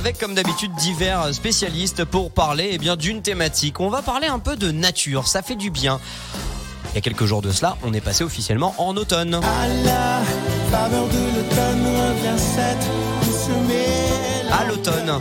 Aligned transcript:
avec 0.00 0.16
comme 0.16 0.34
d'habitude 0.34 0.72
divers 0.76 1.34
spécialistes 1.34 2.06
pour 2.06 2.30
parler 2.30 2.70
eh 2.72 2.78
bien 2.78 2.96
d'une 2.96 3.20
thématique. 3.20 3.80
On 3.80 3.90
va 3.90 4.00
parler 4.00 4.28
un 4.28 4.38
peu 4.38 4.56
de 4.56 4.70
nature, 4.70 5.28
ça 5.28 5.42
fait 5.42 5.56
du 5.56 5.68
bien. 5.68 6.00
Il 6.92 6.94
y 6.94 6.98
a 6.98 7.00
quelques 7.02 7.26
jours 7.26 7.42
de 7.42 7.52
cela, 7.52 7.76
on 7.82 7.92
est 7.92 8.00
passé 8.00 8.24
officiellement 8.24 8.74
en 8.78 8.96
automne. 8.96 9.34
À 9.34 9.68
la 9.84 10.22
faveur 10.70 11.06
de 11.06 11.18
l'automne 11.36 11.84
revient 11.84 12.38
cette 12.38 12.86
douce 13.26 13.50
À 14.50 14.64
l'automne. 14.64 15.20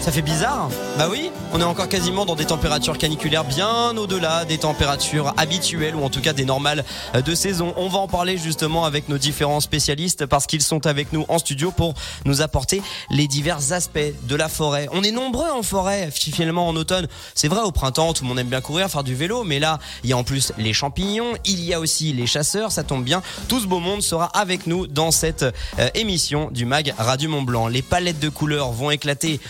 Ça 0.00 0.10
fait 0.10 0.22
bizarre 0.22 0.70
Bah 0.96 1.08
oui, 1.10 1.30
on 1.52 1.60
est 1.60 1.64
encore 1.64 1.86
quasiment 1.86 2.24
dans 2.24 2.34
des 2.34 2.46
températures 2.46 2.96
caniculaires 2.96 3.44
bien 3.44 3.94
au-delà 3.98 4.46
des 4.46 4.56
températures 4.56 5.34
habituelles 5.36 5.94
ou 5.94 6.02
en 6.02 6.08
tout 6.08 6.22
cas 6.22 6.32
des 6.32 6.46
normales 6.46 6.86
de 7.14 7.34
saison. 7.34 7.74
On 7.76 7.88
va 7.88 7.98
en 7.98 8.08
parler 8.08 8.38
justement 8.38 8.86
avec 8.86 9.10
nos 9.10 9.18
différents 9.18 9.60
spécialistes 9.60 10.24
parce 10.24 10.46
qu'ils 10.46 10.62
sont 10.62 10.86
avec 10.86 11.12
nous 11.12 11.26
en 11.28 11.38
studio 11.38 11.70
pour 11.70 11.92
nous 12.24 12.40
apporter 12.40 12.80
les 13.10 13.28
divers 13.28 13.72
aspects 13.72 13.98
de 14.22 14.34
la 14.36 14.48
forêt. 14.48 14.88
On 14.92 15.02
est 15.02 15.12
nombreux 15.12 15.50
en 15.50 15.62
forêt 15.62 16.08
finalement 16.10 16.66
en 16.66 16.76
automne. 16.76 17.06
C'est 17.34 17.48
vrai 17.48 17.60
au 17.60 17.70
printemps, 17.70 18.14
tout 18.14 18.22
le 18.24 18.28
monde 18.30 18.38
aime 18.38 18.48
bien 18.48 18.62
courir, 18.62 18.88
faire 18.88 19.04
du 19.04 19.14
vélo, 19.14 19.44
mais 19.44 19.58
là, 19.58 19.78
il 20.02 20.08
y 20.08 20.14
a 20.14 20.16
en 20.16 20.24
plus 20.24 20.54
les 20.56 20.72
champignons, 20.72 21.34
il 21.44 21.62
y 21.62 21.74
a 21.74 21.78
aussi 21.80 22.14
les 22.14 22.26
chasseurs, 22.26 22.72
ça 22.72 22.84
tombe 22.84 23.04
bien. 23.04 23.20
Tout 23.48 23.60
ce 23.60 23.66
beau 23.66 23.80
monde 23.80 24.00
sera 24.00 24.26
avec 24.26 24.66
nous 24.66 24.86
dans 24.86 25.10
cette 25.10 25.42
euh, 25.42 25.90
émission 25.94 26.48
du 26.50 26.64
mag 26.64 26.94
Radio 26.96 27.28
Mont 27.28 27.42
Blanc. 27.42 27.68
Les 27.68 27.82
palettes 27.82 28.18
de 28.18 28.30
couleurs 28.30 28.72
vont 28.72 28.90
éclater 28.90 29.40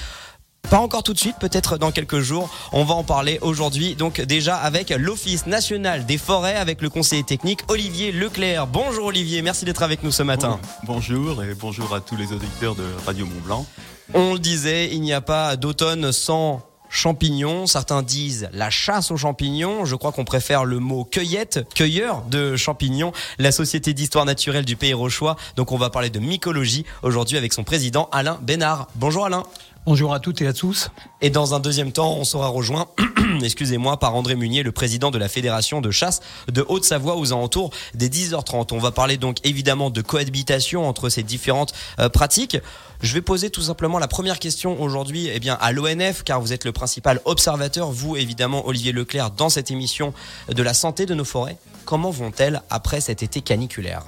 pas 0.69 0.79
encore 0.79 1.03
tout 1.03 1.13
de 1.13 1.19
suite, 1.19 1.37
peut-être 1.41 1.79
dans 1.79 1.91
quelques 1.91 2.21
jours. 2.21 2.49
On 2.73 2.85
va 2.85 2.95
en 2.95 3.03
parler 3.03 3.39
aujourd'hui, 3.43 3.97
donc 3.97 4.21
déjà 4.21 4.57
avec 4.57 4.91
l'Office 4.91 5.47
national 5.47 6.07
des 6.07 6.19
forêts, 6.19 6.57
avec 6.57 6.81
le 6.83 6.91
conseiller 6.91 7.25
technique 7.25 7.61
Olivier 7.69 8.13
Leclerc. 8.13 8.67
Bonjour 8.67 9.07
Olivier, 9.07 9.43
merci 9.43 9.65
d'être 9.65 9.83
avec 9.83 10.03
nous 10.03 10.13
ce 10.13 10.23
matin. 10.23 10.61
Bonjour 10.85 11.43
et 11.43 11.55
bonjour 11.55 11.95
à 11.95 12.01
tous 12.01 12.17
les 12.17 12.33
auditeurs 12.33 12.75
de 12.75 12.85
Radio 13.05 13.27
Mont 13.27 13.41
Blanc. 13.45 13.67
On 14.15 14.35
le 14.35 14.39
disait, 14.39 14.91
il 14.93 15.01
n'y 15.01 15.13
a 15.13 15.21
pas 15.21 15.57
d'automne 15.57 16.13
sans 16.13 16.63
champignons. 16.91 17.67
Certains 17.67 18.03
disent 18.03 18.49
la 18.53 18.69
chasse 18.69 19.11
aux 19.11 19.17
champignons. 19.17 19.85
Je 19.87 19.95
crois 19.95 20.13
qu'on 20.13 20.25
préfère 20.25 20.65
le 20.65 20.79
mot 20.81 21.05
cueillette, 21.05 21.67
cueilleur 21.75 22.23
de 22.23 22.57
champignons. 22.57 23.13
La 23.39 23.53
Société 23.53 23.95
d'histoire 23.95 24.27
naturelle 24.27 24.65
du 24.65 24.77
Pays 24.77 24.93
Rochois. 24.93 25.37
Donc 25.57 25.73
on 25.73 25.79
va 25.79 25.89
parler 25.89 26.11
de 26.11 26.19
mycologie 26.19 26.85
aujourd'hui 27.03 27.39
avec 27.39 27.53
son 27.53 27.65
président 27.65 28.09
Alain 28.13 28.39
Bénard. 28.43 28.89
Bonjour 28.97 29.25
Alain. 29.25 29.45
Bonjour 29.91 30.15
à 30.15 30.21
toutes 30.21 30.41
et 30.41 30.47
à 30.47 30.53
tous. 30.53 30.89
Et 31.21 31.31
dans 31.31 31.53
un 31.53 31.59
deuxième 31.59 31.91
temps, 31.91 32.15
on 32.15 32.23
sera 32.23 32.47
rejoint, 32.47 32.87
excusez-moi, 33.43 33.99
par 33.99 34.15
André 34.15 34.37
Munier, 34.37 34.63
le 34.63 34.71
président 34.71 35.11
de 35.11 35.19
la 35.19 35.29
Fédération 35.29 35.81
de 35.81 35.91
chasse 35.91 36.21
de 36.47 36.65
Haute-Savoie 36.69 37.17
aux 37.17 37.33
alentours 37.33 37.71
des 37.95 38.09
10h30. 38.09 38.69
On 38.71 38.79
va 38.79 38.93
parler 38.93 39.17
donc 39.17 39.39
évidemment 39.43 39.91
de 39.91 40.01
cohabitation 40.01 40.89
entre 40.89 41.09
ces 41.09 41.25
différentes 41.25 41.75
euh, 41.99 42.09
pratiques. 42.09 42.57
Je 43.03 43.13
vais 43.13 43.21
poser 43.21 43.51
tout 43.51 43.63
simplement 43.63 43.99
la 43.99 44.07
première 44.07 44.39
question 44.39 44.81
aujourd'hui 44.81 45.29
eh 45.29 45.41
bien, 45.41 45.59
à 45.61 45.73
l'ONF, 45.73 46.23
car 46.23 46.41
vous 46.41 46.53
êtes 46.53 46.65
le 46.65 46.71
principal 46.71 47.21
observateur, 47.25 47.91
vous 47.91 48.15
évidemment, 48.15 48.69
Olivier 48.69 48.93
Leclerc, 48.93 49.33
dans 49.33 49.49
cette 49.49 49.73
émission 49.73 50.15
de 50.49 50.63
la 50.63 50.73
santé 50.73 51.05
de 51.05 51.15
nos 51.15 51.25
forêts. 51.25 51.59
Comment 51.85 52.13
vont-elles 52.13 52.63
après 52.71 53.01
cet 53.01 53.25
été 53.25 53.41
caniculaire? 53.41 54.05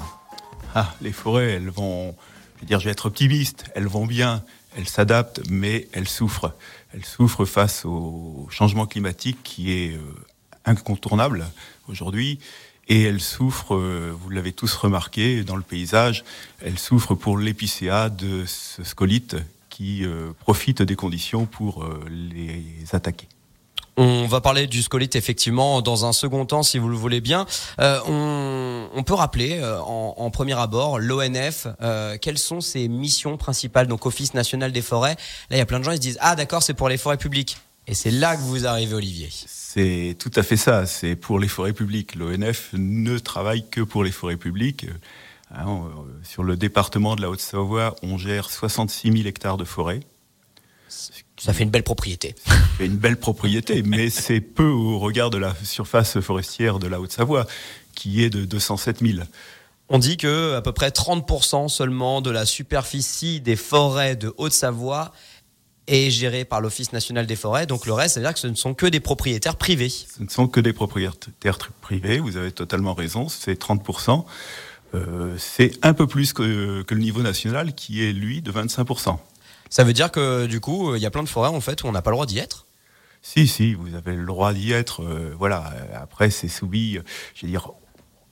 Ah, 0.77 0.94
les 1.00 1.11
forêts, 1.11 1.55
elles 1.55 1.70
vont, 1.70 2.14
je 2.55 2.61
vais 2.61 2.67
dire, 2.69 2.78
je 2.78 2.84
vais 2.84 2.92
être 2.92 3.06
optimiste, 3.06 3.64
elles 3.74 3.89
vont 3.89 4.06
bien 4.06 4.44
elle 4.76 4.88
s'adapte, 4.88 5.42
mais 5.50 5.88
elle 5.92 6.08
souffre. 6.08 6.54
Elle 6.94 7.04
souffre 7.04 7.44
face 7.44 7.84
au 7.84 8.46
changement 8.50 8.86
climatique 8.86 9.38
qui 9.42 9.72
est 9.72 9.94
euh, 9.94 10.00
incontournable 10.64 11.46
aujourd'hui. 11.88 12.38
Et 12.88 13.02
elle 13.02 13.20
souffre, 13.20 13.74
euh, 13.74 14.12
vous 14.18 14.30
l'avez 14.30 14.52
tous 14.52 14.74
remarqué 14.74 15.44
dans 15.44 15.56
le 15.56 15.62
paysage, 15.62 16.24
elle 16.60 16.78
souffre 16.78 17.14
pour 17.14 17.38
l'épicéa 17.38 18.10
de 18.10 18.44
ce 18.46 18.82
scolite 18.82 19.36
qui 19.70 20.04
euh, 20.04 20.32
profite 20.40 20.82
des 20.82 20.96
conditions 20.96 21.46
pour 21.46 21.88
les 22.10 22.84
attaquer. 22.92 23.28
On 23.96 24.26
va 24.26 24.40
parler 24.40 24.66
du 24.66 24.80
scolite 24.82 25.16
effectivement 25.16 25.82
dans 25.82 26.06
un 26.06 26.12
second 26.12 26.46
temps 26.46 26.62
si 26.62 26.78
vous 26.78 26.88
le 26.88 26.96
voulez 26.96 27.20
bien. 27.20 27.46
Euh, 27.78 28.00
on, 28.94 29.02
peut 29.02 29.14
rappeler 29.14 29.58
euh, 29.61 29.80
en, 29.80 30.30
premier 30.30 30.58
abord 30.58 30.98
l'ONF, 30.98 31.67
euh, 31.83 32.17
quelles 32.20 32.39
sont 32.39 32.61
ses 32.61 32.89
missions 32.89 33.36
principales, 33.36 33.86
donc 33.86 34.06
Office 34.06 34.33
national 34.33 34.72
des 34.72 34.80
forêts. 34.80 35.17
Là 35.50 35.56
il 35.56 35.58
y 35.58 35.61
a 35.62 35.67
plein 35.67 35.78
de 35.78 35.84
gens 35.84 35.90
qui 35.90 35.98
se 35.98 36.02
disent 36.02 36.18
ah 36.20 36.36
d'accord 36.36 36.62
c'est 36.62 36.74
pour 36.74 36.89
les 36.89 36.96
forêts 36.96 37.18
publiques. 37.18 37.58
Et 37.86 37.94
c'est 37.94 38.12
là 38.12 38.36
que 38.36 38.42
vous 38.42 38.67
arrivez 38.67 38.94
Olivier. 38.94 39.28
C'est 39.30 40.17
tout 40.18 40.30
à 40.36 40.42
fait 40.42 40.56
ça, 40.56 40.86
c'est 40.86 41.17
pour 41.17 41.38
les 41.38 41.48
forêts 41.48 41.72
publiques. 41.72 42.14
L'ONF 42.14 42.70
ne 42.74 43.18
travaille 43.18 43.68
que 43.68 43.80
pour 43.80 44.05
les 44.05 44.12
forêts 44.12 44.36
publiques. 44.36 44.86
Hein, 45.55 45.83
sur 46.22 46.44
le 46.44 46.56
département 46.56 47.14
de 47.14 47.20
la 47.20 47.28
Haute-Savoie, 47.28 47.96
on 48.02 48.17
gère 48.17 48.48
66 48.48 49.12
000 49.12 49.27
hectares 49.27 49.58
de 49.58 49.64
forêt 49.64 50.00
ça 51.42 51.53
fait 51.53 51.64
une 51.64 51.70
belle 51.70 51.83
propriété. 51.83 52.36
Une 52.79 52.97
belle 52.97 53.17
propriété, 53.17 53.83
mais 53.83 54.11
c'est 54.11 54.41
peu 54.41 54.69
au 54.69 55.01
regard 55.01 55.30
de 55.30 55.39
la 55.39 55.55
surface 55.64 56.20
forestière 56.20 56.79
de 56.79 56.86
la 56.86 57.01
Haute-Savoie, 57.01 57.47
qui 57.97 58.23
est 58.23 58.30
de 58.30 58.45
207 58.45 59.01
000. 59.01 59.25
On 59.89 59.98
dit 59.98 60.17
que 60.17 60.55
à 60.55 60.63
peu 60.63 60.73
près 60.73 60.91
30% 60.91 61.69
seulement 61.69 62.20
de 62.20 62.30
la 62.30 62.47
superficie 62.47 63.41
des 63.41 63.57
forêts 63.57 64.14
de 64.14 64.33
Haute-Savoie 64.36 65.13
est 65.89 66.11
gérée 66.11 66.45
par 66.45 66.61
l'Office 66.61 66.92
national 66.92 67.27
des 67.27 67.36
forêts. 67.36 67.67
Donc 67.67 67.86
le 67.86 67.92
reste, 67.92 68.14
c'est-à-dire 68.14 68.35
que 68.35 68.41
ce 68.41 68.47
ne 68.47 68.55
sont 68.55 68.74
que 68.74 68.86
des 68.86 69.01
propriétaires 69.01 69.57
privés. 69.57 69.89
Ce 69.89 70.23
ne 70.23 70.29
sont 70.29 70.47
que 70.47 70.61
des 70.61 70.73
propriétaires 70.73 71.59
privés, 71.80 72.20
vous 72.20 72.36
avez 72.36 72.53
totalement 72.53 72.95
raison, 72.95 73.29
c'est 73.29 73.61
30%. 73.61 74.24
Euh, 74.95 75.35
c'est 75.39 75.73
un 75.83 75.92
peu 75.92 76.07
plus 76.07 76.33
que, 76.33 76.83
que 76.83 76.95
le 76.95 77.01
niveau 77.01 77.23
national 77.23 77.74
qui 77.74 78.05
est, 78.05 78.13
lui, 78.13 78.42
de 78.42 78.53
25%. 78.53 79.19
Ça 79.72 79.84
veut 79.84 79.94
dire 79.94 80.12
que 80.12 80.44
du 80.44 80.60
coup, 80.60 80.94
il 80.96 81.00
y 81.00 81.06
a 81.06 81.10
plein 81.10 81.22
de 81.22 81.28
forêts 81.30 81.48
en 81.48 81.62
fait 81.62 81.83
où 81.83 81.86
on 81.86 81.92
n'a 81.92 82.02
pas 82.02 82.10
le 82.10 82.16
droit 82.16 82.27
d'y 82.27 82.38
être. 82.38 82.66
Si, 83.22 83.48
si, 83.48 83.72
vous 83.72 83.94
avez 83.94 84.14
le 84.14 84.27
droit 84.27 84.52
d'y 84.52 84.70
être. 84.70 85.02
Euh, 85.02 85.34
voilà. 85.38 85.72
Après, 85.94 86.28
c'est 86.28 86.48
soumis, 86.48 86.98
je 87.34 87.46
veux 87.46 87.48
dire, 87.48 87.70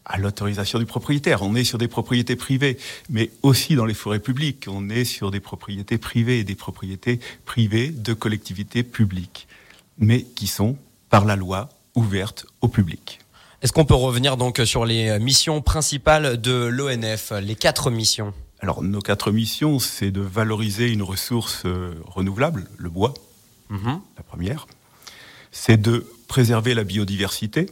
à 0.04 0.18
l'autorisation 0.18 0.78
du 0.78 0.84
propriétaire. 0.84 1.40
On 1.40 1.54
est 1.54 1.64
sur 1.64 1.78
des 1.78 1.88
propriétés 1.88 2.36
privées, 2.36 2.76
mais 3.08 3.30
aussi 3.40 3.74
dans 3.74 3.86
les 3.86 3.94
forêts 3.94 4.18
publiques. 4.18 4.66
On 4.68 4.90
est 4.90 5.06
sur 5.06 5.30
des 5.30 5.40
propriétés 5.40 5.96
privées 5.96 6.40
et 6.40 6.44
des 6.44 6.56
propriétés 6.56 7.20
privées 7.46 7.88
de 7.88 8.12
collectivités 8.12 8.82
publiques, 8.82 9.48
mais 9.96 10.24
qui 10.24 10.46
sont, 10.46 10.76
par 11.08 11.24
la 11.24 11.36
loi, 11.36 11.70
ouvertes 11.94 12.44
au 12.60 12.68
public. 12.68 13.20
Est-ce 13.62 13.72
qu'on 13.72 13.86
peut 13.86 13.94
revenir 13.94 14.36
donc 14.36 14.60
sur 14.66 14.84
les 14.84 15.18
missions 15.18 15.62
principales 15.62 16.38
de 16.38 16.66
l'ONF, 16.66 17.32
les 17.40 17.54
quatre 17.54 17.90
missions? 17.90 18.34
Alors, 18.60 18.82
nos 18.82 19.00
quatre 19.00 19.32
missions, 19.32 19.78
c'est 19.78 20.10
de 20.10 20.20
valoriser 20.20 20.88
une 20.88 21.02
ressource 21.02 21.62
euh, 21.64 21.94
renouvelable, 22.04 22.68
le 22.76 22.90
bois, 22.90 23.14
mhm. 23.70 24.00
la 24.16 24.22
première. 24.22 24.66
C'est 25.50 25.80
de 25.80 26.06
préserver 26.28 26.74
la 26.74 26.84
biodiversité, 26.84 27.70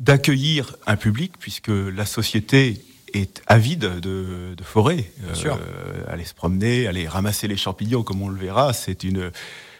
d'accueillir 0.00 0.76
un 0.86 0.96
public, 0.96 1.32
puisque 1.38 1.68
la 1.68 2.06
société 2.06 2.82
est 3.12 3.42
avide 3.46 4.00
de, 4.00 4.54
de 4.56 4.64
forêts. 4.64 5.10
Euh, 5.22 6.04
aller 6.08 6.24
se 6.24 6.34
promener, 6.34 6.86
aller 6.86 7.06
ramasser 7.06 7.48
les 7.48 7.56
champignons, 7.56 8.02
comme 8.02 8.22
on 8.22 8.28
le 8.28 8.38
verra, 8.38 8.72
c'est 8.72 9.04
une, 9.04 9.30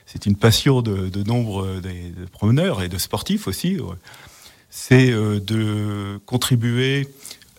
c'est 0.05 0.27
une 0.27 0.37
passion 0.37 0.83
de, 0.83 1.09
de 1.09 1.23
nombre 1.23 1.81
de, 1.81 2.27
promeneurs 2.33 2.83
et 2.83 2.89
de 2.89 2.99
sportifs 2.99 3.49
aussi. 3.49 3.79
C'est 4.71 5.11
euh, 5.11 5.41
de 5.41 6.21
contribuer 6.27 7.09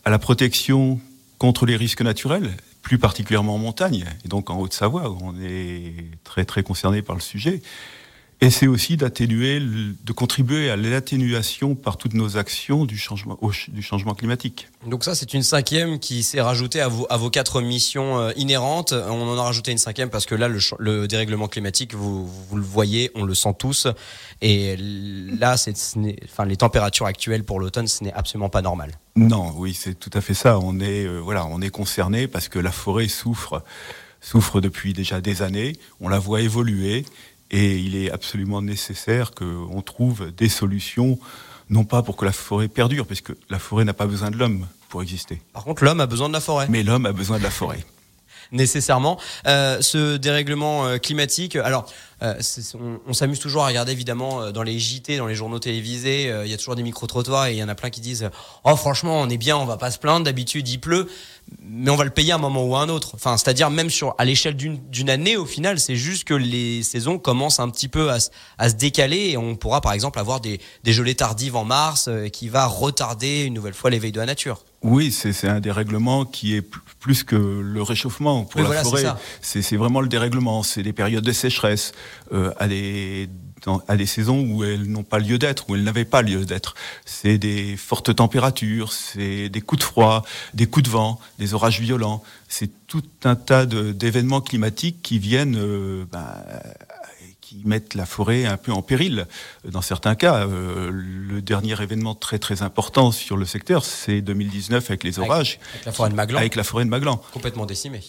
à 0.05 0.11
la 0.11 0.19
protection 0.19 0.99
contre 1.39 1.65
les 1.65 1.75
risques 1.75 2.01
naturels, 2.01 2.51
plus 2.83 2.99
particulièrement 2.99 3.55
en 3.55 3.57
montagne, 3.57 4.05
et 4.23 4.27
donc 4.27 4.49
en 4.51 4.59
Haute-Savoie, 4.59 5.09
où 5.09 5.17
on 5.21 5.35
est 5.41 5.93
très 6.23 6.45
très 6.45 6.61
concerné 6.61 7.01
par 7.01 7.15
le 7.15 7.21
sujet. 7.21 7.61
Et 8.41 8.51
c'est 8.51 8.67
aussi 8.67 8.95
d'atténuer, 8.95 9.59
de 9.59 10.13
contribuer 10.13 10.69
à 10.69 10.77
l'atténuation 10.77 11.75
par 11.75 11.97
toutes 11.97 12.13
nos 12.13 12.37
actions 12.37 12.85
du 12.85 12.97
changement, 12.97 13.37
du 13.67 13.81
changement 13.81 14.13
climatique. 14.13 14.69
Donc 14.87 15.03
ça, 15.03 15.13
c'est 15.13 15.33
une 15.33 15.43
cinquième 15.43 15.99
qui 15.99 16.23
s'est 16.23 16.39
rajoutée 16.39 16.79
à 16.79 16.87
vos, 16.87 17.05
à 17.09 17.17
vos 17.17 17.29
quatre 17.29 17.59
missions 17.61 18.17
euh, 18.17 18.31
inhérentes. 18.37 18.93
On 18.93 19.27
en 19.27 19.37
a 19.37 19.43
rajouté 19.43 19.73
une 19.73 19.77
cinquième 19.77 20.09
parce 20.09 20.25
que 20.25 20.35
là, 20.35 20.47
le, 20.47 20.59
le 20.79 21.07
dérèglement 21.09 21.49
climatique, 21.49 21.93
vous, 21.93 22.27
vous, 22.27 22.55
le 22.55 22.63
voyez, 22.63 23.11
on 23.13 23.25
le 23.25 23.35
sent 23.35 23.55
tous. 23.59 23.87
Et 24.41 24.77
là, 24.77 25.57
c'est, 25.57 25.75
enfin, 26.23 26.45
les 26.45 26.55
températures 26.55 27.07
actuelles 27.07 27.43
pour 27.43 27.59
l'automne, 27.59 27.87
ce 27.87 28.05
n'est 28.05 28.13
absolument 28.13 28.49
pas 28.49 28.61
normal. 28.61 28.93
Non, 29.17 29.53
oui, 29.57 29.73
c'est 29.73 29.95
tout 29.95 30.11
à 30.13 30.21
fait 30.21 30.33
ça. 30.33 30.59
On 30.59 30.79
est, 30.79 31.05
euh, 31.05 31.19
voilà, 31.19 31.45
on 31.45 31.61
est 31.61 31.71
concerné 31.71 32.29
parce 32.29 32.47
que 32.47 32.59
la 32.59 32.71
forêt 32.71 33.09
souffre 33.09 33.63
souffre 34.21 34.59
depuis 34.59 34.91
déjà 34.91 35.21
des 35.21 35.41
années, 35.41 35.77
on 36.01 36.09
la 36.09 36.19
voit 36.19 36.41
évoluer 36.41 37.05
et 37.51 37.77
il 37.77 37.95
est 37.95 38.11
absolument 38.11 38.61
nécessaire 38.61 39.31
qu'on 39.31 39.81
trouve 39.81 40.31
des 40.31 40.49
solutions, 40.49 41.19
non 41.69 41.83
pas 41.83 42.03
pour 42.03 42.15
que 42.15 42.25
la 42.25 42.31
forêt 42.31 42.67
perdure, 42.67 43.05
parce 43.05 43.21
que 43.21 43.33
la 43.49 43.59
forêt 43.59 43.85
n'a 43.85 43.93
pas 43.93 44.05
besoin 44.05 44.31
de 44.31 44.37
l'homme 44.37 44.67
pour 44.89 45.01
exister. 45.01 45.41
Par 45.53 45.63
contre, 45.63 45.83
l'homme 45.83 46.01
a 46.01 46.07
besoin 46.07 46.27
de 46.27 46.33
la 46.33 46.41
forêt. 46.41 46.67
Mais 46.69 46.83
l'homme 46.83 47.05
a 47.05 47.13
besoin 47.13 47.37
de 47.37 47.43
la 47.43 47.51
forêt. 47.51 47.83
Nécessairement. 48.51 49.19
Euh, 49.47 49.81
ce 49.81 50.17
dérèglement 50.17 50.85
euh, 50.85 50.97
climatique, 50.97 51.55
alors 51.55 51.85
euh, 52.21 52.33
on, 53.07 53.13
s'amuse 53.13 53.39
toujours 53.39 53.63
à 53.63 53.67
regarder 53.67 53.91
évidemment 53.91 54.51
dans 54.51 54.63
les 54.63 54.77
JT, 54.77 55.17
dans 55.17 55.27
les 55.27 55.35
journaux 55.35 55.59
télévisés, 55.59 56.33
il 56.43 56.51
y 56.51 56.53
a 56.53 56.57
toujours 56.57 56.75
des 56.75 56.83
micro-trottoirs 56.83 57.47
et 57.47 57.53
il 57.53 57.57
y 57.57 57.63
en 57.63 57.69
a 57.69 57.75
plein 57.75 57.89
qui 57.89 58.01
disent 58.01 58.29
Oh 58.65 58.75
franchement 58.75 59.21
on 59.21 59.29
est 59.29 59.37
bien, 59.37 59.55
on 59.55 59.65
va 59.65 59.77
pas 59.77 59.89
se 59.89 59.99
plaindre, 59.99 60.25
d'habitude 60.25 60.67
il 60.67 60.79
pleut, 60.79 61.07
mais 61.61 61.89
on 61.89 61.95
va 61.95 62.03
le 62.03 62.09
payer 62.09 62.33
à 62.33 62.35
un 62.35 62.39
moment 62.39 62.65
ou 62.65 62.75
à 62.75 62.81
un 62.81 62.89
autre. 62.89 63.11
Enfin, 63.13 63.37
c'est-à-dire 63.37 63.69
même 63.69 63.89
sur 63.89 64.15
à 64.17 64.25
l'échelle 64.25 64.57
d'une 64.57 65.09
année 65.09 65.37
au 65.37 65.45
final, 65.45 65.79
c'est 65.79 65.95
juste 65.95 66.25
que 66.25 66.33
les 66.33 66.83
saisons 66.83 67.19
commencent 67.19 67.61
un 67.61 67.69
petit 67.69 67.87
peu 67.87 68.11
à, 68.11 68.17
à, 68.57 68.69
se 68.69 68.75
décaler 68.75 69.29
et 69.29 69.37
on 69.37 69.55
pourra 69.55 69.79
par 69.79 69.93
exemple 69.93 70.19
avoir 70.19 70.41
des, 70.41 70.59
des 70.83 70.91
gelées 70.91 71.15
tardives 71.15 71.55
en 71.55 71.63
mars 71.63 72.09
qui 72.33 72.49
va 72.49 72.65
retarder 72.65 73.43
une 73.43 73.53
nouvelle 73.53 73.73
fois 73.73 73.89
l'éveil 73.89 74.11
de 74.11 74.19
la 74.19 74.25
nature. 74.25 74.65
Oui, 74.81 75.11
c'est 75.11 75.47
un 75.47 75.59
dérèglement 75.59 76.23
qui 76.25 76.55
est 76.55 76.61
plus 76.99 77.23
que 77.23 77.35
le 77.35 77.81
réchauffement 77.81 78.43
pour 78.43 78.61
la 78.61 78.83
forêt. 78.83 79.05
C'est 79.41 79.75
vraiment 79.75 80.01
le 80.01 80.07
dérèglement. 80.07 80.63
C'est 80.63 80.83
des 80.83 80.93
périodes 80.93 81.23
de 81.23 81.31
sécheresse, 81.31 81.91
euh, 82.31 82.51
à, 82.57 82.67
des, 82.67 83.29
à 83.87 83.97
des 83.97 84.05
saisons 84.05 84.39
où 84.41 84.63
elles 84.63 84.89
n'ont 84.89 85.03
pas 85.03 85.19
lieu 85.19 85.37
d'être, 85.37 85.69
où 85.69 85.75
elles 85.75 85.83
n'avaient 85.83 86.05
pas 86.05 86.21
lieu 86.21 86.45
d'être. 86.45 86.75
C'est 87.05 87.37
des 87.37 87.75
fortes 87.75 88.15
températures, 88.15 88.93
c'est 88.93 89.49
des 89.49 89.61
coups 89.61 89.79
de 89.79 89.85
froid, 89.85 90.23
des 90.53 90.65
coups 90.65 90.85
de 90.85 90.89
vent, 90.89 91.19
des 91.39 91.53
orages 91.53 91.81
violents. 91.81 92.23
C'est 92.47 92.69
tout 92.87 93.03
un 93.23 93.35
tas 93.35 93.65
d'événements 93.65 94.41
climatiques 94.41 95.01
qui 95.01 95.19
viennent 95.19 95.57
euh, 95.57 96.05
ben, 96.11 96.25
qui 97.49 97.63
mettent 97.65 97.95
la 97.95 98.05
forêt 98.05 98.45
un 98.45 98.57
peu 98.57 98.71
en 98.71 98.83
péril. 98.83 99.25
Dans 99.67 99.81
certains 99.81 100.13
cas, 100.13 100.45
euh, 100.45 100.91
le 100.93 101.41
dernier 101.41 101.81
événement 101.81 102.13
très 102.13 102.37
très 102.37 102.61
important 102.61 103.11
sur 103.11 103.37
le 103.37 103.45
secteur, 103.45 103.85
c'est 103.85 104.21
2019 104.21 104.87
avec 104.87 105.03
les 105.03 105.17
orages. 105.17 105.59
Avec, 105.73 105.85
la 105.85 105.91
forêt 105.91 106.09
de 106.11 106.15
Maglan. 106.15 106.37
Avec 106.37 106.55
la 106.55 106.63
forêt 106.63 106.85
de 106.85 106.89
Maglan. 106.89 107.19
Complètement 107.33 107.65
décimée. 107.65 108.01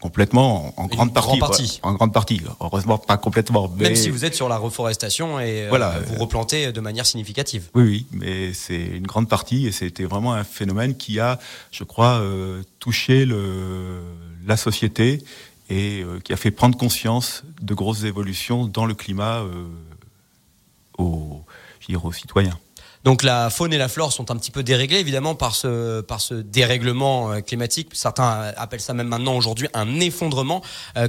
Complètement, 0.00 0.72
en, 0.78 0.86
grande 0.86 1.12
partie, 1.12 1.80
En 1.82 1.92
grande 1.92 2.12
partie. 2.12 2.40
Heureusement, 2.60 2.96
pas 2.96 3.16
complètement. 3.18 3.70
Mais... 3.76 3.84
Même 3.84 3.96
si 3.96 4.08
vous 4.10 4.24
êtes 4.24 4.34
sur 4.34 4.48
la 4.48 4.56
reforestation 4.56 5.40
et 5.40 5.64
euh, 5.64 5.68
voilà, 5.68 5.98
vous 6.06 6.16
replantez 6.16 6.72
de 6.72 6.80
manière 6.80 7.06
significative. 7.06 7.68
Oui, 7.74 7.82
oui, 7.82 8.06
mais 8.12 8.54
c'est 8.54 8.82
une 8.82 9.06
grande 9.06 9.28
partie 9.28 9.66
et 9.66 9.72
c'était 9.72 10.04
vraiment 10.04 10.32
un 10.32 10.44
phénomène 10.44 10.96
qui 10.96 11.20
a, 11.20 11.38
je 11.70 11.84
crois, 11.84 12.20
euh, 12.20 12.62
touché 12.80 13.26
le, 13.26 14.00
la 14.46 14.56
société 14.56 15.22
et 15.70 16.02
euh, 16.02 16.20
qui 16.20 16.32
a 16.32 16.36
fait 16.36 16.50
prendre 16.50 16.76
conscience 16.76 17.44
de 17.60 17.74
grosses 17.74 18.04
évolutions 18.04 18.66
dans 18.66 18.86
le 18.86 18.94
climat 18.94 19.40
euh, 19.40 19.66
aux, 20.98 21.42
citoyens. 22.12 22.58
Donc 23.02 23.22
la 23.22 23.50
faune 23.50 23.74
et 23.74 23.78
la 23.78 23.88
flore 23.88 24.14
sont 24.14 24.30
un 24.30 24.36
petit 24.36 24.50
peu 24.50 24.62
déréglées 24.62 24.98
évidemment 24.98 25.34
par 25.34 25.54
ce 25.54 26.34
dérèglement 26.40 27.32
euh, 27.32 27.40
climatique. 27.40 27.90
Certains 27.92 28.52
appellent 28.56 28.80
ça 28.80 28.94
même 28.94 29.08
maintenant 29.08 29.36
aujourd'hui 29.36 29.68
un 29.74 30.00
effondrement 30.00 30.62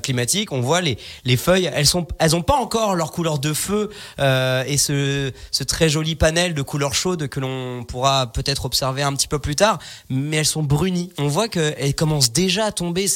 climatique. 0.03 0.51
On 0.51 0.59
voit 0.59 0.81
les 0.81 0.97
les 1.23 1.37
feuilles, 1.37 1.71
elles 1.73 1.85
sont 1.85 2.05
elles 2.19 2.35
ont 2.35 2.41
pas 2.41 2.55
encore 2.55 2.95
leur 2.95 3.11
couleur 3.11 3.39
de 3.39 3.53
feu 3.53 3.89
et 4.19 4.77
ce 4.77 5.31
très 5.65 5.87
joli 5.87 6.15
panel 6.15 6.53
de 6.53 6.61
couleur 6.61 6.93
chaude 6.93 7.29
que 7.29 7.39
l'on 7.39 7.85
pourra 7.85 8.27
peut-être 8.27 8.65
observer 8.65 9.01
un 9.01 9.13
petit 9.13 9.29
peu 9.29 9.39
plus 9.39 9.55
tard, 9.55 9.79
mais 10.09 10.37
elles 10.37 10.45
sont 10.45 10.63
brunies. 10.63 11.13
On 11.17 11.27
voit 11.27 11.47
qu'elles 11.47 11.95
commencent 11.95 12.33
déjà 12.33 12.65
à 12.65 12.71
tomber. 12.73 13.07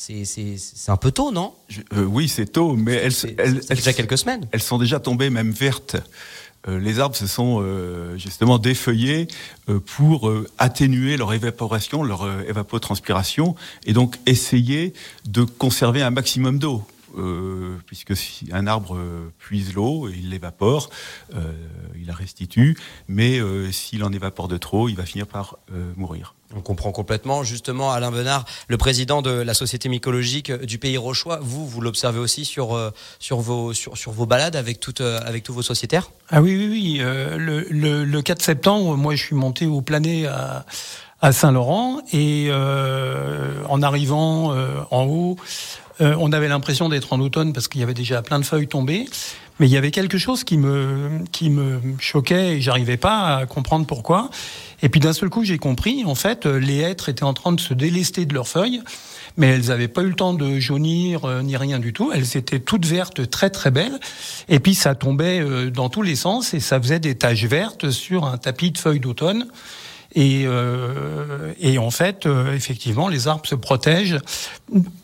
C'est 0.00 0.90
un 0.90 0.96
peu 0.96 1.10
tôt, 1.10 1.30
non? 1.30 1.52
Euh, 1.92 2.04
Oui, 2.04 2.28
c'est 2.28 2.46
tôt, 2.46 2.74
mais 2.74 2.94
elles, 2.94 3.12
elles, 3.36 3.60
déjà 3.68 3.92
quelques 3.92 4.16
semaines. 4.16 4.48
Elles 4.50 4.62
sont 4.62 4.78
déjà 4.78 4.98
tombées 4.98 5.28
même 5.28 5.50
vertes. 5.50 5.96
Euh, 6.68 6.78
les 6.78 7.00
arbres 7.00 7.16
se 7.16 7.26
sont 7.26 7.60
euh, 7.60 8.16
justement 8.16 8.58
défeuillés 8.58 9.28
pour 9.84 10.32
atténuer 10.56 11.18
leur 11.18 11.34
évaporation, 11.34 12.02
leur 12.02 12.26
évapotranspiration, 12.48 13.54
et 13.84 13.92
donc 13.92 14.16
essayer 14.24 14.94
de 15.26 15.44
conserver 15.44 16.02
un 16.02 16.10
maximum 16.10 16.58
d'eau. 16.58 16.82
puisque 17.86 18.16
si 18.16 18.48
un 18.52 18.66
arbre 18.66 18.98
puise 19.38 19.74
l'eau, 19.74 20.08
il 20.08 20.30
l'évapore, 20.30 20.88
la 22.10 22.16
restitue, 22.16 22.76
mais 23.08 23.40
s'il 23.72 24.04
en 24.04 24.12
évapore 24.12 24.48
de 24.48 24.58
trop, 24.58 24.88
il 24.88 24.96
va 24.96 25.04
finir 25.04 25.26
par 25.26 25.58
mourir. 25.96 26.34
On 26.56 26.60
comprend 26.62 26.90
complètement. 26.90 27.44
Justement, 27.44 27.92
Alain 27.92 28.10
Benard, 28.10 28.44
le 28.66 28.76
président 28.76 29.22
de 29.22 29.30
la 29.30 29.54
Société 29.54 29.88
mycologique 29.88 30.50
du 30.50 30.78
Pays 30.78 30.96
Rochois, 30.96 31.38
vous, 31.40 31.66
vous 31.66 31.80
l'observez 31.80 32.18
aussi 32.18 32.44
sur, 32.44 32.74
euh, 32.74 32.90
sur, 33.20 33.38
vos, 33.38 33.72
sur, 33.72 33.96
sur 33.96 34.10
vos 34.10 34.26
balades 34.26 34.56
avec, 34.56 34.80
toutes, 34.80 35.00
euh, 35.00 35.20
avec 35.24 35.44
tous 35.44 35.52
vos 35.52 35.62
sociétaires? 35.62 36.10
Ah 36.28 36.42
oui, 36.42 36.56
oui, 36.56 36.68
oui. 36.68 36.98
Euh, 37.00 37.36
le, 37.36 37.66
le, 37.70 38.04
le, 38.04 38.22
4 38.22 38.42
septembre, 38.42 38.96
moi, 38.96 39.14
je 39.14 39.22
suis 39.22 39.36
monté 39.36 39.66
au 39.66 39.80
Planet 39.80 40.26
à, 40.26 40.66
à 41.20 41.30
Saint-Laurent 41.30 42.00
et 42.12 42.50
en 43.68 43.82
arrivant 43.82 44.54
en 44.90 45.04
haut, 45.04 45.36
on 46.00 46.32
avait 46.32 46.48
l'impression 46.48 46.88
d'être 46.88 47.12
en 47.12 47.20
automne 47.20 47.52
parce 47.52 47.68
qu'il 47.68 47.80
y 47.80 47.84
avait 47.84 47.94
déjà 47.94 48.22
plein 48.22 48.40
de 48.40 48.44
feuilles 48.44 48.68
tombées. 48.68 49.06
Mais 49.60 49.68
il 49.68 49.72
y 49.72 49.76
avait 49.76 49.90
quelque 49.90 50.16
chose 50.16 50.42
qui 50.42 50.56
me, 50.56 51.20
qui 51.32 51.50
me 51.50 51.80
choquait 51.98 52.56
et 52.56 52.60
j'arrivais 52.62 52.96
pas 52.96 53.36
à 53.36 53.46
comprendre 53.46 53.86
pourquoi. 53.86 54.30
Et 54.82 54.88
puis 54.88 55.00
d'un 55.00 55.12
seul 55.12 55.28
coup, 55.28 55.44
j'ai 55.44 55.58
compris, 55.58 56.02
en 56.06 56.14
fait, 56.14 56.46
les 56.46 56.78
hêtres 56.78 57.10
étaient 57.10 57.24
en 57.24 57.34
train 57.34 57.52
de 57.52 57.60
se 57.60 57.74
délester 57.74 58.24
de 58.24 58.32
leurs 58.32 58.48
feuilles, 58.48 58.80
mais 59.36 59.48
elles 59.48 59.66
n'avaient 59.66 59.88
pas 59.88 60.00
eu 60.00 60.08
le 60.08 60.14
temps 60.14 60.32
de 60.32 60.58
jaunir 60.58 61.26
euh, 61.26 61.42
ni 61.42 61.58
rien 61.58 61.78
du 61.78 61.92
tout. 61.92 62.10
Elles 62.10 62.38
étaient 62.38 62.58
toutes 62.58 62.86
vertes, 62.86 63.28
très 63.28 63.50
très 63.50 63.70
belles. 63.70 64.00
Et 64.48 64.60
puis 64.60 64.74
ça 64.74 64.94
tombait 64.94 65.40
euh, 65.40 65.70
dans 65.70 65.90
tous 65.90 66.02
les 66.02 66.16
sens 66.16 66.54
et 66.54 66.60
ça 66.60 66.80
faisait 66.80 66.98
des 66.98 67.14
taches 67.14 67.44
vertes 67.44 67.90
sur 67.90 68.24
un 68.24 68.38
tapis 68.38 68.70
de 68.70 68.78
feuilles 68.78 68.98
d'automne. 68.98 69.46
Et, 70.14 70.42
euh, 70.44 71.52
et, 71.60 71.78
en 71.78 71.90
fait, 71.90 72.26
euh, 72.26 72.54
effectivement, 72.54 73.08
les 73.08 73.28
arbres 73.28 73.46
se 73.46 73.54
protègent 73.54 74.18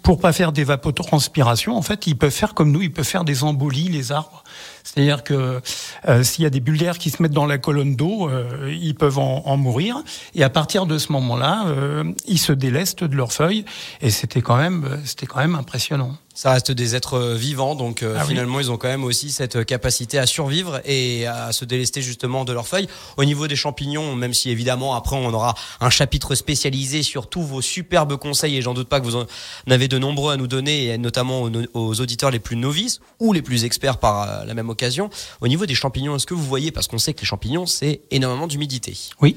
pour 0.02 0.20
pas 0.20 0.32
faire 0.32 0.52
d'évapotranspiration. 0.52 1.76
En 1.76 1.82
fait, 1.82 2.06
ils 2.06 2.16
peuvent 2.16 2.30
faire 2.30 2.54
comme 2.54 2.72
nous, 2.72 2.82
ils 2.82 2.92
peuvent 2.92 3.04
faire 3.04 3.24
des 3.24 3.44
embolies, 3.44 3.88
les 3.88 4.12
arbres. 4.12 4.42
C'est-à-dire 4.86 5.24
que 5.24 5.60
euh, 6.08 6.22
s'il 6.22 6.44
y 6.44 6.46
a 6.46 6.50
des 6.50 6.60
bulles 6.60 6.78
d'air 6.78 6.98
qui 6.98 7.10
se 7.10 7.22
mettent 7.22 7.32
dans 7.32 7.46
la 7.46 7.58
colonne 7.58 7.96
d'eau, 7.96 8.28
euh, 8.28 8.72
ils 8.80 8.94
peuvent 8.94 9.18
en, 9.18 9.42
en, 9.44 9.56
mourir. 9.56 10.02
Et 10.34 10.44
à 10.44 10.50
partir 10.50 10.86
de 10.86 10.96
ce 10.96 11.12
moment-là, 11.12 11.66
euh, 11.66 12.04
ils 12.26 12.38
se 12.38 12.52
délestent 12.52 13.04
de 13.04 13.16
leurs 13.16 13.32
feuilles. 13.32 13.64
Et 14.00 14.10
c'était 14.10 14.42
quand 14.42 14.56
même, 14.56 15.00
c'était 15.04 15.26
quand 15.26 15.40
même 15.40 15.56
impressionnant. 15.56 16.16
Ça 16.36 16.52
reste 16.52 16.70
des 16.70 16.94
êtres 16.94 17.32
vivants, 17.34 17.74
donc 17.74 18.04
ah 18.04 18.22
finalement 18.26 18.60
ils 18.60 18.70
ont 18.70 18.76
quand 18.76 18.88
même 18.88 19.04
aussi 19.04 19.30
cette 19.30 19.64
capacité 19.64 20.18
à 20.18 20.26
survivre 20.26 20.82
et 20.84 21.26
à 21.26 21.50
se 21.50 21.64
délester 21.64 22.02
justement 22.02 22.44
de 22.44 22.52
leurs 22.52 22.68
feuilles. 22.68 22.88
Au 23.16 23.24
niveau 23.24 23.48
des 23.48 23.56
champignons, 23.56 24.14
même 24.14 24.34
si 24.34 24.50
évidemment 24.50 24.94
après 24.94 25.16
on 25.16 25.32
aura 25.32 25.54
un 25.80 25.88
chapitre 25.88 26.34
spécialisé 26.34 27.02
sur 27.02 27.30
tous 27.30 27.40
vos 27.42 27.62
superbes 27.62 28.16
conseils 28.18 28.54
et 28.54 28.60
j'en 28.60 28.74
doute 28.74 28.90
pas 28.90 29.00
que 29.00 29.06
vous 29.06 29.16
en 29.16 29.24
avez 29.70 29.88
de 29.88 29.96
nombreux 29.96 30.34
à 30.34 30.36
nous 30.36 30.46
donner, 30.46 30.88
et 30.88 30.98
notamment 30.98 31.40
aux, 31.40 31.50
aux 31.72 32.00
auditeurs 32.02 32.30
les 32.30 32.38
plus 32.38 32.56
novices 32.56 33.00
ou 33.18 33.32
les 33.32 33.40
plus 33.40 33.64
experts 33.64 33.96
par 33.96 34.44
la 34.44 34.52
même 34.52 34.68
occasion. 34.68 35.08
Au 35.40 35.48
niveau 35.48 35.64
des 35.64 35.74
champignons, 35.74 36.16
est-ce 36.16 36.26
que 36.26 36.34
vous 36.34 36.44
voyez, 36.44 36.70
parce 36.70 36.86
qu'on 36.86 36.98
sait 36.98 37.14
que 37.14 37.20
les 37.20 37.26
champignons, 37.26 37.64
c'est 37.64 38.02
énormément 38.10 38.46
d'humidité? 38.46 38.94
Oui. 39.22 39.36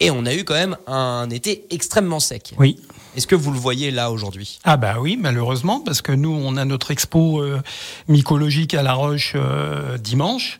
Et 0.00 0.10
on 0.10 0.26
a 0.26 0.34
eu 0.34 0.44
quand 0.44 0.54
même 0.54 0.76
un 0.86 1.28
été 1.30 1.64
extrêmement 1.70 2.20
sec. 2.20 2.54
Oui. 2.58 2.78
Est-ce 3.16 3.26
que 3.26 3.34
vous 3.34 3.50
le 3.50 3.58
voyez 3.58 3.90
là 3.90 4.10
aujourd'hui? 4.10 4.58
Ah 4.64 4.76
bah 4.76 4.96
oui, 5.00 5.16
malheureusement, 5.18 5.80
parce 5.80 6.02
que 6.02 6.12
nous, 6.12 6.30
on 6.30 6.58
a 6.58 6.66
notre 6.66 6.90
expo 6.90 7.40
euh, 7.40 7.62
mycologique 8.08 8.74
à 8.74 8.82
La 8.82 8.92
Roche 8.92 9.32
euh, 9.36 9.96
dimanche. 9.96 10.58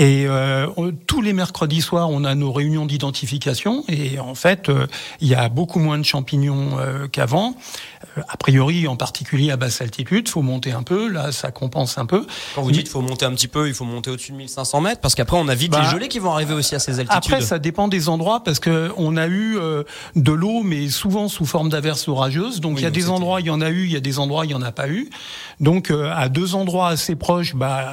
Et 0.00 0.24
euh, 0.26 0.66
tous 1.06 1.20
les 1.20 1.34
mercredis 1.34 1.82
soirs, 1.82 2.08
on 2.08 2.24
a 2.24 2.34
nos 2.34 2.52
réunions 2.52 2.86
d'identification. 2.86 3.84
Et 3.86 4.18
en 4.18 4.34
fait, 4.34 4.70
euh, 4.70 4.86
il 5.20 5.28
y 5.28 5.34
a 5.34 5.50
beaucoup 5.50 5.78
moins 5.78 5.98
de 5.98 6.04
champignons 6.04 6.78
euh, 6.78 7.06
qu'avant. 7.06 7.54
Euh, 8.16 8.22
a 8.26 8.38
priori, 8.38 8.88
en 8.88 8.96
particulier 8.96 9.50
à 9.50 9.58
basse 9.58 9.82
altitude, 9.82 10.26
faut 10.30 10.40
monter 10.40 10.72
un 10.72 10.82
peu. 10.82 11.12
Là, 11.12 11.32
ça 11.32 11.50
compense 11.50 11.98
un 11.98 12.06
peu. 12.06 12.26
Quand 12.54 12.62
vous 12.62 12.70
dites 12.70 12.88
faut 12.88 13.02
monter 13.02 13.26
un 13.26 13.32
petit 13.32 13.46
peu, 13.46 13.68
il 13.68 13.74
faut 13.74 13.84
monter 13.84 14.10
au-dessus 14.10 14.32
de 14.32 14.38
1500 14.38 14.80
mètres, 14.80 15.02
parce 15.02 15.14
qu'après, 15.14 15.36
on 15.36 15.48
a 15.48 15.54
vite 15.54 15.72
bah, 15.72 15.82
les 15.82 15.90
gelées 15.90 16.08
qui 16.08 16.18
vont 16.18 16.30
arriver 16.30 16.54
aussi 16.54 16.74
à 16.74 16.78
ces 16.78 16.98
altitudes. 16.98 17.34
Après, 17.34 17.42
ça 17.42 17.58
dépend 17.58 17.86
des 17.86 18.08
endroits, 18.08 18.42
parce 18.42 18.58
que 18.58 18.90
on 18.96 19.18
a 19.18 19.28
eu 19.28 19.58
de 20.16 20.32
l'eau, 20.32 20.62
mais 20.62 20.88
souvent 20.88 21.28
sous 21.28 21.44
forme 21.44 21.68
d'averses 21.68 22.08
orageuses. 22.08 22.62
Donc, 22.62 22.78
il 22.78 22.84
y 22.84 22.86
a 22.86 22.90
des 22.90 23.10
endroits, 23.10 23.42
il 23.42 23.48
y 23.48 23.50
en 23.50 23.60
a 23.60 23.68
eu, 23.68 23.84
il 23.84 23.92
y 23.92 23.96
a 23.96 24.00
des 24.00 24.18
endroits, 24.18 24.46
il 24.46 24.52
y 24.52 24.54
en 24.54 24.62
a 24.62 24.72
pas 24.72 24.88
eu. 24.88 25.10
Donc, 25.60 25.90
à 25.90 26.30
deux 26.30 26.54
endroits 26.54 26.88
assez 26.88 27.16
proches, 27.16 27.54
bah, 27.54 27.90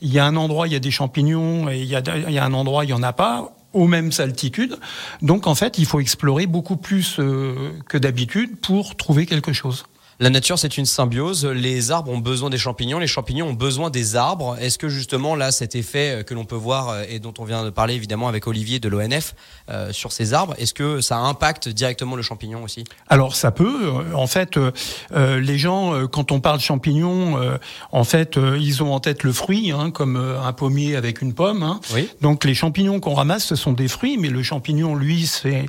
il 0.00 0.12
y 0.12 0.20
a 0.20 0.24
un 0.24 0.36
endroit, 0.36 0.68
il 0.68 0.74
y 0.74 0.76
a 0.76 0.80
des 0.80 0.92
champignons 0.92 1.39
et 1.70 1.80
il 1.80 1.88
y 1.88 1.94
a, 1.96 2.44
un 2.44 2.52
endroit, 2.52 2.84
il 2.84 2.88
n'y 2.88 2.92
en 2.92 3.02
a 3.02 3.12
pas 3.12 3.52
aux 3.72 3.86
mêmes 3.86 4.10
altitudes. 4.18 4.78
Donc 5.22 5.46
en 5.46 5.54
fait, 5.54 5.78
il 5.78 5.86
faut 5.86 6.00
explorer 6.00 6.46
beaucoup 6.46 6.76
plus 6.76 7.18
euh, 7.18 7.72
que 7.88 7.98
d'habitude 7.98 8.56
pour 8.60 8.96
trouver 8.96 9.26
quelque 9.26 9.52
chose. 9.52 9.84
La 10.22 10.28
nature, 10.28 10.58
c'est 10.58 10.76
une 10.76 10.84
symbiose. 10.84 11.46
Les 11.46 11.92
arbres 11.92 12.10
ont 12.10 12.18
besoin 12.18 12.50
des 12.50 12.58
champignons, 12.58 12.98
les 12.98 13.06
champignons 13.06 13.46
ont 13.48 13.54
besoin 13.54 13.88
des 13.88 14.16
arbres. 14.16 14.54
Est-ce 14.60 14.76
que 14.76 14.90
justement 14.90 15.34
là, 15.34 15.50
cet 15.50 15.74
effet 15.74 16.10
euh, 16.10 16.22
que 16.22 16.34
l'on 16.34 16.44
peut 16.44 16.56
voir 16.56 16.90
euh, 16.90 17.04
et 17.08 17.20
dont 17.20 17.32
on 17.38 17.44
vient 17.44 17.64
de 17.64 17.70
parler 17.70 17.94
évidemment 17.94 18.28
avec 18.28 18.46
Olivier 18.46 18.80
de 18.80 18.88
l'ONF 18.90 19.34
euh, 19.70 19.94
sur 19.94 20.12
ces 20.12 20.34
arbres, 20.34 20.54
est-ce 20.58 20.74
que 20.74 21.00
ça 21.00 21.16
impacte 21.16 21.70
directement 21.70 22.16
le 22.16 22.22
champignon 22.22 22.62
aussi? 22.62 22.84
Alors 23.08 23.34
ça 23.34 23.50
peut. 23.50 23.90
En 24.12 24.26
fait, 24.26 24.58
euh, 24.58 25.40
les 25.40 25.56
gens, 25.56 26.06
quand 26.08 26.32
on 26.32 26.40
parle 26.40 26.60
champignons, 26.60 27.38
euh, 27.38 27.56
en 27.90 28.04
fait, 28.04 28.36
ils 28.36 28.82
ont 28.82 28.92
en 28.92 29.00
tête 29.00 29.22
le 29.22 29.32
fruit, 29.32 29.70
hein, 29.70 29.90
comme 29.90 30.16
un 30.16 30.52
pommier 30.52 30.96
avec 30.96 31.22
une 31.22 31.32
pomme. 31.32 31.62
Hein. 31.62 31.80
Oui. 31.94 32.10
Donc 32.20 32.44
les 32.44 32.54
champignons 32.54 33.00
qu'on 33.00 33.14
ramasse, 33.14 33.46
ce 33.46 33.56
sont 33.56 33.72
des 33.72 33.88
fruits, 33.88 34.18
mais 34.18 34.28
le 34.28 34.42
champignon, 34.42 34.96
lui, 34.96 35.24
c'est 35.24 35.64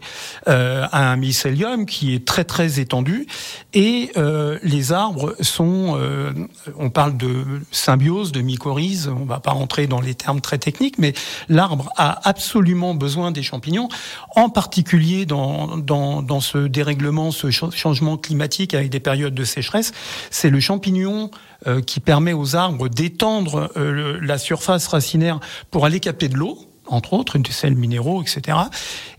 un 0.46 1.15
mycélium 1.15 1.86
qui 1.86 2.13
est 2.13 2.27
très 2.27 2.43
très 2.43 2.81
étendu. 2.81 3.27
Et 3.74 4.12
euh, 4.17 4.40
les 4.63 4.91
arbres 4.91 5.36
sont, 5.41 5.95
euh, 5.98 6.31
on 6.77 6.89
parle 6.89 7.17
de 7.17 7.43
symbiose, 7.71 8.31
de 8.31 8.41
mycorhize, 8.41 9.07
on 9.10 9.25
va 9.25 9.39
pas 9.39 9.51
rentrer 9.51 9.88
dans 9.88 10.01
les 10.01 10.15
termes 10.15 10.41
très 10.41 10.57
techniques, 10.57 10.98
mais 10.98 11.13
l'arbre 11.50 11.91
a 11.98 12.27
absolument 12.27 12.93
besoin 12.93 13.31
des 13.31 13.43
champignons, 13.43 13.89
en 14.36 14.50
particulier 14.50 15.25
dans, 15.25 15.77
dans, 15.77 16.39
ce 16.39 16.57
dérèglement, 16.67 17.31
ce 17.31 17.51
ch- 17.51 17.75
changement 17.75 18.17
climatique 18.17 18.74
avec 18.74 18.89
des 18.89 19.00
périodes 19.00 19.36
de 19.36 19.43
sécheresse. 19.43 19.91
C'est 20.29 20.50
le 20.50 20.60
champignon 20.60 21.31
euh, 21.67 21.81
qui 21.81 22.00
permet 22.00 22.33
aux 22.33 22.55
arbres 22.55 22.88
d'étendre 22.89 23.71
euh, 23.77 24.19
la 24.21 24.38
surface 24.38 24.88
racinaire 24.88 25.39
pour 25.69 25.86
aller 25.86 26.00
capter 26.00 26.27
de 26.27 26.38
l'eau 26.38 26.57
entre 26.91 27.13
autres, 27.13 27.38
des 27.38 27.51
sels 27.51 27.75
minéraux, 27.75 28.21
etc. 28.21 28.57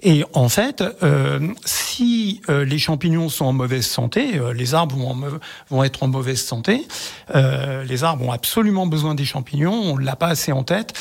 Et 0.03 0.25
en 0.35 0.49
fait, 0.49 0.85
euh, 1.03 1.41
si 1.65 2.41
euh, 2.49 2.65
les 2.65 2.79
champignons 2.79 3.29
sont 3.29 3.47
en 3.47 3.53
mauvaise 3.53 3.87
santé, 3.87 4.39
euh, 4.39 4.53
les 4.53 4.75
arbres 4.75 4.97
vont, 4.97 5.11
en 5.11 5.19
vont 5.71 5.85
être 5.85 6.03
en 6.03 6.09
mauvaise 6.09 6.43
santé. 6.43 6.87
Euh, 7.35 7.85
les 7.85 8.05
arbres 8.05 8.27
ont 8.27 8.33
absolument 8.33 8.87
besoin 8.87 9.15
des 9.15 9.25
champignons, 9.25 9.73
on 9.73 9.97
l'a 9.97 10.17
pas 10.17 10.29
assez 10.29 10.53
en 10.53 10.63
tête. 10.63 10.93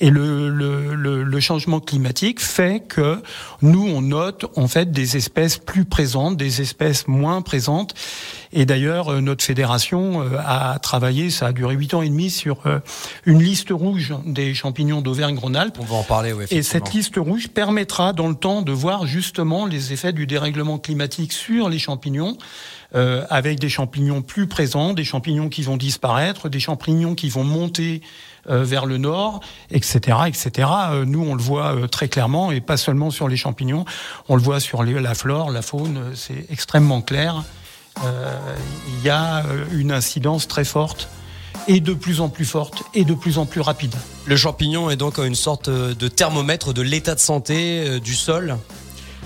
Et 0.00 0.10
le, 0.10 0.50
le, 0.50 0.94
le, 0.94 1.24
le 1.24 1.40
changement 1.40 1.80
climatique 1.80 2.40
fait 2.40 2.80
que 2.80 3.22
nous, 3.62 3.86
on 3.86 4.02
note 4.02 4.46
en 4.56 4.68
fait 4.68 4.92
des 4.92 5.16
espèces 5.16 5.58
plus 5.58 5.84
présentes, 5.84 6.36
des 6.36 6.60
espèces 6.60 7.08
moins 7.08 7.42
présentes. 7.42 7.94
Et 8.52 8.64
d'ailleurs, 8.66 9.12
euh, 9.12 9.20
notre 9.20 9.44
fédération 9.44 10.22
euh, 10.22 10.38
a 10.44 10.78
travaillé, 10.78 11.30
ça 11.30 11.46
a 11.48 11.52
duré 11.52 11.74
huit 11.74 11.92
ans 11.94 12.02
et 12.02 12.08
demi, 12.08 12.30
sur 12.30 12.58
euh, 12.66 12.78
une 13.26 13.42
liste 13.42 13.68
rouge 13.70 14.14
des 14.24 14.54
champignons 14.54 15.00
d'Auvergne-Rhône-Alpes. 15.02 15.76
On 15.80 15.84
va 15.84 15.96
en 15.96 16.02
parler, 16.02 16.32
oui. 16.32 16.44
Et 16.50 16.62
cette 16.62 16.92
liste 16.94 17.16
rouge 17.16 17.48
permettra 17.48 18.12
dans 18.12 18.28
le 18.28 18.34
temps 18.34 18.62
de 18.62 18.72
voir 18.72 19.06
justement 19.06 19.66
les 19.66 19.92
effets 19.92 20.12
du 20.12 20.26
dérèglement 20.26 20.78
climatique 20.78 21.32
sur 21.32 21.68
les 21.68 21.78
champignons, 21.78 22.38
euh, 22.94 23.24
avec 23.28 23.58
des 23.60 23.68
champignons 23.68 24.22
plus 24.22 24.46
présents, 24.46 24.94
des 24.94 25.04
champignons 25.04 25.48
qui 25.50 25.62
vont 25.62 25.76
disparaître, 25.76 26.48
des 26.48 26.60
champignons 26.60 27.14
qui 27.14 27.28
vont 27.28 27.44
monter 27.44 28.00
euh, 28.48 28.64
vers 28.64 28.86
le 28.86 28.96
nord, 28.96 29.40
etc., 29.70 30.16
etc. 30.26 30.68
Euh, 30.92 31.04
nous, 31.04 31.22
on 31.22 31.34
le 31.34 31.42
voit 31.42 31.74
euh, 31.74 31.86
très 31.86 32.08
clairement, 32.08 32.50
et 32.50 32.62
pas 32.62 32.78
seulement 32.78 33.10
sur 33.10 33.28
les 33.28 33.36
champignons, 33.36 33.84
on 34.30 34.36
le 34.36 34.42
voit 34.42 34.58
sur 34.58 34.82
les- 34.82 34.98
la 35.00 35.14
flore, 35.14 35.50
la 35.50 35.60
faune, 35.60 36.12
c'est 36.14 36.46
extrêmement 36.50 37.02
clair. 37.02 37.44
Euh, 38.04 38.38
Il 38.98 39.04
y 39.04 39.10
a 39.10 39.44
euh, 39.46 39.64
une 39.72 39.92
incidence 39.92 40.46
très 40.48 40.64
forte 40.64 41.08
et 41.66 41.80
de 41.80 41.92
plus 41.94 42.20
en 42.20 42.28
plus 42.28 42.44
forte 42.46 42.82
et 42.94 43.04
de 43.04 43.14
plus 43.14 43.38
en 43.38 43.44
plus 43.46 43.60
rapide. 43.60 43.94
Le 44.26 44.36
champignon 44.36 44.88
est 44.90 44.96
donc 44.96 45.18
une 45.18 45.34
sorte 45.34 45.68
de 45.68 46.08
thermomètre 46.08 46.72
de 46.72 46.82
l'état 46.82 47.14
de 47.14 47.20
santé 47.20 47.84
euh, 47.86 48.00
du 48.00 48.14
sol 48.14 48.56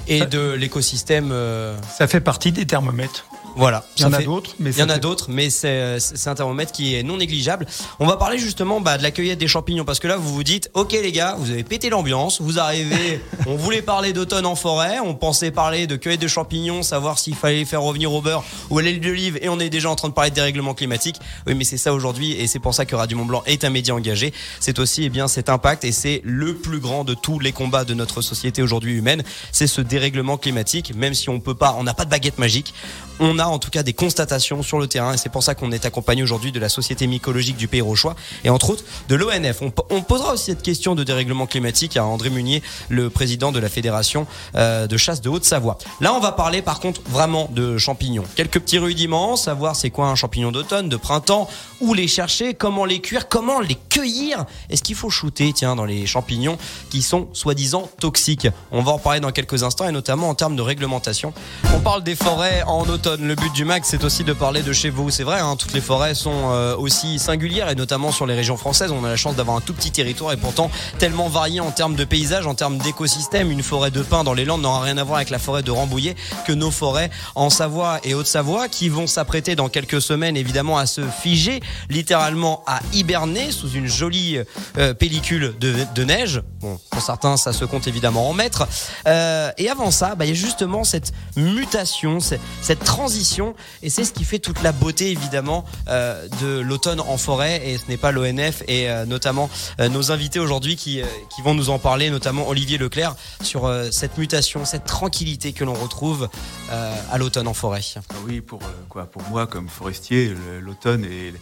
et 0.09 0.25
de 0.27 0.53
l'écosystème. 0.53 1.31
euh, 1.33 1.77
Ça 1.97 2.07
fait 2.09 2.21
partie 2.21 2.51
des 2.53 2.67
thermomètres. 2.67 3.27
Voilà. 3.57 3.85
Il 3.97 4.03
y 4.03 4.05
en 4.05 4.13
a 4.13 4.23
d'autres, 4.23 4.55
mais 4.59 4.71
Il 4.71 4.79
y 4.79 4.83
en 4.83 4.89
a 4.89 4.99
d'autres, 4.99 5.27
mais 5.29 5.51
c'est 5.51 5.99
c'est 6.01 6.29
un 6.29 6.35
thermomètre 6.35 6.73
qui 6.73 6.95
est 6.95 7.03
non 7.03 7.17
négligeable. 7.17 7.67
On 7.99 8.07
va 8.07 8.17
parler 8.17 8.39
justement 8.39 8.81
bah, 8.81 8.99
de 8.99 9.03
la 9.03 9.11
cueillette 9.11 9.39
des 9.39 9.49
champignons 9.49 9.85
parce 9.85 9.99
que 9.99 10.09
là 10.09 10.17
vous 10.17 10.33
vous 10.33 10.45
dites, 10.45 10.71
ok 10.75 10.93
les 10.93 11.13
gars, 11.13 11.37
vous 11.39 11.51
avez 11.51 11.65
pété 11.65 11.91
l'ambiance, 11.91 12.41
vous 12.41 12.59
arrivez, 12.59 13.21
on 13.47 13.57
voulait 13.57 13.83
parler 13.83 14.13
d'automne 14.13 14.47
en 14.47 14.55
forêt, 14.55 14.99
on 15.01 15.15
pensait 15.15 15.51
parler 15.51 15.87
de 15.87 15.97
cueillette 15.97 16.21
de 16.21 16.29
champignons, 16.29 16.83
savoir 16.83 17.19
s'il 17.19 17.35
fallait 17.35 17.65
faire 17.65 17.83
revenir 17.83 18.13
au 18.13 18.21
beurre 18.21 18.45
ou 18.71 18.79
à 18.79 18.83
l'huile 18.83 19.01
d'olive, 19.01 19.39
et 19.43 19.49
on 19.49 19.61
est 19.61 19.71
déjà 19.71 19.91
en 19.91 19.97
train 19.97 20.09
de 20.09 20.15
parler 20.15 20.31
de 20.31 20.35
dérèglement 20.35 20.75
climatique. 20.75 21.17
Oui, 21.47 21.55
mais 21.55 21.65
c'est 21.65 21.77
ça 21.77 21.93
aujourd'hui, 21.93 22.33
et 22.33 22.47
c'est 22.47 22.59
pour 22.59 22.75
ça 22.75 22.85
que 22.85 22.95
Radio 22.95 23.17
Mont 23.19 23.27
Blanc 23.27 23.43
est 23.47 23.65
un 23.65 23.71
média 23.71 23.95
engagé. 23.95 24.33
C'est 24.61 24.79
aussi 24.79 25.05
eh 25.05 25.09
bien 25.09 25.29
cet 25.29 25.49
impact, 25.49 25.85
et 25.85 25.93
c'est 25.93 26.21
le 26.25 26.55
plus 26.55 26.81
grand 26.81 27.05
de 27.05 27.15
tous 27.15 27.39
les 27.39 27.53
combats 27.53 27.85
de 27.85 27.95
notre 27.95 28.23
société 28.23 28.63
aujourd'hui 28.63 28.95
humaine. 28.95 29.23
C'est 29.51 29.67
ce 29.67 29.81
dérèglement 29.81 30.37
climatique, 30.37 30.95
même 30.95 31.15
si 31.15 31.29
on 31.29 31.41
peut 31.41 31.55
pas, 31.55 31.77
on 31.79 31.83
n'a 31.83 31.95
pas 31.95 32.05
de 32.05 32.11
baguette 32.11 32.39
magique 32.39 32.75
on 33.21 33.39
a 33.39 33.45
en 33.45 33.59
tout 33.59 33.71
cas 33.71 33.83
des 33.83 33.93
constatations 33.93 34.63
sur 34.63 34.79
le 34.79 34.87
terrain 34.87 35.15
et 35.15 35.17
c'est 35.17 35.29
pour 35.29 35.43
ça 35.43 35.55
qu'on 35.55 35.73
est 35.73 35.85
accompagné 35.85 36.23
aujourd'hui 36.23 36.53
de 36.53 36.59
la 36.59 36.69
Société 36.69 37.07
mycologique 37.07 37.57
du 37.57 37.69
Pays 37.69 37.81
Rochois 37.81 38.15
et 38.45 38.51
entre 38.51 38.71
autres 38.71 38.85
de 39.09 39.15
l'ONF. 39.15 39.63
On, 39.63 39.71
po- 39.71 39.87
on 39.91 40.03
posera 40.03 40.33
aussi 40.35 40.47
cette 40.47 40.63
question 40.63 40.95
de 40.95 41.05
dérèglement 41.05 41.47
climatique 41.47 41.97
à 41.97 42.05
André 42.05 42.31
Munier, 42.31 42.63
le 42.89 43.11
président 43.11 43.53
de 43.53 43.59
la 43.59 43.69
Fédération 43.69 44.27
euh, 44.55 44.87
de 44.87 44.97
chasse 44.97 45.21
de 45.21 45.29
Haute-Savoie. 45.29 45.79
Là, 46.01 46.15
on 46.15 46.21
va 46.21 46.33
parler 46.33 46.63
par 46.63 46.81
contre 46.81 47.01
vraiment 47.07 47.49
de 47.53 47.79
champignons. 47.79 48.25
Quelques 48.37 48.61
petits 48.61 48.79
rudiments, 48.79 49.37
savoir 49.37 49.77
c'est 49.77 49.91
quoi 49.91 50.07
un 50.07 50.15
champignon 50.15 50.53
d'automne, 50.53 50.89
de 50.89 50.97
printemps, 50.97 51.49
où 51.81 51.95
les 51.95 52.09
chercher, 52.09 52.55
comment 52.55 52.85
les 52.85 53.01
cuire, 53.01 53.29
comment 53.29 53.61
les 53.61 53.77
cueillir. 53.89 54.47
Est-ce 54.71 54.83
qu'il 54.83 54.97
faut 54.97 55.11
shooter, 55.11 55.53
tiens, 55.53 55.77
dans 55.77 55.85
les 55.85 56.07
champignons 56.07 56.57
qui 56.91 57.03
sont 57.03 57.29
soi-disant 57.33 57.91
toxiques? 58.01 58.49
On 58.71 58.83
va 58.83 58.93
en 58.93 58.99
parler 58.99 59.21
dans 59.21 59.33
quelques 59.33 59.63
instants 59.63 59.89
et 59.89 59.93
notamment 59.93 60.29
en 60.29 60.35
termes 60.35 60.57
de 60.57 60.63
réglementation. 60.63 61.35
On 61.75 61.81
parle 61.81 62.03
des 62.03 62.15
forêts 62.15 62.63
en 62.67 62.81
automne. 62.89 63.02
Le 63.05 63.35
but 63.35 63.53
du 63.53 63.65
MAC, 63.65 63.85
c'est 63.85 64.05
aussi 64.05 64.23
de 64.23 64.33
parler 64.33 64.63
de 64.63 64.73
chez 64.73 64.89
vous. 64.89 65.11
C'est 65.11 65.25
vrai, 65.25 65.41
hein, 65.41 65.57
toutes 65.57 65.73
les 65.73 65.81
forêts 65.81 66.15
sont 66.15 66.51
euh, 66.51 66.77
aussi 66.77 67.19
singulières 67.19 67.69
et 67.69 67.75
notamment 67.75 68.13
sur 68.13 68.27
les 68.27 68.35
régions 68.35 68.57
françaises. 68.57 68.93
On 68.93 69.05
a 69.05 69.09
la 69.09 69.17
chance 69.17 69.35
d'avoir 69.35 69.57
un 69.57 69.61
tout 69.61 69.75
petit 69.75 69.91
territoire 69.91 70.33
et 70.33 70.37
pourtant 70.37 70.71
tellement 70.99 71.29
varié 71.29 71.59
en 71.59 71.73
termes 71.73 71.97
de 71.97 72.05
paysage, 72.05 72.47
en 72.47 72.55
termes 72.55 72.79
d'écosystème. 72.79 73.51
Une 73.51 73.63
forêt 73.63 73.91
de 73.91 74.03
pin 74.03 74.23
dans 74.23 74.35
les 74.35 74.45
Landes 74.45 74.63
n'aura 74.63 74.83
rien 74.83 74.99
à 74.99 75.05
voir 75.05 75.17
avec 75.17 75.31
la 75.31 75.41
forêt 75.41 75.63
de 75.63 75.73
Rambouillet 75.73 76.15
que 76.47 76.53
nos 76.53 76.71
forêts 76.71 77.11
en 77.35 77.51
Savoie 77.51 77.99
et 78.05 78.15
Haute-Savoie 78.15 78.69
qui 78.69 78.89
vont 78.89 79.09
s'apprêter 79.09 79.57
dans 79.57 79.69
quelques 79.69 80.01
semaines 80.01 80.37
évidemment 80.37 80.79
à 80.79 80.87
se 80.87 81.01
figer, 81.03 81.61
littéralement 81.91 82.63
à 82.67 82.81
hiberner 82.93 83.51
sous 83.51 83.71
une 83.71 83.89
jolie 83.89 84.39
euh, 84.79 84.95
pellicule 84.95 85.55
de, 85.59 85.75
de 85.93 86.05
neige. 86.05 86.41
Bon, 86.61 86.79
pour 86.91 87.03
certains, 87.03 87.37
ça 87.37 87.53
se 87.53 87.65
compte 87.65 87.89
évidemment 87.89 88.31
en 88.31 88.33
mètres. 88.33 88.69
Euh, 89.09 89.51
et 89.59 89.69
avant 89.69 89.91
ça, 89.91 90.15
bah, 90.15 90.25
il 90.25 90.29
y 90.29 90.33
a 90.33 90.35
justement 90.35 90.85
cette 90.85 91.13
mutation, 91.37 92.21
cette, 92.21 92.41
cette 92.61 92.92
transition, 92.93 93.55
et 93.83 93.89
c'est 93.89 94.05
ce 94.05 94.13
qui 94.13 94.23
fait 94.23 94.39
toute 94.39 94.63
la 94.63 94.71
beauté 94.71 95.11
évidemment 95.11 95.65
euh, 95.89 96.29
de 96.43 96.61
l'automne 96.61 97.01
en 97.01 97.17
forêt. 97.17 97.67
Et 97.67 97.79
ce 97.79 97.87
n'est 97.89 97.97
pas 97.97 98.13
l'ONF 98.13 98.63
et 98.69 98.91
euh, 98.91 99.07
notamment 99.07 99.49
euh, 99.81 99.89
nos 99.89 100.13
invités 100.13 100.39
aujourd'hui 100.39 100.77
qui, 100.77 101.01
qui 101.35 101.41
vont 101.43 101.55
nous 101.55 101.71
en 101.71 101.79
parler, 101.79 102.11
notamment 102.11 102.47
Olivier 102.49 102.77
Leclerc, 102.77 103.17
sur 103.43 103.73
cette 103.91 104.19
mutation, 104.19 104.67
cette 104.67 104.85
tranquillité 104.85 105.55
que 105.55 105.65
l'on 105.65 105.73
retrouve 105.73 106.29
à 106.71 107.19
l'automne 107.19 107.49
en 107.49 107.55
forêt. 107.55 107.81
Ah 107.97 108.01
Oui, 108.27 108.41
pour, 108.41 108.61
quoi, 108.89 109.07
pour 109.07 109.23
moi, 109.31 109.47
comme 109.47 109.69
forestier, 109.69 110.35
l'automne 110.61 111.05
est, 111.05 111.33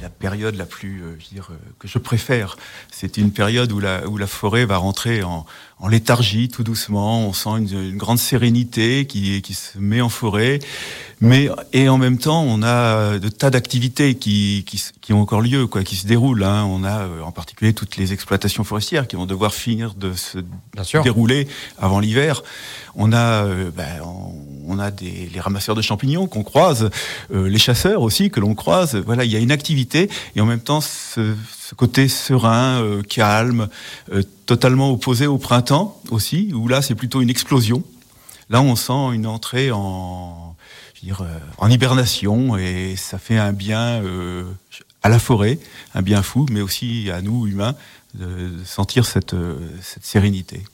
la 0.00 0.08
période 0.08 0.54
la 0.54 0.66
plus, 0.66 1.00
je 1.00 1.04
veux 1.04 1.34
dire, 1.34 1.50
que 1.78 1.88
je 1.88 1.98
préfère. 1.98 2.56
C'est 2.90 3.16
une 3.16 3.32
période 3.32 3.72
où 3.72 3.80
la, 3.80 4.06
où 4.08 4.16
la 4.16 4.26
forêt 4.26 4.64
va 4.64 4.76
rentrer 4.76 5.22
en, 5.22 5.44
en 5.80 5.88
léthargie 5.88 6.48
tout 6.48 6.64
doucement. 6.64 7.26
On 7.26 7.32
sent 7.32 7.50
une, 7.58 7.90
une 7.90 7.96
grande 7.96 8.18
sérénité 8.18 9.06
qui, 9.06 9.42
qui 9.42 9.54
se 9.54 9.78
met 9.78 10.00
en 10.00 10.08
forêt. 10.08 10.60
Mais, 11.22 11.50
et 11.74 11.90
en 11.90 11.98
même 11.98 12.16
temps, 12.16 12.42
on 12.42 12.62
a 12.62 13.18
de 13.18 13.28
tas 13.28 13.50
d'activités 13.50 14.14
qui, 14.14 14.64
qui, 14.66 14.82
qui 15.02 15.12
ont 15.12 15.20
encore 15.20 15.42
lieu, 15.42 15.66
quoi, 15.66 15.84
qui 15.84 15.96
se 15.96 16.06
déroulent. 16.06 16.44
Hein. 16.44 16.64
On 16.64 16.82
a 16.82 17.00
euh, 17.00 17.20
en 17.20 17.30
particulier 17.30 17.74
toutes 17.74 17.98
les 17.98 18.14
exploitations 18.14 18.64
forestières 18.64 19.06
qui 19.06 19.16
vont 19.16 19.26
devoir 19.26 19.52
finir 19.52 19.92
de 19.92 20.14
se 20.14 20.38
dérouler 21.02 21.46
avant 21.78 22.00
l'hiver. 22.00 22.42
On 22.94 23.12
a, 23.12 23.44
euh, 23.44 23.70
ben, 23.70 24.00
on, 24.02 24.32
on 24.66 24.78
a 24.78 24.90
des, 24.90 25.28
les 25.30 25.40
ramasseurs 25.40 25.74
de 25.74 25.82
champignons 25.82 26.26
qu'on 26.26 26.42
croise, 26.42 26.88
euh, 27.34 27.50
les 27.50 27.58
chasseurs 27.58 28.00
aussi 28.00 28.30
que 28.30 28.40
l'on 28.40 28.54
croise. 28.54 28.96
Voilà, 28.96 29.24
il 29.26 29.30
y 29.30 29.36
a 29.36 29.40
une 29.40 29.52
activité 29.52 30.08
et 30.36 30.40
en 30.40 30.46
même 30.46 30.60
temps 30.60 30.80
ce, 30.80 31.34
ce 31.70 31.76
côté 31.76 32.08
serein, 32.08 32.82
euh, 32.82 33.00
calme, 33.02 33.68
euh, 34.12 34.24
totalement 34.44 34.90
opposé 34.90 35.28
au 35.28 35.38
printemps 35.38 36.00
aussi, 36.10 36.50
où 36.52 36.66
là 36.66 36.82
c'est 36.82 36.96
plutôt 36.96 37.20
une 37.20 37.30
explosion. 37.30 37.84
Là, 38.48 38.60
on 38.60 38.74
sent 38.74 39.14
une 39.14 39.24
entrée 39.28 39.70
en, 39.70 40.56
euh, 41.06 41.68
hibernation 41.68 42.56
et 42.56 42.96
ça 42.96 43.18
fait 43.18 43.38
un 43.38 43.52
bien 43.52 44.02
à 45.04 45.08
la 45.08 45.20
forêt, 45.20 45.60
un 45.94 46.02
bien 46.02 46.22
fou, 46.22 46.46
mais 46.50 46.60
aussi 46.60 47.08
à 47.08 47.22
nous 47.22 47.46
humains 47.46 47.76
de, 48.14 48.50
sentir 48.64 49.06
cette 49.06 49.36
sérénité. 50.02 50.64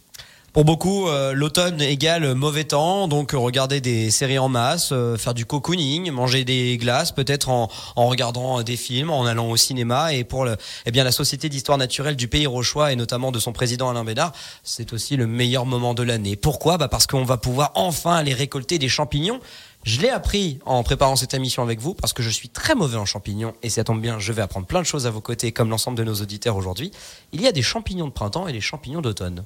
Pour 0.56 0.64
beaucoup, 0.64 1.06
euh, 1.06 1.34
l'automne 1.34 1.82
égale 1.82 2.34
mauvais 2.34 2.64
temps, 2.64 3.08
donc 3.08 3.32
regarder 3.32 3.82
des 3.82 4.10
séries 4.10 4.38
en 4.38 4.48
masse, 4.48 4.88
euh, 4.90 5.18
faire 5.18 5.34
du 5.34 5.44
cocooning, 5.44 6.10
manger 6.10 6.46
des 6.46 6.78
glaces, 6.78 7.12
peut-être 7.12 7.50
en, 7.50 7.68
en 7.94 8.06
regardant 8.06 8.60
euh, 8.60 8.62
des 8.62 8.78
films, 8.78 9.10
en 9.10 9.26
allant 9.26 9.50
au 9.50 9.58
cinéma. 9.58 10.14
Et 10.14 10.24
pour 10.24 10.46
le, 10.46 10.56
eh 10.86 10.90
bien, 10.92 11.04
la 11.04 11.12
Société 11.12 11.50
d'histoire 11.50 11.76
naturelle 11.76 12.16
du 12.16 12.26
Pays 12.26 12.46
Rochois 12.46 12.90
et 12.90 12.96
notamment 12.96 13.32
de 13.32 13.38
son 13.38 13.52
président 13.52 13.90
Alain 13.90 14.02
Bénard, 14.02 14.32
c'est 14.64 14.94
aussi 14.94 15.18
le 15.18 15.26
meilleur 15.26 15.66
moment 15.66 15.92
de 15.92 16.02
l'année. 16.02 16.36
Pourquoi? 16.36 16.78
Bah 16.78 16.88
Parce 16.88 17.06
qu'on 17.06 17.24
va 17.24 17.36
pouvoir 17.36 17.72
enfin 17.74 18.14
aller 18.14 18.32
récolter 18.32 18.78
des 18.78 18.88
champignons 18.88 19.40
Je 19.84 20.00
l'ai 20.00 20.08
appris 20.08 20.58
en 20.64 20.82
préparant 20.82 21.16
cette 21.16 21.34
émission 21.34 21.64
avec 21.64 21.80
vous 21.80 21.92
parce 21.92 22.14
que 22.14 22.22
je 22.22 22.30
suis 22.30 22.48
très 22.48 22.74
mauvais 22.74 22.96
en 22.96 23.04
champignons 23.04 23.52
et 23.62 23.68
ça 23.68 23.84
tombe 23.84 24.00
bien, 24.00 24.18
je 24.18 24.32
vais 24.32 24.40
apprendre 24.40 24.66
plein 24.66 24.80
de 24.80 24.86
choses 24.86 25.06
à 25.06 25.10
vos 25.10 25.20
côtés 25.20 25.52
comme 25.52 25.68
l'ensemble 25.68 25.98
de 25.98 26.04
nos 26.04 26.14
auditeurs 26.14 26.56
aujourd'hui. 26.56 26.92
Il 27.34 27.42
y 27.42 27.46
a 27.46 27.52
des 27.52 27.60
champignons 27.60 28.06
de 28.06 28.12
printemps 28.12 28.48
et 28.48 28.54
des 28.54 28.62
champignons 28.62 29.02
d'automne. 29.02 29.44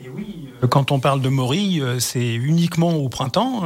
Et 0.00 0.08
oui, 0.08 0.48
euh, 0.62 0.68
quand 0.68 0.92
on 0.92 1.00
parle 1.00 1.20
de 1.20 1.28
morilles, 1.28 1.80
euh, 1.80 1.98
c'est 1.98 2.34
uniquement 2.34 2.92
au 2.94 3.08
printemps. 3.08 3.62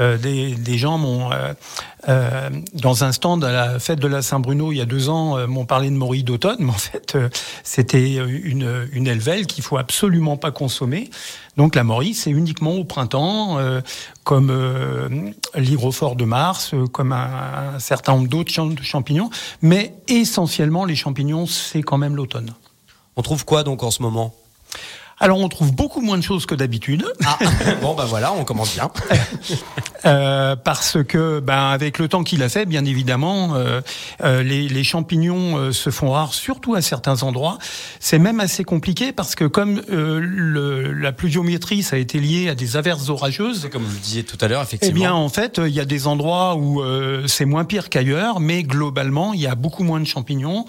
Euh, 0.00 0.18
des, 0.18 0.56
des, 0.56 0.78
gens 0.78 0.98
m'ont, 0.98 1.30
euh, 2.08 2.50
dans 2.72 3.04
un 3.04 3.12
stand 3.12 3.44
à 3.44 3.52
la 3.52 3.78
fête 3.78 4.00
de 4.00 4.08
la 4.08 4.22
Saint-Bruno 4.22 4.72
il 4.72 4.78
y 4.78 4.80
a 4.80 4.86
deux 4.86 5.08
ans, 5.08 5.46
m'ont 5.46 5.66
parlé 5.66 5.88
de 5.88 5.94
morilles 5.94 6.24
d'automne, 6.24 6.56
mais 6.58 6.70
en 6.70 6.72
fait, 6.72 7.16
c'était 7.62 8.16
une, 8.16 8.88
une 8.92 9.06
elvelle 9.06 9.46
qu'il 9.46 9.62
faut 9.62 9.76
absolument 9.76 10.36
pas 10.36 10.50
consommer. 10.50 11.10
Donc 11.56 11.76
la 11.76 11.84
morille, 11.84 12.14
c'est 12.14 12.32
uniquement 12.32 12.72
au 12.72 12.82
printemps, 12.82 13.58
comme 14.24 15.32
l'hygrophore 15.54 16.16
de 16.16 16.24
Mars, 16.24 16.74
comme 16.90 17.12
un, 17.12 17.74
un 17.76 17.78
certain 17.78 18.16
nombre 18.16 18.28
d'autres 18.28 18.52
champignons, 18.82 19.30
mais 19.62 19.94
essentiellement 20.08 20.84
les 20.84 20.96
champignons, 20.96 21.46
c'est 21.46 21.82
quand 21.82 21.98
même 21.98 22.16
l'automne. 22.16 22.52
On 23.14 23.22
trouve 23.22 23.44
quoi 23.44 23.62
donc 23.62 23.84
en 23.84 23.92
ce 23.92 24.02
moment? 24.02 24.34
Alors 25.20 25.38
on 25.38 25.48
trouve 25.48 25.72
beaucoup 25.74 26.00
moins 26.00 26.18
de 26.18 26.22
choses 26.22 26.44
que 26.46 26.54
d'habitude. 26.54 27.04
Ah, 27.24 27.38
bon 27.82 27.94
ben 27.94 28.04
voilà, 28.04 28.32
on 28.32 28.44
commence 28.44 28.74
bien. 28.74 28.90
euh, 30.04 30.56
parce 30.56 30.98
que 31.06 31.40
ben 31.40 31.70
avec 31.70 31.98
le 31.98 32.08
temps 32.08 32.24
qu'il 32.24 32.42
a 32.42 32.48
fait, 32.48 32.66
bien 32.66 32.84
évidemment, 32.84 33.54
euh, 33.54 33.80
euh, 34.22 34.42
les, 34.42 34.68
les, 34.68 34.84
champignons 34.84 35.56
euh, 35.56 35.72
se 35.72 35.90
font 35.90 36.10
rares, 36.10 36.34
surtout 36.34 36.74
à 36.74 36.82
certains 36.82 37.22
endroits. 37.22 37.58
C'est 38.00 38.18
même 38.18 38.40
assez 38.40 38.64
compliqué 38.64 39.12
parce 39.12 39.34
que 39.34 39.44
comme 39.44 39.82
euh, 39.90 40.18
le, 40.20 40.92
la 40.92 41.12
pluviométrie, 41.12 41.82
ça 41.82 41.96
a 41.96 41.98
été 41.98 42.18
lié 42.18 42.48
à 42.48 42.54
des 42.54 42.76
averses 42.76 43.08
orageuses. 43.08 43.68
Comme 43.70 43.84
vous 43.84 43.94
le 43.94 44.00
disiez 44.00 44.24
tout 44.24 44.38
à 44.40 44.48
l'heure, 44.48 44.62
effectivement. 44.62 44.96
Eh 44.96 44.98
bien, 44.98 45.14
en 45.14 45.28
fait, 45.28 45.60
il 45.64 45.72
y 45.72 45.80
a 45.80 45.84
des 45.84 46.06
endroits 46.06 46.56
où 46.56 46.82
c'est 47.26 47.44
moins 47.44 47.64
pire 47.64 47.88
qu'ailleurs, 47.88 48.40
mais 48.40 48.62
globalement, 48.62 49.32
il 49.32 49.40
y 49.40 49.46
a 49.46 49.54
beaucoup 49.54 49.84
moins 49.84 50.00
de 50.00 50.04
champignons, 50.04 50.66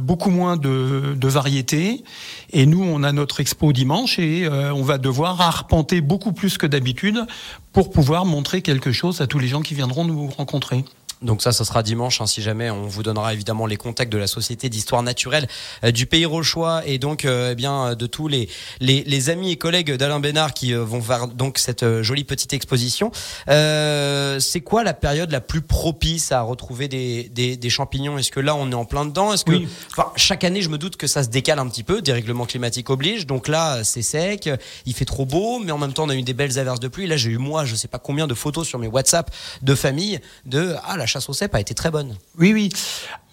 beaucoup 0.00 0.30
moins 0.30 0.56
de, 0.56 1.14
de 1.16 1.28
variétés. 1.28 2.04
Et 2.52 2.66
nous, 2.66 2.82
on 2.82 3.02
a 3.02 3.12
notre 3.16 3.40
expo 3.40 3.72
dimanche 3.72 4.20
et 4.20 4.46
euh, 4.46 4.72
on 4.72 4.82
va 4.82 4.98
devoir 4.98 5.40
arpenter 5.40 6.00
beaucoup 6.00 6.32
plus 6.32 6.58
que 6.58 6.66
d'habitude 6.66 7.26
pour 7.72 7.90
pouvoir 7.90 8.24
montrer 8.24 8.62
quelque 8.62 8.92
chose 8.92 9.20
à 9.20 9.26
tous 9.26 9.40
les 9.40 9.48
gens 9.48 9.62
qui 9.62 9.74
viendront 9.74 10.04
nous 10.04 10.28
rencontrer. 10.28 10.84
Donc 11.22 11.42
ça, 11.42 11.52
ça 11.52 11.64
sera 11.64 11.82
dimanche, 11.82 12.20
hein, 12.20 12.26
si 12.26 12.42
jamais. 12.42 12.68
On 12.70 12.86
vous 12.86 13.02
donnera 13.02 13.32
évidemment 13.32 13.66
les 13.66 13.76
contacts 13.76 14.12
de 14.12 14.18
la 14.18 14.26
Société 14.26 14.68
d'histoire 14.68 15.02
naturelle 15.02 15.48
euh, 15.84 15.90
du 15.90 16.06
Pays 16.06 16.26
Rochois 16.26 16.82
et 16.84 16.98
donc 16.98 17.24
euh, 17.24 17.50
eh 17.52 17.54
bien 17.54 17.94
de 17.94 18.06
tous 18.06 18.28
les, 18.28 18.48
les, 18.80 19.02
les, 19.04 19.30
amis 19.30 19.50
et 19.50 19.56
collègues 19.56 19.92
d'Alain 19.92 20.20
Bénard 20.20 20.52
qui 20.52 20.74
euh, 20.74 20.84
vont 20.84 20.98
voir 20.98 21.28
donc 21.28 21.58
cette 21.58 22.02
jolie 22.02 22.24
petite 22.24 22.52
exposition. 22.52 23.10
C'est 23.46 24.60
quoi 24.60 24.84
la 24.84 24.94
période 24.94 25.30
la 25.30 25.40
plus 25.40 25.62
propice 25.62 26.32
à 26.32 26.42
retrouver 26.42 26.88
des, 26.88 27.30
des, 27.30 27.56
des 27.56 27.70
champignons? 27.70 28.18
Est-ce 28.18 28.30
que 28.30 28.40
là, 28.40 28.54
on 28.54 28.70
est 28.70 28.74
en 28.74 28.84
plein 28.84 29.06
dedans? 29.06 29.32
Est-ce 29.32 29.44
que 29.44 29.52
oui. 29.52 29.68
enfin, 29.92 30.10
chaque 30.16 30.44
année, 30.44 30.60
je 30.60 30.68
me 30.68 30.78
doute 30.78 30.96
que 30.96 31.06
ça 31.06 31.22
se 31.22 31.28
décale 31.28 31.58
un 31.58 31.68
petit 31.68 31.82
peu, 31.82 32.02
des 32.02 32.12
règlements 32.12 32.46
climatiques 32.46 32.90
obligent. 32.90 33.26
Donc 33.26 33.48
là, 33.48 33.82
c'est 33.84 34.02
sec, 34.02 34.50
il 34.84 34.94
fait 34.94 35.04
trop 35.04 35.24
beau, 35.24 35.58
mais 35.60 35.72
en 35.72 35.78
même 35.78 35.92
temps, 35.92 36.04
on 36.04 36.10
a 36.10 36.14
eu 36.14 36.22
des 36.22 36.34
belles 36.34 36.58
averses 36.58 36.80
de 36.80 36.88
pluie. 36.88 37.06
Là, 37.06 37.16
j'ai 37.16 37.30
eu 37.30 37.38
moi, 37.38 37.64
je 37.64 37.74
sais 37.74 37.88
pas 37.88 37.98
combien 37.98 38.26
de 38.26 38.34
photos 38.34 38.66
sur 38.68 38.78
mes 38.78 38.88
WhatsApp 38.88 39.30
de 39.62 39.74
famille 39.74 40.20
de 40.44 40.74
ah 40.84 40.96
la 40.96 41.05
chasse 41.06 41.28
aux 41.28 41.32
cèpes 41.32 41.54
a 41.54 41.60
été 41.60 41.74
très 41.74 41.90
bonne. 41.90 42.16
Oui, 42.38 42.52
oui, 42.52 42.70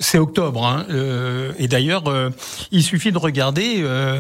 c'est 0.04 0.20
octobre. 0.20 0.66
Hein. 0.66 0.86
Euh, 0.90 1.54
et 1.58 1.68
d'ailleurs, 1.68 2.08
euh, 2.08 2.30
il 2.72 2.84
suffit 2.84 3.12
de 3.12 3.18
regarder, 3.18 3.78
euh, 3.80 4.20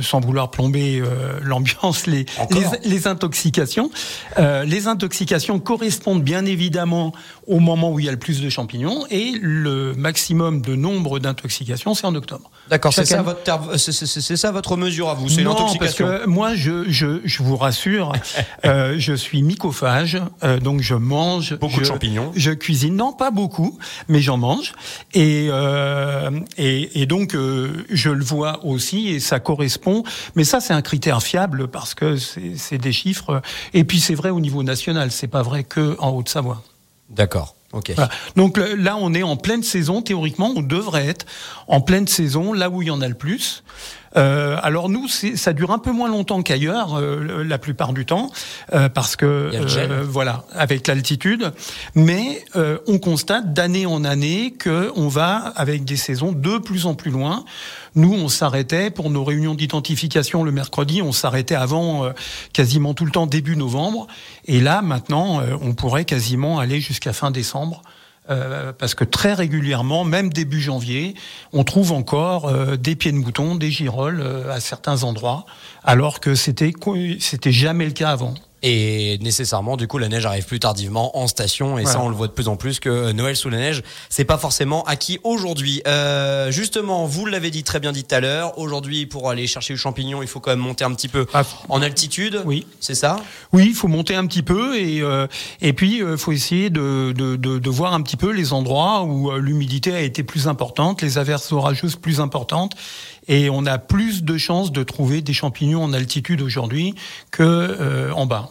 sans 0.00 0.20
vouloir 0.20 0.50
plomber 0.50 1.02
l'ambiance, 1.42 2.06
les, 2.06 2.26
les, 2.50 2.64
les, 2.84 3.06
intoxications. 3.06 3.90
les 4.38 4.86
intoxications 4.86 5.58
correspondent 5.58 6.22
bien 6.22 6.44
évidemment 6.44 7.12
au 7.46 7.58
moment 7.58 7.90
où 7.90 7.98
il 7.98 8.06
y 8.06 8.08
a 8.08 8.12
le 8.12 8.18
plus 8.18 8.40
de 8.40 8.48
champignons 8.48 9.04
et 9.10 9.32
le 9.40 9.94
maximum 9.94 10.60
de 10.60 10.76
nombre 10.76 11.18
d'intoxications, 11.18 11.94
c'est 11.94 12.06
en 12.06 12.14
octobre. 12.14 12.50
D'accord, 12.68 12.92
c'est 12.92 13.04
ça, 13.04 13.22
votre, 13.22 13.78
c'est 13.78 14.36
ça 14.36 14.52
votre 14.52 14.76
mesure 14.76 15.08
à 15.08 15.14
vous, 15.14 15.28
c'est 15.28 15.42
l'intoxication 15.42 16.06
parce 16.06 16.22
que 16.22 16.26
moi, 16.26 16.54
je, 16.54 16.90
je, 16.90 17.20
je 17.24 17.42
vous 17.42 17.56
rassure, 17.56 18.12
je 18.64 19.14
suis 19.14 19.42
mycophage, 19.42 20.20
donc 20.62 20.80
je 20.80 20.94
mange... 20.94 21.56
Beaucoup 21.56 21.76
je, 21.76 21.80
de 21.80 21.84
champignons. 21.84 22.32
Je 22.34 22.50
cuisine, 22.50 22.96
non, 22.96 23.12
pas 23.12 23.30
beaucoup, 23.30 23.78
mais 24.08 24.20
j'en 24.20 24.36
mange. 24.36 24.72
Et, 25.14 25.21
euh, 25.50 26.30
et, 26.56 27.02
et, 27.02 27.06
donc, 27.06 27.34
euh, 27.34 27.84
je 27.90 28.10
le 28.10 28.24
vois 28.24 28.64
aussi, 28.64 29.08
et 29.08 29.20
ça 29.20 29.40
correspond. 29.40 30.04
Mais 30.36 30.44
ça, 30.44 30.60
c'est 30.60 30.72
un 30.72 30.82
critère 30.82 31.22
fiable 31.22 31.68
parce 31.68 31.94
que 31.94 32.16
c'est 32.16 32.78
des 32.78 32.92
chiffres. 32.92 33.42
Et 33.74 33.84
puis, 33.84 34.00
c'est 34.00 34.14
vrai 34.14 34.30
au 34.30 34.40
niveau 34.40 34.62
national, 34.62 35.10
c'est 35.10 35.28
pas 35.28 35.42
vrai 35.42 35.64
que 35.64 35.96
en 35.98 36.10
Haute-Savoie. 36.10 36.62
D'accord. 37.10 37.56
Okay. 37.72 37.94
Voilà. 37.94 38.10
Donc 38.36 38.58
là, 38.58 38.96
on 38.98 39.14
est 39.14 39.22
en 39.22 39.36
pleine 39.36 39.62
saison. 39.62 40.02
Théoriquement, 40.02 40.52
on 40.54 40.62
devrait 40.62 41.06
être 41.06 41.24
en 41.68 41.80
pleine 41.80 42.06
saison, 42.06 42.52
là 42.52 42.68
où 42.68 42.82
il 42.82 42.88
y 42.88 42.90
en 42.90 43.00
a 43.00 43.08
le 43.08 43.14
plus. 43.14 43.64
Euh, 44.16 44.58
alors 44.62 44.88
nous, 44.88 45.08
ça 45.08 45.52
dure 45.52 45.70
un 45.70 45.78
peu 45.78 45.92
moins 45.92 46.08
longtemps 46.08 46.42
qu'ailleurs, 46.42 46.98
euh, 46.98 47.44
la 47.44 47.58
plupart 47.58 47.92
du 47.92 48.04
temps, 48.06 48.30
euh, 48.74 48.88
parce 48.88 49.16
que 49.16 49.50
euh, 49.54 50.04
voilà, 50.06 50.44
avec 50.52 50.86
l'altitude. 50.86 51.52
Mais 51.94 52.44
euh, 52.56 52.78
on 52.86 52.98
constate 52.98 53.52
d'année 53.52 53.86
en 53.86 54.04
année 54.04 54.52
que 54.58 54.92
on 54.96 55.08
va 55.08 55.36
avec 55.56 55.84
des 55.84 55.96
saisons 55.96 56.32
de 56.32 56.58
plus 56.58 56.86
en 56.86 56.94
plus 56.94 57.10
loin. 57.10 57.44
Nous, 57.94 58.12
on 58.12 58.28
s'arrêtait 58.28 58.90
pour 58.90 59.10
nos 59.10 59.24
réunions 59.24 59.54
d'identification 59.54 60.44
le 60.44 60.52
mercredi. 60.52 61.02
On 61.02 61.12
s'arrêtait 61.12 61.54
avant 61.54 62.04
euh, 62.04 62.12
quasiment 62.52 62.94
tout 62.94 63.04
le 63.04 63.10
temps 63.10 63.26
début 63.26 63.56
novembre. 63.56 64.06
Et 64.46 64.60
là, 64.60 64.82
maintenant, 64.82 65.42
on 65.60 65.74
pourrait 65.74 66.04
quasiment 66.04 66.58
aller 66.58 66.80
jusqu'à 66.80 67.12
fin 67.12 67.30
décembre. 67.30 67.82
Euh, 68.30 68.72
parce 68.72 68.94
que 68.94 69.02
très 69.02 69.34
régulièrement, 69.34 70.04
même 70.04 70.32
début 70.32 70.60
janvier, 70.60 71.14
on 71.52 71.64
trouve 71.64 71.90
encore 71.90 72.46
euh, 72.46 72.76
des 72.76 72.94
pieds 72.94 73.10
de 73.10 73.16
mouton, 73.16 73.56
des 73.56 73.70
girolles 73.72 74.20
euh, 74.20 74.52
à 74.52 74.60
certains 74.60 75.02
endroits, 75.02 75.44
alors 75.82 76.20
que 76.20 76.36
c'était 76.36 76.72
c'était 77.18 77.50
jamais 77.50 77.84
le 77.84 77.90
cas 77.90 78.10
avant. 78.10 78.34
Et 78.62 79.18
nécessairement, 79.20 79.76
du 79.76 79.88
coup, 79.88 79.98
la 79.98 80.08
neige 80.08 80.24
arrive 80.24 80.46
plus 80.46 80.60
tardivement 80.60 81.18
en 81.18 81.26
station. 81.26 81.78
Et 81.78 81.84
ça, 81.84 82.00
on 82.00 82.08
le 82.08 82.14
voit 82.14 82.28
de 82.28 82.32
plus 82.32 82.46
en 82.46 82.56
plus 82.56 82.78
que 82.78 83.10
Noël 83.10 83.34
sous 83.34 83.50
la 83.50 83.58
neige, 83.58 83.82
c'est 84.08 84.24
pas 84.24 84.38
forcément 84.38 84.84
acquis 84.84 85.18
aujourd'hui. 85.24 85.82
Euh, 85.88 86.52
justement, 86.52 87.06
vous 87.06 87.26
l'avez 87.26 87.50
dit 87.50 87.64
très 87.64 87.80
bien 87.80 87.90
dit 87.90 88.04
tout 88.04 88.14
à 88.14 88.20
l'heure. 88.20 88.58
Aujourd'hui, 88.58 89.06
pour 89.06 89.30
aller 89.30 89.48
chercher 89.48 89.72
le 89.72 89.78
champignon, 89.78 90.22
il 90.22 90.28
faut 90.28 90.38
quand 90.38 90.52
même 90.52 90.60
monter 90.60 90.84
un 90.84 90.94
petit 90.94 91.08
peu 91.08 91.26
ah, 91.34 91.42
en 91.68 91.82
altitude. 91.82 92.42
Oui. 92.44 92.66
C'est 92.78 92.94
ça? 92.94 93.16
Oui, 93.52 93.66
il 93.70 93.74
faut 93.74 93.88
monter 93.88 94.14
un 94.14 94.26
petit 94.26 94.42
peu. 94.42 94.76
Et, 94.76 95.02
euh, 95.02 95.26
et 95.60 95.72
puis, 95.72 95.96
il 95.96 96.02
euh, 96.02 96.16
faut 96.16 96.30
essayer 96.32 96.70
de, 96.70 97.12
de, 97.16 97.34
de, 97.34 97.58
de, 97.58 97.70
voir 97.70 97.94
un 97.94 98.02
petit 98.02 98.16
peu 98.16 98.30
les 98.30 98.52
endroits 98.52 99.02
où 99.02 99.32
euh, 99.32 99.38
l'humidité 99.38 99.92
a 99.92 100.00
été 100.00 100.22
plus 100.22 100.46
importante, 100.46 101.02
les 101.02 101.18
averses 101.18 101.50
orageuses 101.50 101.96
plus 101.96 102.20
importantes 102.20 102.76
et 103.28 103.50
on 103.50 103.66
a 103.66 103.78
plus 103.78 104.24
de 104.24 104.36
chances 104.36 104.72
de 104.72 104.82
trouver 104.82 105.22
des 105.22 105.32
champignons 105.32 105.82
en 105.82 105.92
altitude 105.92 106.42
aujourd'hui 106.42 106.94
que 107.30 107.42
euh, 107.42 108.12
en 108.12 108.26
bas. 108.26 108.50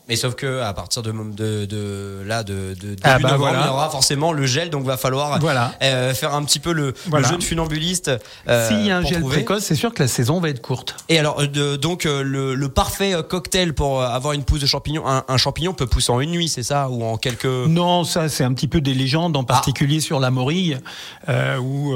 Mais 0.11 0.17
sauf 0.17 0.35
que 0.35 0.59
à 0.59 0.73
partir 0.73 1.01
de, 1.03 1.13
de, 1.13 1.63
de 1.63 2.21
là 2.25 2.43
de, 2.43 2.73
de 2.73 2.73
début 2.89 2.97
Ah 3.03 3.13
bah 3.17 3.29
novembre, 3.31 3.37
voilà. 3.37 3.61
il 3.61 3.65
y 3.67 3.69
aura 3.69 3.89
forcément 3.89 4.33
le 4.33 4.45
gel, 4.45 4.69
donc 4.69 4.83
va 4.83 4.97
falloir 4.97 5.39
Voilà. 5.39 5.71
euh, 5.81 6.13
faire 6.13 6.35
un 6.35 6.43
petit 6.43 6.59
peu 6.59 6.73
le, 6.73 6.93
Voilà. 7.07 7.27
le 7.29 7.31
jeu 7.31 7.37
de 7.39 7.43
funambuliste. 7.45 8.11
euh, 8.49 8.67
S'il 8.67 8.85
y 8.85 8.91
a 8.91 8.97
un 8.97 9.03
gel 9.05 9.19
trouver. 9.21 9.37
précoce, 9.37 9.63
c'est 9.63 9.75
sûr 9.75 9.93
que 9.93 10.03
la 10.03 10.09
saison 10.09 10.41
va 10.41 10.49
être 10.49 10.61
courte. 10.61 10.97
Et 11.07 11.17
alors, 11.17 11.39
euh, 11.39 11.47
de- 11.47 11.77
donc 11.77 12.03
le, 12.03 12.55
le 12.55 12.67
parfait 12.69 13.15
cocktail 13.29 13.73
pour 13.73 14.03
avoir 14.03 14.33
une 14.33 14.43
pousse 14.43 14.59
de 14.59 14.65
champignon, 14.65 15.07
un, 15.07 15.23
un 15.29 15.37
champignon 15.37 15.73
peut 15.73 15.87
pousser 15.87 16.11
en 16.11 16.19
une 16.19 16.31
nuit, 16.31 16.49
c'est 16.49 16.63
ça, 16.63 16.89
ou 16.89 17.05
en 17.05 17.15
quelques. 17.15 17.45
Non, 17.45 18.03
ça 18.03 18.27
c'est 18.27 18.43
un 18.43 18.53
petit 18.53 18.67
peu 18.67 18.81
des 18.81 18.93
légendes, 18.93 19.37
en 19.37 19.45
particulier 19.45 20.01
sur 20.01 20.19
la 20.19 20.29
morille, 20.29 20.77
euh, 21.29 21.55
où 21.57 21.95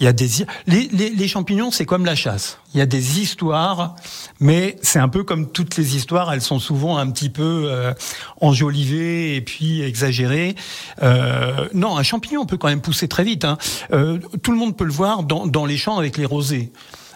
il 0.00 0.04
y 0.04 0.08
a 0.08 0.12
des 0.12 0.28
les, 0.66 0.88
les, 0.92 1.10
les 1.10 1.28
champignons, 1.28 1.70
c'est 1.70 1.86
comme 1.86 2.04
la 2.04 2.16
chasse. 2.16 2.58
Il 2.74 2.78
y 2.78 2.82
a 2.82 2.86
des 2.86 3.20
histoires, 3.20 3.94
mais 4.40 4.76
c'est 4.82 4.98
un 4.98 5.08
peu 5.08 5.22
comme 5.22 5.50
toutes 5.52 5.76
les 5.76 5.94
histoires, 5.96 6.32
elles 6.32 6.42
sont 6.42 6.58
souvent 6.58 6.98
un 6.98 7.08
petit 7.10 7.27
peu 7.28 7.66
euh, 7.66 7.92
enjolivées 8.40 9.36
et 9.36 9.40
puis 9.40 9.82
exagérées. 9.82 10.54
Euh, 11.02 11.68
non, 11.74 11.96
un 11.96 12.02
champignon 12.02 12.46
peut 12.46 12.56
quand 12.56 12.68
même 12.68 12.80
pousser 12.80 13.08
très 13.08 13.24
vite. 13.24 13.44
Hein. 13.44 13.58
Euh, 13.92 14.18
tout 14.42 14.52
le 14.52 14.58
monde 14.58 14.76
peut 14.76 14.84
le 14.84 14.92
voir 14.92 15.22
dans, 15.22 15.46
dans 15.46 15.66
les 15.66 15.76
champs 15.76 15.98
avec 15.98 16.16
les 16.16 16.24
rosés. 16.24 16.72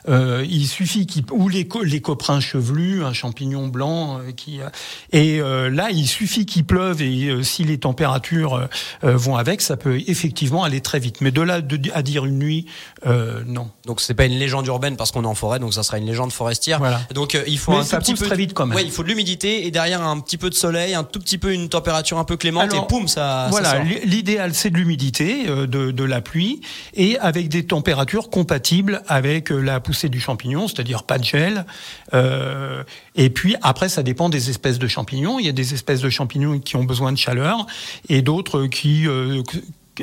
Euh, 0.08 0.44
il 0.48 0.66
suffit 0.66 1.06
qu'il 1.06 1.24
ou 1.30 1.48
les, 1.48 1.68
les 1.84 2.00
coprins 2.00 2.40
chevelus, 2.40 3.04
un 3.04 3.12
champignon 3.12 3.68
blanc 3.68 4.18
euh, 4.18 4.32
qui 4.32 4.60
euh, 4.60 4.68
et 5.12 5.40
euh, 5.40 5.70
là 5.70 5.90
il 5.90 6.08
suffit 6.08 6.44
qu'il 6.44 6.64
pleuve 6.64 7.02
et 7.02 7.42
si 7.44 7.62
les 7.62 7.78
températures 7.78 8.68
vont 9.02 9.36
avec, 9.36 9.60
ça 9.60 9.76
peut 9.76 10.00
effectivement 10.06 10.64
aller 10.64 10.80
très 10.80 10.98
vite. 10.98 11.20
Mais 11.20 11.30
de 11.30 11.40
là 11.40 11.60
de, 11.60 11.78
à 11.94 12.02
dire 12.02 12.24
une 12.24 12.38
nuit, 12.38 12.66
non. 13.06 13.70
Donc 13.86 14.00
c'est 14.00 14.14
pas 14.14 14.24
une 14.24 14.38
légende 14.38 14.66
urbaine 14.66 14.96
parce 14.96 15.12
qu'on 15.12 15.22
est 15.24 15.26
en 15.26 15.34
forêt, 15.34 15.58
donc 15.58 15.74
ça 15.74 15.82
sera 15.82 15.98
une 15.98 16.06
légende 16.06 16.32
forestière. 16.32 16.78
Voilà. 16.78 17.00
Donc 17.14 17.38
il 17.46 17.58
faut 17.58 17.72
Mais 17.72 17.78
un 17.78 17.84
ça 17.84 17.98
tout 17.98 18.12
petit 18.12 18.14
peu 18.14 18.26
très 18.26 18.36
vite 18.36 18.54
quand 18.54 18.66
même. 18.66 18.76
Ouais, 18.76 18.84
il 18.84 18.90
faut 18.90 19.02
de 19.02 19.08
l'humidité 19.08 19.66
et 19.66 19.70
derrière 19.70 20.02
un 20.02 20.18
petit 20.20 20.38
peu 20.38 20.50
de 20.50 20.54
soleil, 20.54 20.94
un 20.94 21.04
tout 21.04 21.20
petit 21.20 21.38
peu 21.38 21.52
une 21.52 21.68
température 21.68 22.18
un 22.18 22.24
peu 22.24 22.36
clémente 22.36 22.72
Alors, 22.72 22.84
et 22.84 22.86
poum 22.88 23.08
ça. 23.08 23.48
Voilà, 23.50 23.82
l'idéal 24.04 24.54
c'est 24.54 24.70
de 24.70 24.76
l'humidité, 24.76 25.46
de, 25.46 25.66
de 25.66 26.04
la 26.04 26.20
pluie 26.20 26.60
et 26.94 27.18
avec 27.18 27.48
des 27.48 27.64
températures 27.66 28.30
compatibles 28.30 29.02
avec 29.06 29.50
la 29.50 29.80
pousse 29.80 29.91
poussée 29.92 30.08
du 30.08 30.20
champignon, 30.20 30.68
c'est-à-dire 30.68 31.02
pas 31.02 31.18
de 31.18 31.24
gel. 31.24 31.66
Euh, 32.14 32.82
et 33.14 33.28
puis 33.28 33.56
après, 33.60 33.90
ça 33.90 34.02
dépend 34.02 34.30
des 34.30 34.48
espèces 34.48 34.78
de 34.78 34.88
champignons. 34.88 35.38
Il 35.38 35.44
y 35.44 35.50
a 35.50 35.52
des 35.52 35.74
espèces 35.74 36.00
de 36.00 36.08
champignons 36.08 36.58
qui 36.60 36.76
ont 36.76 36.84
besoin 36.84 37.12
de 37.12 37.18
chaleur 37.18 37.66
et 38.08 38.22
d'autres 38.22 38.66
qui 38.68 39.06
euh, 39.06 39.42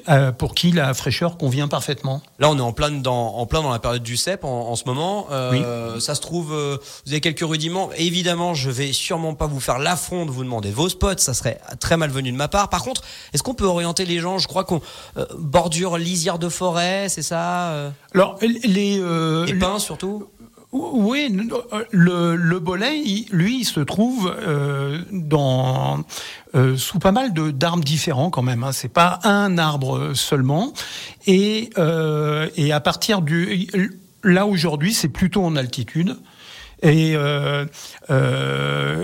euh, 0.07 0.31
pour 0.31 0.53
qui 0.53 0.71
la 0.71 0.93
fraîcheur 0.93 1.37
convient 1.37 1.67
parfaitement. 1.67 2.21
Là, 2.37 2.49
on 2.51 2.57
est 2.57 2.61
en 2.61 2.73
plein 2.73 2.91
dans, 2.91 3.35
en 3.35 3.45
plein 3.47 3.63
dans 3.63 3.71
la 3.71 3.79
période 3.79 4.03
du 4.03 4.17
cep 4.17 4.43
en, 4.43 4.75
ce 4.75 4.83
moment. 4.85 5.27
Euh, 5.31 5.99
Ça 5.99 6.13
se 6.13 6.21
trouve, 6.21 6.53
euh, 6.53 6.77
vous 7.05 7.11
avez 7.11 7.21
quelques 7.21 7.39
rudiments. 7.41 7.89
Évidemment, 7.97 8.53
je 8.53 8.69
vais 8.69 8.93
sûrement 8.93 9.33
pas 9.33 9.47
vous 9.47 9.59
faire 9.59 9.79
l'affront 9.79 10.27
de 10.27 10.31
vous 10.31 10.43
demander 10.43 10.69
vos 10.69 10.89
spots. 10.89 11.17
Ça 11.17 11.33
serait 11.33 11.59
très 11.79 11.97
malvenu 11.97 12.31
de 12.31 12.37
ma 12.37 12.47
part. 12.47 12.69
Par 12.69 12.83
contre, 12.83 13.01
est-ce 13.33 13.41
qu'on 13.41 13.55
peut 13.55 13.65
orienter 13.65 14.05
les 14.05 14.19
gens? 14.19 14.37
Je 14.37 14.47
crois 14.47 14.63
qu'on 14.63 14.81
bordure 15.37 15.97
lisière 15.97 16.37
de 16.37 16.49
forêt, 16.49 17.07
c'est 17.09 17.23
ça 17.23 17.91
Alors 18.13 18.37
les, 18.41 19.01
les 19.45 19.53
pins 19.55 19.79
surtout? 19.79 20.27
Oui, 20.71 21.35
le, 21.91 22.35
le 22.35 22.59
bolet, 22.59 23.01
lui, 23.31 23.61
il 23.61 23.65
se 23.65 23.79
trouve 23.79 24.31
euh, 24.39 24.99
dans 25.11 26.03
euh, 26.53 26.77
sous 26.77 26.99
pas 26.99 27.11
mal 27.11 27.33
d'arbres 27.33 27.83
différents 27.83 28.29
quand 28.29 28.43
même. 28.43 28.63
Hein. 28.63 28.71
C'est 28.71 28.93
pas 28.93 29.19
un 29.23 29.57
arbre 29.57 30.13
seulement. 30.13 30.73
Et 31.25 31.71
euh, 31.79 32.49
et 32.55 32.71
à 32.71 32.79
partir 32.81 33.21
du 33.21 33.67
là 34.23 34.45
aujourd'hui, 34.45 34.93
c'est 34.93 35.09
plutôt 35.09 35.43
en 35.43 35.55
altitude. 35.55 36.17
Et 36.83 37.13
euh, 37.15 37.65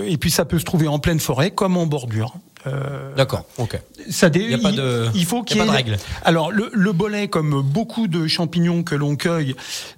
et 0.06 0.16
puis 0.18 0.30
ça 0.30 0.44
peut 0.44 0.60
se 0.60 0.64
trouver 0.64 0.86
en 0.86 1.00
pleine 1.00 1.20
forêt 1.20 1.50
comme 1.50 1.76
en 1.76 1.86
bordure. 1.86 2.34
Euh, 2.66 3.14
D'accord, 3.16 3.44
ok. 3.58 3.80
Ça 4.10 4.28
il 4.34 4.48
n'y 4.48 4.54
a 4.54 4.58
pas 4.58 4.72
de, 4.72 5.06
il 5.14 5.24
faut 5.24 5.42
qu'il 5.42 5.58
y, 5.58 5.60
ait. 5.60 5.70
règle. 5.70 5.96
Alors, 6.24 6.52
le, 6.52 6.70
le, 6.72 6.92
bolet, 6.92 7.28
comme 7.28 7.62
beaucoup 7.62 8.08
de 8.08 8.26
champignons 8.26 8.82
que 8.82 8.94
l'on 8.94 9.16
cueille, 9.16 9.54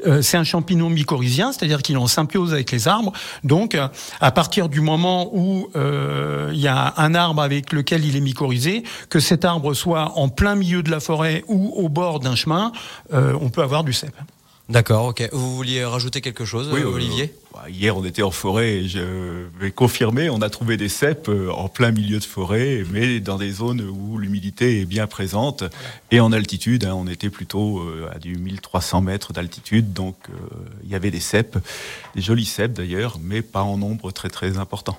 euh, 0.07 0.23
c'est 0.23 0.37
un 0.37 0.45
champignon 0.45 0.91
mycorhizien, 0.91 1.53
c'est-à-dire 1.53 1.83
qu'il 1.83 1.97
est 1.97 1.99
en 1.99 2.07
symbiose 2.07 2.53
avec 2.53 2.71
les 2.71 2.89
arbres. 2.89 3.13
Donc, 3.45 3.77
à 4.21 4.31
partir 4.31 4.69
du 4.69 4.81
moment 4.81 5.31
où 5.33 5.69
euh, 5.77 6.51
il 6.53 6.61
y 6.61 6.69
a 6.69 6.95
un 6.97 7.15
arbre 7.15 7.43
avec 7.43 7.73
lequel 7.73 8.05
il 8.05 8.17
est 8.17 8.21
mycorhizé, 8.21 8.83
que 9.09 9.21
cet 9.21 9.45
arbre 9.45 9.75
soit 9.75 10.13
en 10.17 10.29
plein 10.29 10.55
milieu 10.55 10.83
de 10.83 10.91
la 10.91 11.01
forêt 11.01 11.45
ou 11.49 11.73
au 11.77 11.89
bord 11.89 12.21
d'un 12.21 12.35
chemin, 12.35 12.73
euh, 13.13 13.33
on 13.41 13.51
peut 13.51 13.63
avoir 13.63 13.85
du 13.85 13.93
cèpe. 13.93 14.17
D'accord, 14.69 15.07
ok. 15.07 15.27
Vous 15.33 15.57
vouliez 15.57 15.83
rajouter 15.83 16.21
quelque 16.21 16.45
chose, 16.45 16.69
oui, 16.71 16.83
Olivier 16.83 17.33
bah, 17.55 17.71
Hier, 17.71 17.97
on 17.97 18.05
était 18.05 18.21
en 18.21 18.31
forêt 18.31 18.73
et 18.73 18.89
je 18.89 19.47
vais 19.59 19.71
confirmer, 19.71 20.29
on 20.29 20.43
a 20.43 20.51
trouvé 20.51 20.77
des 20.77 20.91
cèpes 20.91 21.31
euh, 21.31 21.51
en 21.51 21.71
plein 21.71 21.91
milieu 21.91 22.19
de 22.19 22.25
forêt, 22.25 22.85
mais 22.91 23.19
dans 23.21 23.39
des 23.39 23.51
zones 23.51 23.81
où 23.81 24.19
l'humidité 24.19 24.83
est 24.83 24.85
bien 24.85 25.07
présente 25.07 25.65
et 26.11 26.21
en 26.21 26.33
altitude. 26.33 26.85
Hein, 26.85 26.93
on 26.95 27.07
était 27.07 27.31
plutôt 27.31 27.79
euh, 27.79 28.11
à 28.15 28.19
du 28.19 28.37
1300 28.37 29.01
mètres 29.01 29.33
d'altitude, 29.33 29.95
donc 29.95 30.17
euh, 30.29 30.35
il 30.85 30.91
y 30.91 30.95
avait 30.95 31.11
des 31.11 31.21
cèpes, 31.21 31.57
des 32.15 32.21
jolis 32.21 32.45
cèpes 32.45 32.75
d'ailleurs, 32.75 33.17
mais 33.23 33.41
pas 33.41 33.63
en 33.63 33.79
nombre 33.79 34.11
très 34.11 34.29
très 34.29 34.59
important. 34.59 34.99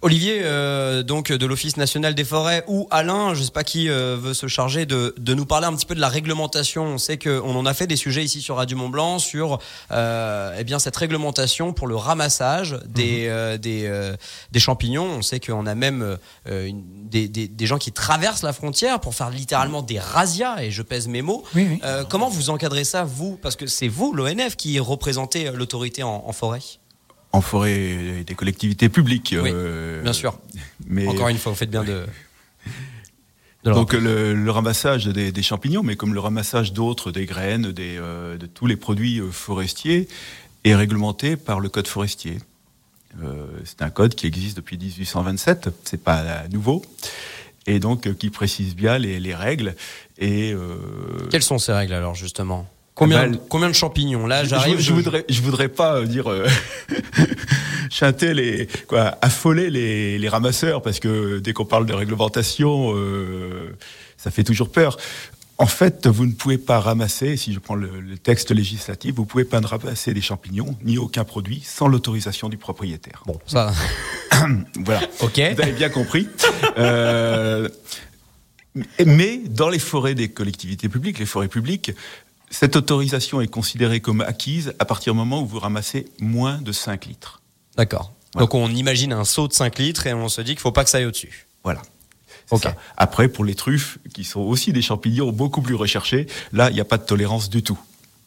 Olivier, 0.00 0.42
euh, 0.44 1.02
donc 1.02 1.32
de 1.32 1.44
l'Office 1.44 1.76
national 1.76 2.14
des 2.14 2.22
forêts, 2.22 2.62
ou 2.68 2.86
Alain, 2.92 3.34
je 3.34 3.40
ne 3.40 3.44
sais 3.46 3.50
pas 3.50 3.64
qui 3.64 3.90
euh, 3.90 4.16
veut 4.16 4.32
se 4.32 4.46
charger 4.46 4.86
de, 4.86 5.12
de, 5.18 5.34
nous 5.34 5.44
parler 5.44 5.66
un 5.66 5.74
petit 5.74 5.86
peu 5.86 5.96
de 5.96 6.00
la 6.00 6.08
réglementation. 6.08 6.84
On 6.84 6.98
sait 6.98 7.18
qu'on 7.18 7.56
en 7.56 7.66
a 7.66 7.74
fait 7.74 7.88
des 7.88 7.96
sujets 7.96 8.22
ici 8.22 8.40
sur 8.40 8.56
Radio 8.58 8.76
Mont 8.76 8.90
Blanc 8.90 9.18
sur 9.18 9.58
euh, 9.90 10.54
eh 10.56 10.62
bien 10.62 10.78
cette 10.78 10.96
réglementation 10.96 11.72
pour 11.72 11.88
le 11.88 11.96
ramassage 11.96 12.78
des 12.86 13.22
mhm. 13.22 13.28
euh, 13.28 13.58
des, 13.58 13.86
euh, 13.86 14.14
des, 14.52 14.60
champignons. 14.60 15.04
On 15.18 15.22
sait 15.22 15.40
qu'on 15.40 15.66
a 15.66 15.74
même 15.74 16.16
une, 16.46 16.84
des, 17.08 17.26
des, 17.26 17.48
des, 17.48 17.66
gens 17.66 17.78
qui 17.78 17.90
traversent 17.90 18.42
la 18.42 18.52
frontière 18.52 19.00
pour 19.00 19.16
faire 19.16 19.30
littéralement 19.30 19.82
des 19.82 19.98
razzias, 19.98 20.62
et 20.62 20.70
je 20.70 20.82
pèse 20.82 21.08
mes 21.08 21.22
mots. 21.22 21.42
Oui, 21.56 21.66
oui. 21.70 21.80
comment 22.08 22.28
vous 22.28 22.50
encadrez 22.50 22.84
ça, 22.84 23.02
vous? 23.02 23.36
Parce 23.42 23.56
que 23.56 23.66
c'est 23.66 23.88
vous, 23.88 24.12
l'ONF, 24.12 24.54
qui 24.54 24.78
représentez 24.78 25.50
l'autorité 25.50 26.04
en, 26.04 26.22
en 26.24 26.32
forêt 26.32 26.60
en 27.32 27.40
forêt 27.40 28.24
des 28.26 28.34
collectivités 28.34 28.88
publiques. 28.88 29.34
Oui, 29.40 29.50
euh, 29.52 30.02
bien 30.02 30.12
sûr. 30.12 30.38
Mais 30.86 31.06
encore 31.06 31.28
une 31.28 31.38
fois, 31.38 31.52
vous 31.52 31.58
faites 31.58 31.70
bien 31.70 31.84
de. 31.84 32.06
Donc 33.64 33.92
le, 33.92 34.34
le, 34.34 34.50
ramassage 34.50 35.06
des, 35.06 35.32
des, 35.32 35.42
champignons, 35.42 35.82
mais 35.82 35.96
comme 35.96 36.14
le 36.14 36.20
ramassage 36.20 36.72
d'autres, 36.72 37.10
des 37.10 37.26
graines, 37.26 37.72
des, 37.72 37.96
euh, 37.98 38.38
de 38.38 38.46
tous 38.46 38.66
les 38.66 38.76
produits 38.76 39.20
euh, 39.20 39.30
forestiers, 39.30 40.08
est 40.64 40.74
réglementé 40.74 41.36
par 41.36 41.60
le 41.60 41.68
code 41.68 41.86
forestier. 41.86 42.38
Euh, 43.22 43.46
c'est 43.64 43.82
un 43.82 43.90
code 43.90 44.14
qui 44.14 44.26
existe 44.26 44.56
depuis 44.56 44.78
1827, 44.78 45.70
c'est 45.84 46.02
pas 46.02 46.46
nouveau, 46.50 46.84
et 47.66 47.80
donc 47.80 48.12
qui 48.16 48.30
précise 48.30 48.74
bien 48.76 48.96
les, 48.96 49.18
les 49.18 49.34
règles. 49.34 49.74
Et 50.18 50.54
quelles 51.30 51.42
sont 51.42 51.58
ces 51.58 51.72
règles 51.72 51.94
alors 51.94 52.14
justement? 52.14 52.66
Combien, 52.98 53.30
combien 53.48 53.68
de 53.68 53.74
champignons 53.74 54.26
Là, 54.26 54.44
j'arrive. 54.44 54.78
Je, 54.78 54.82
je, 54.82 54.92
voudrais, 54.92 55.24
je 55.28 55.40
voudrais 55.40 55.68
pas 55.68 56.02
dire 56.02 56.28
euh, 56.28 56.48
chanter 57.90 58.34
les, 58.34 58.68
quoi, 58.88 59.16
affoler 59.22 59.70
les, 59.70 60.18
les, 60.18 60.28
ramasseurs 60.28 60.82
parce 60.82 60.98
que 60.98 61.38
dès 61.38 61.52
qu'on 61.52 61.64
parle 61.64 61.86
de 61.86 61.94
réglementation, 61.94 62.92
euh, 62.96 63.76
ça 64.16 64.32
fait 64.32 64.42
toujours 64.42 64.72
peur. 64.72 64.96
En 65.58 65.66
fait, 65.66 66.08
vous 66.08 66.26
ne 66.26 66.32
pouvez 66.32 66.58
pas 66.58 66.80
ramasser, 66.80 67.36
si 67.36 67.52
je 67.52 67.60
prends 67.60 67.76
le, 67.76 68.00
le 68.00 68.18
texte 68.18 68.50
législatif, 68.50 69.14
vous 69.14 69.26
pouvez 69.26 69.44
pas 69.44 69.60
ramasser 69.60 70.12
des 70.12 70.20
champignons 70.20 70.76
ni 70.84 70.98
aucun 70.98 71.24
produit 71.24 71.62
sans 71.64 71.86
l'autorisation 71.86 72.48
du 72.48 72.56
propriétaire. 72.56 73.22
Bon, 73.26 73.38
ça. 73.46 73.72
voilà. 74.84 75.02
Ok. 75.20 75.40
Vous 75.54 75.62
avez 75.62 75.72
bien 75.72 75.88
compris. 75.88 76.28
euh, 76.78 77.68
mais 79.04 79.38
dans 79.48 79.68
les 79.68 79.78
forêts 79.78 80.14
des 80.14 80.28
collectivités 80.28 80.88
publiques, 80.88 81.18
les 81.18 81.26
forêts 81.26 81.48
publiques, 81.48 81.92
cette 82.50 82.76
autorisation 82.76 83.40
est 83.40 83.48
considérée 83.48 84.00
comme 84.00 84.20
acquise 84.20 84.74
à 84.78 84.84
partir 84.84 85.12
du 85.12 85.18
moment 85.18 85.42
où 85.42 85.46
vous 85.46 85.58
ramassez 85.58 86.06
moins 86.20 86.58
de 86.58 86.72
5 86.72 87.06
litres. 87.06 87.42
D'accord. 87.76 88.12
Voilà. 88.32 88.46
Donc 88.46 88.54
on 88.54 88.68
imagine 88.68 89.12
un 89.12 89.24
seau 89.24 89.48
de 89.48 89.52
5 89.52 89.78
litres 89.78 90.06
et 90.06 90.14
on 90.14 90.28
se 90.28 90.40
dit 90.40 90.52
qu'il 90.52 90.58
ne 90.58 90.62
faut 90.62 90.72
pas 90.72 90.84
que 90.84 90.90
ça 90.90 90.98
aille 90.98 91.06
au-dessus. 91.06 91.46
Voilà. 91.64 91.82
Okay. 92.50 92.70
Après, 92.96 93.28
pour 93.28 93.44
les 93.44 93.54
truffes, 93.54 93.98
qui 94.14 94.24
sont 94.24 94.40
aussi 94.40 94.72
des 94.72 94.80
champignons 94.80 95.32
beaucoup 95.32 95.60
plus 95.60 95.74
recherchés, 95.74 96.26
là, 96.52 96.70
il 96.70 96.74
n'y 96.74 96.80
a 96.80 96.84
pas 96.84 96.96
de 96.96 97.04
tolérance 97.04 97.50
du 97.50 97.62
tout. 97.62 97.78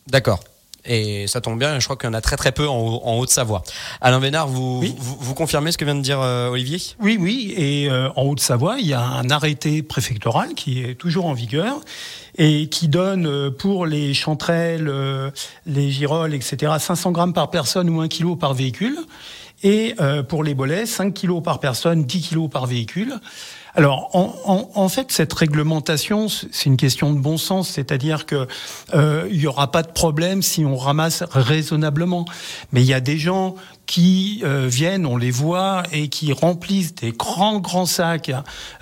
D'accord. 0.07 0.43
Et 0.85 1.27
ça 1.27 1.41
tombe 1.41 1.59
bien, 1.59 1.79
je 1.79 1.85
crois 1.85 1.95
qu'il 1.95 2.07
y 2.07 2.09
en 2.09 2.13
a 2.13 2.21
très 2.21 2.37
très 2.37 2.51
peu 2.51 2.67
en, 2.67 3.01
en 3.03 3.17
Haute-Savoie. 3.19 3.63
Alain 4.01 4.19
Bénard, 4.19 4.47
vous, 4.47 4.79
oui. 4.81 4.95
vous, 4.97 5.15
vous, 5.19 5.33
confirmez 5.35 5.71
ce 5.71 5.77
que 5.77 5.85
vient 5.85 5.95
de 5.95 6.01
dire 6.01 6.19
euh, 6.19 6.49
Olivier? 6.49 6.79
Oui, 6.99 7.17
oui. 7.19 7.53
Et 7.55 7.89
euh, 7.89 8.09
en 8.15 8.23
Haute-Savoie, 8.23 8.79
il 8.79 8.87
y 8.87 8.93
a 8.93 9.01
un 9.01 9.29
arrêté 9.29 9.83
préfectoral 9.83 10.53
qui 10.55 10.83
est 10.83 10.95
toujours 10.95 11.25
en 11.25 11.33
vigueur 11.33 11.79
et 12.37 12.67
qui 12.69 12.87
donne 12.87 13.27
euh, 13.27 13.51
pour 13.51 13.85
les 13.85 14.13
chanterelles, 14.13 14.87
euh, 14.87 15.31
les 15.65 15.91
girolles, 15.91 16.33
etc., 16.33 16.73
500 16.79 17.11
grammes 17.11 17.33
par 17.33 17.49
personne 17.49 17.89
ou 17.89 18.01
1 18.01 18.07
kg 18.07 18.37
par 18.37 18.53
véhicule. 18.53 18.97
Et 19.63 19.93
euh, 19.99 20.23
pour 20.23 20.43
les 20.43 20.55
bolets, 20.55 20.85
5 20.85 21.13
kg 21.13 21.41
par 21.41 21.59
personne, 21.59 22.03
10 22.03 22.29
kg 22.29 22.49
par 22.49 22.65
véhicule. 22.65 23.15
Alors, 23.73 24.09
en, 24.13 24.89
fait, 24.89 25.11
cette 25.11 25.31
réglementation, 25.31 26.27
c'est 26.27 26.65
une 26.65 26.75
question 26.75 27.13
de 27.13 27.19
bon 27.19 27.37
sens, 27.37 27.69
c'est-à-dire 27.69 28.25
que 28.25 28.47
euh, 28.93 29.27
il 29.31 29.39
y 29.39 29.47
aura 29.47 29.71
pas 29.71 29.81
de 29.81 29.91
problème 29.91 30.41
si 30.41 30.65
on 30.65 30.75
ramasse 30.75 31.23
raisonnablement. 31.31 32.25
Mais 32.73 32.81
il 32.81 32.87
y 32.87 32.93
a 32.93 32.99
des 32.99 33.17
gens 33.17 33.55
qui 33.85 34.41
euh, 34.45 34.67
viennent, 34.69 35.05
on 35.05 35.17
les 35.17 35.31
voit, 35.31 35.83
et 35.91 36.07
qui 36.07 36.31
remplissent 36.31 36.95
des 36.95 37.11
grands 37.11 37.59
grands 37.59 37.85
sacs 37.85 38.31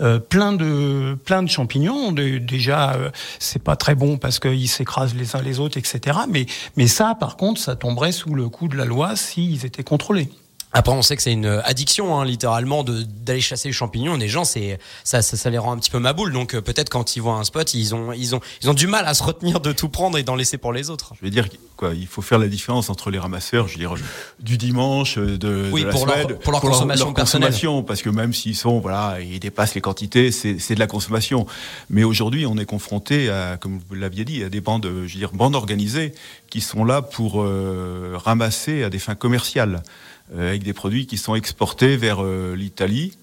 euh, 0.02 0.20
plein 0.20 0.54
de 0.54 1.18
plein 1.26 1.42
de 1.42 1.50
champignons. 1.50 2.12
Déjà, 2.12 2.94
euh, 2.94 3.10
c'est 3.40 3.64
pas 3.64 3.76
très 3.76 3.96
bon 3.96 4.18
parce 4.18 4.40
qu'ils 4.40 4.70
s'écrasent 4.70 5.16
les 5.16 5.36
uns 5.36 5.42
les 5.42 5.60
autres, 5.60 5.78
etc. 5.78 6.18
Mais 6.30 6.46
mais 6.78 6.88
ça, 6.88 7.16
par 7.16 7.38
contre, 7.38 7.60
ça 7.60 7.76
tomberait 7.76 8.12
sous 8.12 8.36
le 8.36 8.50
coup 8.50 8.68
de 8.68 8.78
la 8.78 8.86
loi 8.86 9.16
s'ils 9.16 9.66
étaient 9.66 9.84
contrôlés. 9.84 10.30
Après, 10.72 10.94
on 10.94 11.02
sait 11.02 11.16
que 11.16 11.24
c'est 11.24 11.34
une 11.34 11.48
addiction, 11.64 12.20
hein, 12.20 12.26
littéralement, 12.26 12.84
d'aller 12.84 13.42
chasser 13.42 13.70
les 13.70 13.74
champignons. 13.74 14.16
Les 14.18 14.28
gens, 14.28 14.44
c'est 14.44 14.78
ça, 15.04 15.24
ça, 15.24 15.36
ça, 15.36 15.50
les 15.50 15.58
rend 15.58 15.72
un 15.72 15.78
petit 15.78 15.90
peu 15.90 15.98
maboules. 15.98 16.32
Donc 16.32 16.54
euh, 16.54 16.62
peut-être 16.62 16.90
quand 16.90 17.16
ils 17.16 17.22
voient 17.22 17.36
un 17.36 17.44
spot, 17.44 17.74
ils 17.74 17.96
ont, 17.96 18.14
ils 18.14 18.36
ont, 18.36 18.40
ils 18.62 18.70
ont 18.70 18.76
du 18.76 18.86
mal 18.86 19.08
à 19.08 19.16
se 19.16 19.24
retenir 19.24 19.62
de 19.62 19.72
tout 19.72 19.90
prendre 19.90 20.18
et 20.18 20.24
d'en 20.24 20.36
laisser 20.36 20.60
pour 20.60 20.72
les 20.72 20.92
autres. 20.92 21.14
Je 21.20 21.26
veux 21.26 21.32
dire 21.32 21.48
quoi, 21.76 21.94
il 21.96 22.06
faut 22.06 22.22
faire 22.22 22.38
la 22.38 22.48
différence 22.48 22.92
entre 22.92 23.10
les 23.10 23.18
ramasseurs, 23.18 23.68
je 23.68 23.74
veux 23.74 23.80
dire, 23.80 23.96
du 24.40 24.58
dimanche, 24.58 25.18
de, 25.18 25.70
oui, 25.72 25.82
de 25.82 25.88
la 25.88 25.92
pour 25.92 26.02
semaine, 26.02 26.28
leur, 26.28 26.40
pour 26.40 26.52
leur 26.52 26.62
pour 26.62 26.70
consommation 26.70 27.06
leur, 27.06 27.14
personnelle. 27.16 27.50
Consommation, 27.50 27.84
parce 27.84 28.02
que 28.04 28.10
même 28.10 28.34
s'ils 28.34 28.56
sont, 28.56 28.80
voilà, 28.80 29.20
ils 29.22 29.40
dépassent 29.40 29.76
les 29.76 29.82
quantités, 29.82 30.32
c'est 30.32 30.76
de 30.76 30.80
la 30.80 30.88
consommation. 30.88 31.48
Mais 31.90 32.04
aujourd'hui, 32.04 32.46
on 32.46 32.58
est 32.58 32.66
confronté 32.66 33.30
à, 33.30 33.58
comme 33.58 33.80
vous 33.90 33.96
l'aviez 33.96 34.26
dit, 34.26 34.44
à 34.44 34.50
des 34.50 34.62
bandes, 34.62 34.86
je 34.86 35.14
veux 35.14 35.20
dire, 35.20 35.32
bandes 35.32 35.56
organisées 35.56 36.14
qui 36.50 36.62
sont 36.62 36.84
là 36.84 37.02
pour 37.02 37.42
euh, 37.42 38.14
ramasser 38.16 38.84
à 38.84 38.90
des 38.90 39.00
fins 39.00 39.16
commerciales 39.16 39.76
euh, 39.76 39.82
avec 40.38 40.64
des 40.64 40.74
produits 40.74 41.08
qui 41.08 41.18
sont 41.18 41.36
exportés 41.36 41.98
vers 41.98 42.24
euh, 42.24 42.56
l'Italie, 42.56 43.18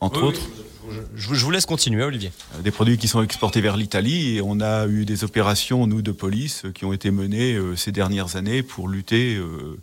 entre 0.00 0.22
oui, 0.22 0.28
autres. 0.28 0.40
Je, 0.90 1.34
je, 1.34 1.44
vous 1.44 1.50
laisse 1.50 1.66
continuer, 1.66 2.02
Olivier. 2.02 2.32
Euh, 2.54 2.62
des 2.62 2.70
produits 2.70 2.98
qui 2.98 3.08
sont 3.08 3.22
exportés 3.22 3.60
vers 3.60 3.76
l'Italie 3.76 4.36
et 4.36 4.42
on 4.42 4.60
a 4.60 4.86
eu 4.86 5.04
des 5.04 5.24
opérations, 5.24 5.86
nous, 5.86 6.02
de 6.02 6.12
police, 6.12 6.64
qui 6.74 6.84
ont 6.84 6.92
été 6.92 7.10
menées 7.10 7.54
euh, 7.54 7.76
ces 7.76 7.92
dernières 7.92 8.36
années 8.36 8.62
pour 8.62 8.88
lutter 8.88 9.36
euh, 9.36 9.80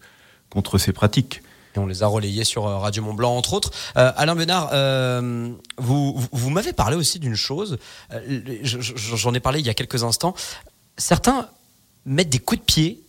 contre 0.50 0.78
ces 0.78 0.94
pratiques. 0.94 1.42
Et 1.76 1.80
on 1.80 1.86
les 1.86 2.04
a 2.04 2.08
relayés 2.08 2.44
sur 2.44 2.64
Radio 2.64 3.04
Mont 3.04 3.14
Blanc, 3.14 3.36
entre 3.36 3.54
autres. 3.54 3.72
Euh, 3.98 4.12
Alain 4.16 4.36
Benard, 4.36 4.70
euh, 4.72 5.52
vous, 5.78 6.18
vous 6.32 6.50
m'avez 6.50 6.74
parlé 6.74 6.96
aussi 6.96 7.20
d'une 7.20 7.36
chose. 7.36 7.78
J'en 8.64 9.34
ai 9.34 9.40
parlé 9.40 9.60
il 9.60 9.66
y 9.66 9.70
a 9.70 9.74
quelques 9.74 10.04
instants. 10.04 10.36
Certains 10.98 11.50
mettent 12.06 12.30
des 12.30 12.40
coups 12.40 12.62
de 12.62 12.66
pied 12.66 13.02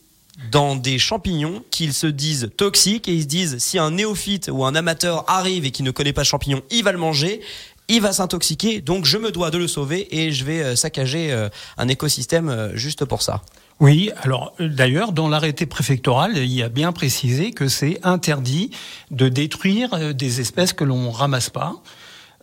dans 0.51 0.77
des 0.77 0.99
champignons 0.99 1.63
qu'ils 1.71 1.95
se 1.95 2.07
disent 2.07 2.51
toxiques 2.57 3.09
et 3.09 3.15
ils 3.15 3.23
se 3.23 3.27
disent 3.27 3.59
si 3.59 3.79
un 3.79 3.93
néophyte 3.93 4.51
ou 4.53 4.65
un 4.65 4.75
amateur 4.75 5.25
arrive 5.29 5.65
et 5.65 5.71
qui 5.71 5.83
ne 5.83 5.91
connaît 5.91 6.13
pas 6.13 6.23
le 6.23 6.27
champignon, 6.27 6.63
il 6.71 6.85
va 6.85 6.93
le 6.93 6.99
manger 6.99 7.41
il 7.89 8.01
va 8.01 8.13
s'intoxiquer, 8.13 8.81
donc 8.81 9.05
je 9.05 9.19
me 9.19 9.31
dois 9.31 9.51
de 9.51 9.59
le 9.59 9.69
sauver 9.69 10.09
et 10.17 10.33
je 10.33 10.45
vais 10.45 10.63
euh, 10.63 10.77
saccager 10.77 11.33
euh, 11.33 11.49
un 11.79 11.89
écosystème 11.89 12.49
euh, 12.49 12.77
juste 12.77 13.05
pour 13.05 13.23
ça. 13.23 13.43
Oui, 13.79 14.11
alors 14.23 14.55
d'ailleurs, 14.59 15.13
dans 15.13 15.29
l'arrêté 15.29 15.67
préfectoral, 15.67 16.37
il 16.37 16.53
y 16.53 16.63
a 16.63 16.71
bien 16.71 16.93
précisé 16.93 17.53
que 17.53 17.69
c'est 17.69 17.99
interdit 18.03 18.71
de 19.11 19.29
détruire 19.29 20.15
des 20.15 20.41
espèces 20.41 20.73
que 20.73 20.83
l'on 20.83 21.11
ramasse 21.11 21.51
pas. 21.51 21.75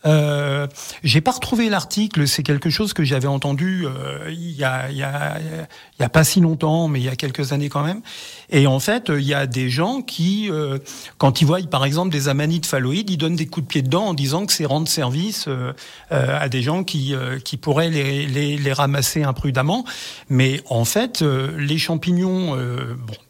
Euh, 0.05 0.67
j'ai 1.03 1.21
pas 1.21 1.31
retrouvé 1.31 1.69
l'article, 1.69 2.27
c'est 2.27 2.43
quelque 2.43 2.69
chose 2.69 2.93
que 2.93 3.03
j'avais 3.03 3.27
entendu 3.27 3.85
euh, 3.85 4.29
il, 4.29 4.51
y 4.51 4.63
a, 4.63 4.89
il, 4.89 4.97
y 4.97 5.03
a, 5.03 6.09
pas 6.09 6.23
si 6.23 6.41
longtemps, 6.41 6.87
mais 6.87 6.99
il 6.99 7.05
y 7.05 7.09
a 7.09 7.15
quelques 7.15 7.53
années 7.53 7.69
quand 7.69 7.83
même. 7.83 8.01
Et 8.49 8.67
en 8.67 8.79
fait, 8.79 9.09
il 9.09 9.23
y 9.23 9.33
a 9.33 9.47
des 9.47 9.69
gens 9.69 10.01
qui, 10.01 10.49
euh, 10.51 10.77
quand 11.17 11.41
ils 11.41 11.45
voient 11.45 11.61
par 11.69 11.85
exemple 11.85 12.11
des 12.11 12.27
amanites 12.27 12.65
phalloïdes, 12.65 13.09
ils 13.09 13.17
donnent 13.17 13.35
des 13.35 13.47
coups 13.47 13.65
de 13.65 13.69
pied 13.69 13.81
dedans 13.81 14.07
en 14.07 14.13
disant 14.13 14.45
que 14.45 14.51
c'est 14.51 14.65
rendre 14.65 14.87
service 14.87 15.45
euh, 15.47 15.73
à 16.09 16.49
des 16.49 16.61
gens 16.61 16.83
qui, 16.83 17.15
pourraient 17.61 17.89
les, 17.89 18.73
ramasser 18.73 19.23
imprudemment. 19.23 19.85
Mais 20.29 20.61
en 20.69 20.85
fait, 20.85 21.21
les 21.21 21.77
champignons, 21.77 22.57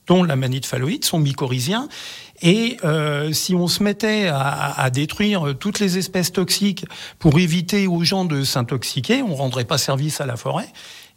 dont 0.07 0.23
l'amanite 0.23 0.65
phalloïde, 0.65 1.05
sont 1.05 1.19
mycorhiziens 1.19 1.87
et 2.43 2.77
euh, 2.83 3.31
si 3.31 3.55
on 3.55 3.69
se 3.69 3.81
mettait 3.81 4.27
à, 4.27 4.73
à, 4.77 4.89
détruire 4.89 5.55
toutes 5.57 5.79
les 5.79 5.97
espèces 5.97 6.33
toxiques 6.33 6.85
pour 7.17 7.39
éviter 7.39 7.87
aux 7.87 8.03
gens 8.03 8.25
de 8.25 8.43
s'intoxiquer, 8.43 9.23
on 9.23 9.33
rendrait 9.33 9.63
pas 9.63 9.77
service 9.77 10.19
à 10.19 10.25
la 10.25 10.35
forêt. 10.35 10.67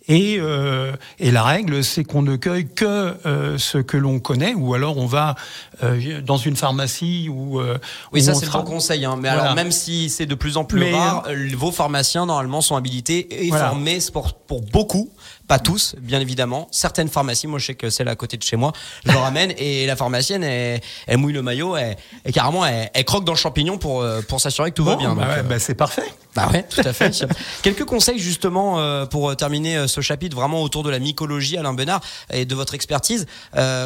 Et, 0.08 0.36
euh, 0.38 0.92
et, 1.18 1.32
la 1.32 1.42
règle, 1.42 1.82
c'est 1.82 2.04
qu'on 2.04 2.22
ne 2.22 2.36
cueille 2.36 2.68
que 2.68 3.16
euh, 3.26 3.58
ce 3.58 3.78
que 3.78 3.96
l'on 3.96 4.20
connaît, 4.20 4.54
ou 4.54 4.72
alors 4.74 4.98
on 4.98 5.06
va 5.06 5.34
euh, 5.82 6.20
dans 6.20 6.36
une 6.36 6.54
pharmacie 6.54 7.28
ou. 7.28 7.58
Euh, 7.58 7.78
oui, 8.12 8.22
ça 8.22 8.34
c'est 8.34 8.46
le 8.46 8.52
bon 8.52 8.62
conseil. 8.62 9.04
Hein. 9.04 9.16
Mais 9.20 9.28
alors, 9.28 9.54
même 9.54 9.72
si 9.72 10.08
c'est 10.08 10.26
de 10.26 10.36
plus 10.36 10.56
en 10.56 10.64
plus 10.64 10.94
rare, 10.94 11.24
euh, 11.28 11.48
vos 11.56 11.72
pharmaciens 11.72 12.26
normalement 12.26 12.60
sont 12.60 12.76
habilités 12.76 13.46
et 13.46 13.50
formés 13.50 13.98
pour, 14.12 14.34
pour 14.34 14.62
beaucoup 14.62 15.10
pas 15.46 15.58
tous, 15.58 15.94
bien 16.00 16.20
évidemment. 16.20 16.68
Certaines 16.70 17.08
pharmacies, 17.08 17.46
moi 17.46 17.58
je 17.58 17.66
sais 17.66 17.74
que 17.74 17.90
celle 17.90 18.08
à 18.08 18.16
côté 18.16 18.36
de 18.36 18.42
chez 18.42 18.56
moi, 18.56 18.72
je 19.04 19.12
le 19.12 19.18
ramène 19.18 19.52
et 19.58 19.86
la 19.86 19.96
pharmacienne, 19.96 20.42
elle, 20.42 20.80
elle 21.06 21.18
mouille 21.18 21.32
le 21.32 21.42
maillot, 21.42 21.76
et 21.76 21.96
carrément, 22.32 22.66
elle, 22.66 23.04
croque 23.04 23.24
dans 23.24 23.32
le 23.32 23.38
champignon 23.38 23.78
pour, 23.78 24.02
euh, 24.02 24.20
pour 24.22 24.40
s'assurer 24.40 24.70
que 24.70 24.76
tout 24.76 24.84
va 24.84 24.96
bien. 24.96 25.14
Bah, 25.14 25.22
ouais, 25.22 25.38
euh, 25.38 25.42
bah 25.42 25.58
c'est 25.58 25.74
parfait. 25.74 26.12
Bah 26.34 26.48
ouais, 26.52 26.64
tout 26.64 26.80
à 26.84 26.92
fait. 26.92 27.26
Quelques 27.62 27.84
conseils 27.84 28.18
justement 28.18 28.80
euh, 28.80 29.06
pour 29.06 29.34
terminer 29.36 29.88
ce 29.88 30.00
chapitre 30.00 30.36
vraiment 30.36 30.62
autour 30.62 30.82
de 30.82 30.90
la 30.90 30.98
mycologie, 30.98 31.56
Alain 31.56 31.74
Benard, 31.74 32.00
et 32.32 32.44
de 32.44 32.54
votre 32.54 32.74
expertise. 32.74 33.26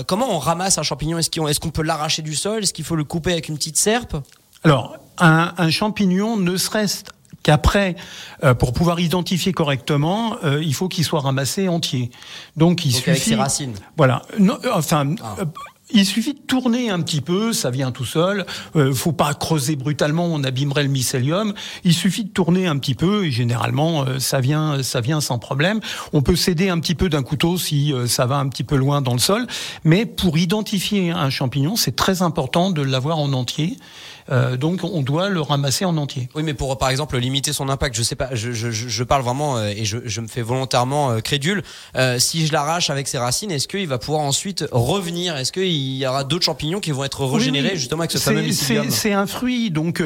comment 0.07 0.35
on 0.35 0.39
ramasse 0.39 0.79
un 0.79 0.83
champignon? 0.83 1.19
Est-ce 1.19 1.31
qu'on 1.31 1.47
est 1.47 1.71
peut 1.71 1.83
l'arracher 1.83 2.23
du 2.23 2.35
sol? 2.35 2.63
Est-ce 2.63 2.73
qu'il 2.73 2.85
faut 2.85 2.97
le 2.97 3.05
couper 3.05 3.33
avec 3.33 3.49
une 3.49 3.57
petite 3.57 3.77
serpe? 3.77 4.17
Alors, 4.65 4.97
un, 5.19 5.53
un 5.57 5.71
champignon, 5.71 6.37
ne 6.37 6.57
serait-ce 6.57 7.05
qu'après, 7.43 7.97
euh, 8.45 8.55
pour 8.55 8.73
pouvoir 8.73 9.01
identifier 9.01 9.53
correctement, 9.53 10.37
euh, 10.45 10.63
il 10.63 10.75
faut 10.75 10.89
qu'il 10.89 11.05
soit 11.05 11.21
ramassé 11.21 11.69
entier. 11.69 12.11
Donc 12.57 12.85
il 12.85 12.93
suffit. 12.93 13.11
Avec 13.11 13.23
ses 13.23 13.35
racines. 13.35 13.75
Voilà. 13.97 14.23
Non, 14.39 14.59
euh, 14.65 14.71
enfin. 14.75 15.15
Ah. 15.23 15.37
il 15.93 16.07
suffit 16.07 16.35
de 16.35 16.39
tourner 16.39 16.91
un 16.91 17.01
petit 17.01 17.21
peu, 17.21 17.53
ça 17.53 17.71
vient 17.71 17.91
tout 17.91 18.05
seul. 18.05 18.47
Euh, 18.77 18.93
faut 18.93 19.13
pas 19.13 19.35
creuser 19.35 19.75
brutalement, 19.75 20.27
on 20.27 20.45
abîmerait 20.45 20.85
le 20.85 20.89
mycélium. 20.89 21.53
Il 21.83 21.95
suffit 21.95 22.25
de 22.25 22.31
tourner 22.31 22.67
un 22.69 22.79
petit 22.79 22.95
peu 22.95 23.25
et 23.25 23.33
généralement 23.33 24.05
ça 24.19 24.41
vient, 24.41 24.83
ça 24.85 25.01
vient 25.01 25.21
sans 25.21 25.39
problème. 25.39 25.81
On 26.13 26.23
peut 26.23 26.37
s'aider 26.37 26.69
un 26.69 26.79
petit 26.79 26.95
peu 26.95 27.09
d'un 27.09 27.23
couteau 27.23 27.59
si 27.59 27.93
ça 28.07 28.27
va 28.27 28.37
un 28.37 28.49
petit 28.49 28.63
peu 28.63 28.77
loin 28.77 29.03
dans 29.03 29.15
le 29.15 29.19
sol, 29.19 29.47
mais 29.83 30.07
pour 30.07 30.39
identifier 30.39 31.11
un 31.11 31.31
champignon, 31.31 31.75
c'est 31.75 31.97
très 31.97 32.23
important 32.23 32.71
de 32.71 32.83
l'avoir 32.83 33.19
en 33.19 33.33
entier. 33.33 33.77
Euh, 34.31 34.57
donc 34.57 34.85
on 34.85 35.03
doit 35.03 35.29
le 35.29 35.41
ramasser 35.41 35.85
en 35.85 35.97
entier. 35.97 36.29
Oui, 36.35 36.43
mais 36.43 36.55
pour 36.55 36.77
par 36.79 36.91
exemple 36.91 37.19
limiter 37.19 37.53
son 37.53 37.69
impact, 37.69 37.97
je 37.97 38.03
sais 38.03 38.15
pas, 38.15 38.31
je, 38.33 38.53
je, 38.53 38.71
je 38.71 39.05
parle 39.05 39.23
vraiment 39.23 39.57
euh, 39.57 39.73
et 39.75 39.85
je, 39.85 39.99
je, 40.05 40.21
me 40.21 40.29
fais 40.29 40.43
volontairement 40.43 41.11
euh, 41.11 41.21
crédule. 41.21 41.63
si 42.19 42.47
je 42.47 42.53
l'arrache 42.53 42.91
avec 42.91 43.09
ses 43.09 43.19
racines, 43.19 43.51
est-ce 43.51 43.67
qu'il 43.67 43.89
va 43.89 43.99
pouvoir 43.99 44.23
ensuite 44.23 44.65
revenir? 44.71 45.37
Est-ce 45.37 45.53
qu'il 45.53 45.97
y 45.97 46.07
aura 46.07 46.25
d'autres 46.25 46.45
champignons 46.45 46.81
qui 46.81 46.93
vont 46.93 47.05
être 47.05 47.25
régénérés 47.25 47.77
justement 47.77 48.03
avec 48.03 48.13
ce 48.13 48.19
fameux 48.19 48.43
mycélium? 48.43 48.91
C'est 48.91 49.13
un 49.13 49.27
fruit, 49.27 49.71
donc 49.71 50.03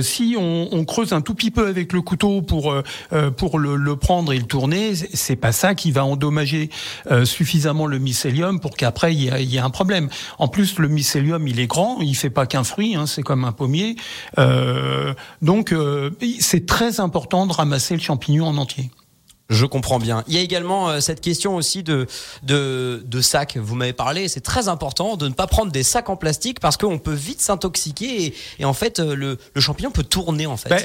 si 0.00 0.36
on, 0.38 0.68
on, 0.72 0.84
creuse 0.84 1.12
un 1.12 1.20
tout 1.20 1.34
petit 1.34 1.50
peu 1.50 1.66
avec 1.66 1.92
le 1.92 2.00
couteau 2.00 2.42
pour 2.42 2.74
pour 3.36 3.58
le, 3.58 3.76
le, 3.76 3.96
prendre 3.96 4.32
et 4.32 4.38
le 4.38 4.44
tourner, 4.44 4.94
c'est 4.94 5.36
pas 5.36 5.52
ça 5.52 5.74
qui 5.74 5.90
va 5.90 6.04
endommager 6.04 6.70
suffisamment 7.24 7.86
le 7.86 7.98
mycélium 7.98 8.60
pour 8.60 8.76
qu'après 8.76 9.14
il 9.14 9.22
y, 9.22 9.44
y, 9.44 9.56
ait 9.56 9.60
un 9.60 9.70
problème. 9.70 10.08
En 10.38 10.48
plus, 10.48 10.78
le 10.78 10.88
mycélium 10.88 11.46
il 11.48 11.58
est 11.58 11.66
grand, 11.66 11.98
il 12.00 12.14
fait 12.14 12.30
pas 12.30 12.46
qu'un 12.46 12.64
fruit, 12.64 12.94
hein, 12.94 13.06
c'est 13.06 13.22
comme 13.22 13.44
un 13.44 13.52
pommier. 13.56 13.96
Euh, 14.38 15.14
donc 15.42 15.72
euh, 15.72 16.10
c'est 16.40 16.66
très 16.66 17.00
important 17.00 17.46
de 17.46 17.52
ramasser 17.52 17.94
le 17.94 18.00
champignon 18.00 18.46
en 18.46 18.56
entier. 18.56 18.90
Je 19.48 19.64
comprends 19.64 20.00
bien. 20.00 20.24
Il 20.26 20.34
y 20.34 20.38
a 20.38 20.40
également 20.40 20.88
euh, 20.88 21.00
cette 21.00 21.20
question 21.20 21.54
aussi 21.54 21.84
de, 21.84 22.06
de, 22.42 23.04
de 23.06 23.20
sacs. 23.20 23.56
Vous 23.56 23.76
m'avez 23.76 23.92
parlé, 23.92 24.26
c'est 24.26 24.40
très 24.40 24.66
important 24.66 25.16
de 25.16 25.28
ne 25.28 25.34
pas 25.34 25.46
prendre 25.46 25.70
des 25.70 25.84
sacs 25.84 26.08
en 26.08 26.16
plastique 26.16 26.58
parce 26.58 26.76
qu'on 26.76 26.98
peut 26.98 27.12
vite 27.12 27.40
s'intoxiquer 27.40 28.24
et, 28.24 28.34
et, 28.58 28.64
en 28.64 28.72
fait 28.72 28.98
euh, 28.98 29.14
le, 29.14 29.38
le, 29.54 29.60
champignon 29.60 29.92
peut 29.92 30.02
tourner 30.02 30.46
en 30.46 30.56
fait. 30.56 30.68
Ben, 30.68 30.82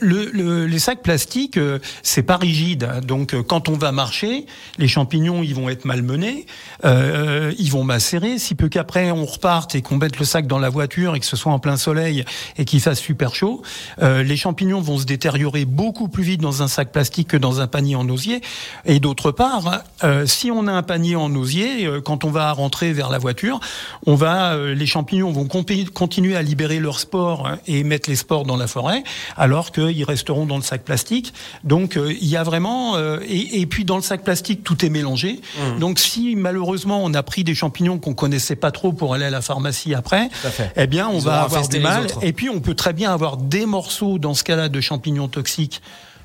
le, 0.00 0.24
le, 0.32 0.66
les 0.66 0.78
sacs 0.80 1.02
plastiques, 1.02 1.56
euh, 1.56 1.78
c'est 2.02 2.24
pas 2.24 2.36
rigide. 2.36 2.88
Donc 3.06 3.40
quand 3.42 3.68
on 3.68 3.76
va 3.76 3.92
marcher, 3.92 4.46
les 4.78 4.88
champignons 4.88 5.44
ils 5.44 5.54
vont 5.54 5.68
être 5.68 5.84
malmenés, 5.84 6.46
euh, 6.84 7.52
ils 7.58 7.70
vont 7.70 7.84
macérer. 7.84 8.38
Si 8.38 8.56
peu 8.56 8.68
qu'après 8.68 9.12
on 9.12 9.24
reparte 9.24 9.76
et 9.76 9.82
qu'on 9.82 9.96
mette 9.96 10.18
le 10.18 10.24
sac 10.24 10.48
dans 10.48 10.58
la 10.58 10.68
voiture 10.68 11.14
et 11.14 11.20
que 11.20 11.26
ce 11.26 11.36
soit 11.36 11.52
en 11.52 11.60
plein 11.60 11.76
soleil 11.76 12.24
et 12.56 12.64
qu'il 12.64 12.80
fasse 12.80 12.98
super 12.98 13.36
chaud, 13.36 13.62
euh, 14.02 14.24
les 14.24 14.36
champignons 14.36 14.80
vont 14.80 14.98
se 14.98 15.04
détériorer 15.04 15.64
beaucoup 15.64 16.08
plus 16.08 16.24
vite 16.24 16.40
dans 16.40 16.62
un 16.62 16.68
sac 16.68 16.90
plastique 16.90 17.28
que 17.28 17.36
dans 17.36 17.60
un 17.60 17.68
panier 17.68 17.99
en 18.00 18.08
osier. 18.08 18.40
Et 18.86 18.98
d'autre 18.98 19.30
part, 19.30 19.82
euh, 20.02 20.26
si 20.26 20.50
on 20.50 20.66
a 20.66 20.72
un 20.72 20.82
panier 20.82 21.16
en 21.16 21.34
osier, 21.34 21.86
euh, 21.86 22.00
quand 22.00 22.24
on 22.24 22.30
va 22.30 22.50
rentrer 22.52 22.92
vers 22.92 23.10
la 23.10 23.18
voiture, 23.18 23.60
on 24.06 24.14
va, 24.14 24.54
euh, 24.54 24.74
les 24.74 24.86
champignons 24.86 25.30
vont 25.30 25.46
continuer 25.46 26.36
à 26.36 26.42
libérer 26.42 26.80
leurs 26.80 26.98
spores 26.98 27.46
hein, 27.46 27.58
et 27.66 27.84
mettre 27.84 28.08
les 28.08 28.16
spores 28.16 28.44
dans 28.44 28.56
la 28.56 28.66
forêt, 28.66 29.04
alors 29.36 29.70
qu'ils 29.70 30.04
resteront 30.04 30.46
dans 30.46 30.56
le 30.56 30.62
sac 30.62 30.82
plastique. 30.82 31.32
Donc 31.64 31.96
il 31.96 32.26
y 32.26 32.36
a 32.36 32.42
vraiment, 32.42 32.98
et, 33.20 33.60
et, 33.60 33.66
puis 33.66 33.84
dans 33.84 33.96
le 33.96 34.02
sac 34.02 34.24
plastique, 34.24 34.64
tout 34.64 34.84
est 34.84 34.88
mélangé. 34.88 35.40
Mmh. 35.58 35.78
Donc 35.78 35.98
si 35.98 36.34
malheureusement 36.36 37.02
on 37.04 37.12
a 37.14 37.22
pris 37.22 37.44
des 37.44 37.54
champignons 37.54 37.98
qu'on 37.98 38.14
connaissait 38.14 38.56
pas 38.56 38.70
trop 38.70 38.92
pour 38.92 39.14
aller 39.14 39.26
à 39.26 39.30
la 39.30 39.42
pharmacie 39.42 39.94
après, 39.94 40.30
eh 40.76 40.86
bien 40.86 41.08
on 41.08 41.18
va 41.18 41.42
avoir 41.42 41.68
du 41.68 41.80
mal. 41.80 42.06
Et 42.22 42.32
puis 42.32 42.48
on 42.48 42.60
peut 42.60 42.74
très 42.74 42.92
bien 42.92 43.12
avoir 43.12 43.36
des 43.36 43.66
morceaux 43.66 44.18
dans 44.18 44.34
ce 44.34 44.44
cas-là 44.44 44.68
de 44.68 44.80
champignons 44.80 45.28
toxiques 45.28 45.82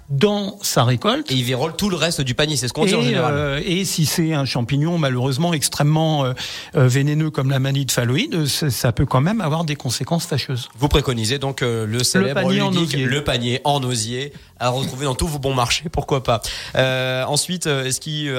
dans 0.09 0.57
sa 0.61 0.83
récolte. 0.83 1.31
Et 1.31 1.35
il 1.35 1.43
vérole 1.43 1.75
tout 1.75 1.89
le 1.89 1.95
reste 1.95 2.21
du 2.21 2.35
panier, 2.35 2.55
c'est 2.55 2.67
ce 2.67 2.73
qu'on 2.73 2.85
dit 2.85 2.95
en 2.95 3.01
général. 3.01 3.33
Euh, 3.35 3.61
et 3.65 3.85
si 3.85 4.05
c'est 4.05 4.33
un 4.33 4.45
champignon 4.45 4.97
malheureusement 4.97 5.53
extrêmement 5.53 6.25
euh, 6.25 6.33
euh, 6.75 6.87
vénéneux 6.87 7.31
comme 7.31 7.49
la 7.49 7.59
manite 7.59 7.91
phalloïde, 7.91 8.45
ça 8.45 8.91
peut 8.91 9.05
quand 9.05 9.21
même 9.21 9.41
avoir 9.41 9.63
des 9.63 9.75
conséquences 9.75 10.25
fâcheuses. 10.25 10.69
Vous 10.77 10.87
préconisez 10.87 11.39
donc 11.39 11.61
le 11.61 12.03
célèbre 12.03 12.41
le 12.41 12.45
panier, 12.45 12.61
en 12.61 12.71
le 12.71 13.23
panier 13.23 13.61
en 13.63 13.83
osier 13.83 14.33
à 14.59 14.69
retrouver 14.69 15.05
dans 15.05 15.15
tous 15.15 15.27
vos 15.27 15.39
bons 15.39 15.53
marchés, 15.53 15.89
pourquoi 15.91 16.23
pas. 16.23 16.41
ensuite, 17.27 17.67
est-ce 17.67 17.99
qu'il 17.99 18.33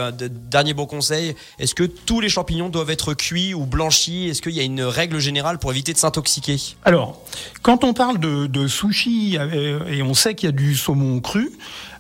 dernier 0.51 0.75
bon 0.75 0.87
conseil, 0.87 1.35
est-ce 1.59 1.75
que 1.75 1.85
tous 1.85 2.21
les 2.21 2.29
champignons 2.29 2.69
doivent 2.69 2.91
être 2.91 3.15
cuits 3.15 3.55
ou 3.55 3.67
blanchis 3.67 4.29
Est-ce 4.29 4.43
qu'il 4.43 4.53
y 4.53 4.61
a 4.61 4.65
une 4.65 4.83
règle 4.83 5.19
générale 5.19 5.59
pour 5.59 5.71
éviter 5.71 5.93
de 5.93 5.99
s'intoxiquer? 5.99 6.57
Alors, 6.85 7.21
quand 7.63 7.85
on 7.85 7.93
parle 7.93 8.19
de, 8.19 8.47
de 8.47 8.69
sushi 8.69 9.37
et 9.37 10.03
on 10.03 10.15
sait 10.15 10.35
qu'il 10.35 10.49
y 10.49 10.53
a 10.53 10.57
du 10.57 10.75
saumon 10.75 11.21
cru, 11.21 11.53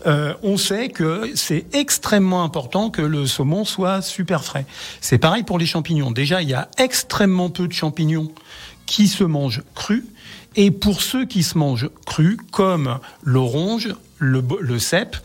euh, 0.07 0.35
on 0.43 0.57
sait 0.57 0.89
que 0.89 1.33
c'est 1.35 1.67
extrêmement 1.75 2.45
important 2.45 2.91
que 2.91 3.03
le 3.03 3.27
saumon 3.27 3.65
soit 3.65 4.03
super 4.03 4.45
frais. 4.45 4.67
C'est 5.01 5.19
pareil 5.19 5.43
pour 5.43 5.59
les 5.59 5.67
champignons. 5.67 6.11
Déjà, 6.11 6.43
il 6.43 6.49
y 6.49 6.55
a 6.55 6.69
extrêmement 6.79 7.51
peu 7.51 7.67
de 7.67 7.73
champignons 7.73 8.31
qui 8.87 9.09
se 9.09 9.25
mangent 9.25 9.63
crus. 9.75 10.05
Et 10.55 10.71
pour 10.71 11.03
ceux 11.03 11.27
qui 11.27 11.43
se 11.43 11.59
mangent 11.59 11.91
crus, 12.07 12.39
comme 12.51 12.99
l'orange, 13.23 13.95
le, 14.19 14.43
le, 14.61 14.79
cèpe, 14.79 15.17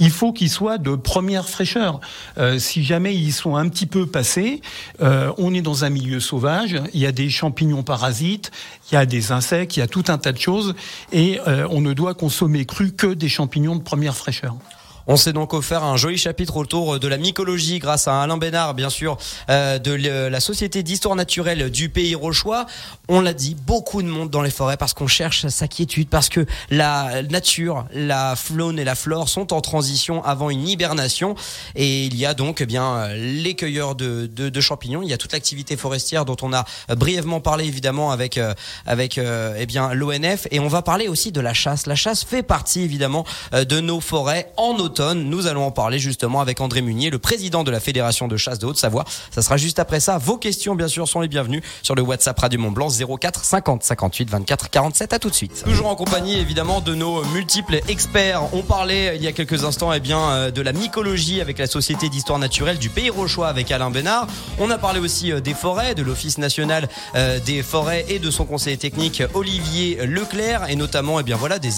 il 0.00 0.10
faut 0.10 0.32
qu'il 0.32 0.50
soit 0.50 0.78
de 0.78 0.94
première 0.96 1.48
fraîcheur. 1.48 2.00
Euh, 2.38 2.58
si 2.58 2.84
jamais 2.84 3.14
ils 3.14 3.32
sont 3.32 3.56
un 3.56 3.68
petit 3.68 3.86
peu 3.86 4.06
passés, 4.06 4.60
euh, 5.00 5.32
on 5.38 5.54
est 5.54 5.62
dans 5.62 5.84
un 5.84 5.90
milieu 5.90 6.20
sauvage, 6.20 6.76
il 6.92 7.00
y 7.00 7.06
a 7.06 7.12
des 7.12 7.30
champignons 7.30 7.82
parasites, 7.82 8.50
il 8.90 8.94
y 8.94 8.98
a 8.98 9.06
des 9.06 9.32
insectes, 9.32 9.76
il 9.76 9.80
y 9.80 9.82
a 9.82 9.86
tout 9.86 10.04
un 10.08 10.18
tas 10.18 10.32
de 10.32 10.38
choses, 10.38 10.74
et 11.12 11.40
euh, 11.46 11.66
on 11.70 11.80
ne 11.80 11.92
doit 11.92 12.14
consommer 12.14 12.64
cru 12.66 12.92
que 12.92 13.06
des 13.06 13.28
champignons 13.28 13.76
de 13.76 13.82
première 13.82 14.16
fraîcheur. 14.16 14.56
On 15.06 15.18
s'est 15.18 15.34
donc 15.34 15.52
offert 15.52 15.84
un 15.84 15.98
joli 15.98 16.16
chapitre 16.16 16.56
autour 16.56 16.98
de 16.98 17.08
la 17.08 17.18
mycologie 17.18 17.78
grâce 17.78 18.08
à 18.08 18.22
Alain 18.22 18.38
Bénard, 18.38 18.72
bien 18.72 18.88
sûr, 18.88 19.18
euh, 19.50 19.78
de 19.78 19.92
la 19.92 20.40
Société 20.40 20.82
d'histoire 20.82 21.14
naturelle 21.14 21.68
du 21.68 21.90
Pays 21.90 22.14
Rochois. 22.14 22.64
On 23.08 23.20
l'a 23.20 23.34
dit, 23.34 23.54
beaucoup 23.54 24.02
de 24.02 24.08
monde 24.08 24.30
dans 24.30 24.40
les 24.40 24.50
forêts 24.50 24.78
parce 24.78 24.94
qu'on 24.94 25.06
cherche 25.06 25.46
sa 25.48 25.68
quiétude, 25.68 26.08
parce 26.08 26.30
que 26.30 26.46
la 26.70 27.22
nature, 27.24 27.84
la 27.92 28.34
faune 28.34 28.78
et 28.78 28.84
la 28.84 28.94
flore 28.94 29.28
sont 29.28 29.52
en 29.52 29.60
transition 29.60 30.24
avant 30.24 30.48
une 30.48 30.66
hibernation. 30.66 31.34
Et 31.74 32.06
il 32.06 32.16
y 32.16 32.24
a 32.24 32.32
donc 32.32 32.62
eh 32.62 32.66
bien 32.66 33.08
les 33.08 33.54
cueilleurs 33.54 33.96
de, 33.96 34.26
de, 34.34 34.48
de 34.48 34.60
champignons. 34.62 35.02
Il 35.02 35.10
y 35.10 35.12
a 35.12 35.18
toute 35.18 35.32
l'activité 35.34 35.76
forestière 35.76 36.24
dont 36.24 36.36
on 36.40 36.54
a 36.54 36.64
brièvement 36.96 37.40
parlé 37.40 37.66
évidemment 37.66 38.10
avec 38.10 38.38
euh, 38.38 38.54
avec 38.86 39.18
euh, 39.18 39.54
eh 39.58 39.66
bien 39.66 39.92
l'ONF. 39.92 40.46
Et 40.50 40.60
on 40.60 40.68
va 40.68 40.80
parler 40.80 41.08
aussi 41.08 41.30
de 41.30 41.42
la 41.42 41.52
chasse. 41.52 41.84
La 41.84 41.94
chasse 41.94 42.24
fait 42.24 42.42
partie 42.42 42.80
évidemment 42.80 43.26
de 43.52 43.80
nos 43.80 44.00
forêts 44.00 44.50
en 44.56 44.76
automne 44.76 44.93
nous 45.00 45.46
allons 45.46 45.64
en 45.64 45.70
parler 45.70 45.98
justement 45.98 46.40
avec 46.40 46.60
André 46.60 46.82
Munier, 46.82 47.10
le 47.10 47.18
président 47.18 47.64
de 47.64 47.70
la 47.70 47.80
Fédération 47.80 48.28
de 48.28 48.36
chasse 48.36 48.58
de 48.58 48.66
Haute-Savoie. 48.66 49.04
Ça 49.30 49.42
sera 49.42 49.56
juste 49.56 49.78
après 49.78 50.00
ça. 50.00 50.18
Vos 50.18 50.36
questions, 50.36 50.74
bien 50.74 50.88
sûr, 50.88 51.08
sont 51.08 51.20
les 51.20 51.28
bienvenues 51.28 51.62
sur 51.82 51.94
le 51.94 52.02
WhatsApp 52.02 52.38
Radio 52.38 52.60
Mont 52.60 52.70
Blanc 52.70 52.88
04 52.88 53.44
50 53.44 53.82
58 53.82 54.30
24 54.30 54.70
47. 54.70 55.12
À 55.12 55.18
tout 55.18 55.30
de 55.30 55.34
suite. 55.34 55.64
Toujours 55.64 55.88
en 55.88 55.96
compagnie, 55.96 56.38
évidemment, 56.38 56.80
de 56.80 56.94
nos 56.94 57.24
multiples 57.26 57.80
experts. 57.88 58.42
On 58.52 58.62
parlait 58.62 59.16
il 59.16 59.22
y 59.22 59.26
a 59.26 59.32
quelques 59.32 59.64
instants, 59.64 59.92
eh 59.92 60.00
bien, 60.00 60.20
euh, 60.20 60.50
de 60.50 60.62
la 60.62 60.72
mycologie 60.72 61.40
avec 61.40 61.58
la 61.58 61.66
Société 61.66 62.08
d'histoire 62.08 62.38
naturelle 62.38 62.78
du 62.78 62.88
Pays 62.88 63.10
Rochois 63.10 63.48
avec 63.48 63.70
Alain 63.70 63.90
Bénard. 63.90 64.26
On 64.58 64.70
a 64.70 64.78
parlé 64.78 65.00
aussi 65.00 65.32
euh, 65.32 65.40
des 65.40 65.54
forêts, 65.54 65.94
de 65.94 66.02
l'Office 66.02 66.38
national 66.38 66.88
euh, 67.14 67.38
des 67.40 67.62
forêts 67.62 68.04
et 68.08 68.18
de 68.18 68.30
son 68.30 68.44
conseiller 68.44 68.76
technique 68.76 69.22
Olivier 69.34 70.06
Leclerc 70.06 70.68
et 70.68 70.76
notamment, 70.76 71.20
eh 71.20 71.22
bien, 71.22 71.36
voilà, 71.36 71.58
des, 71.58 71.70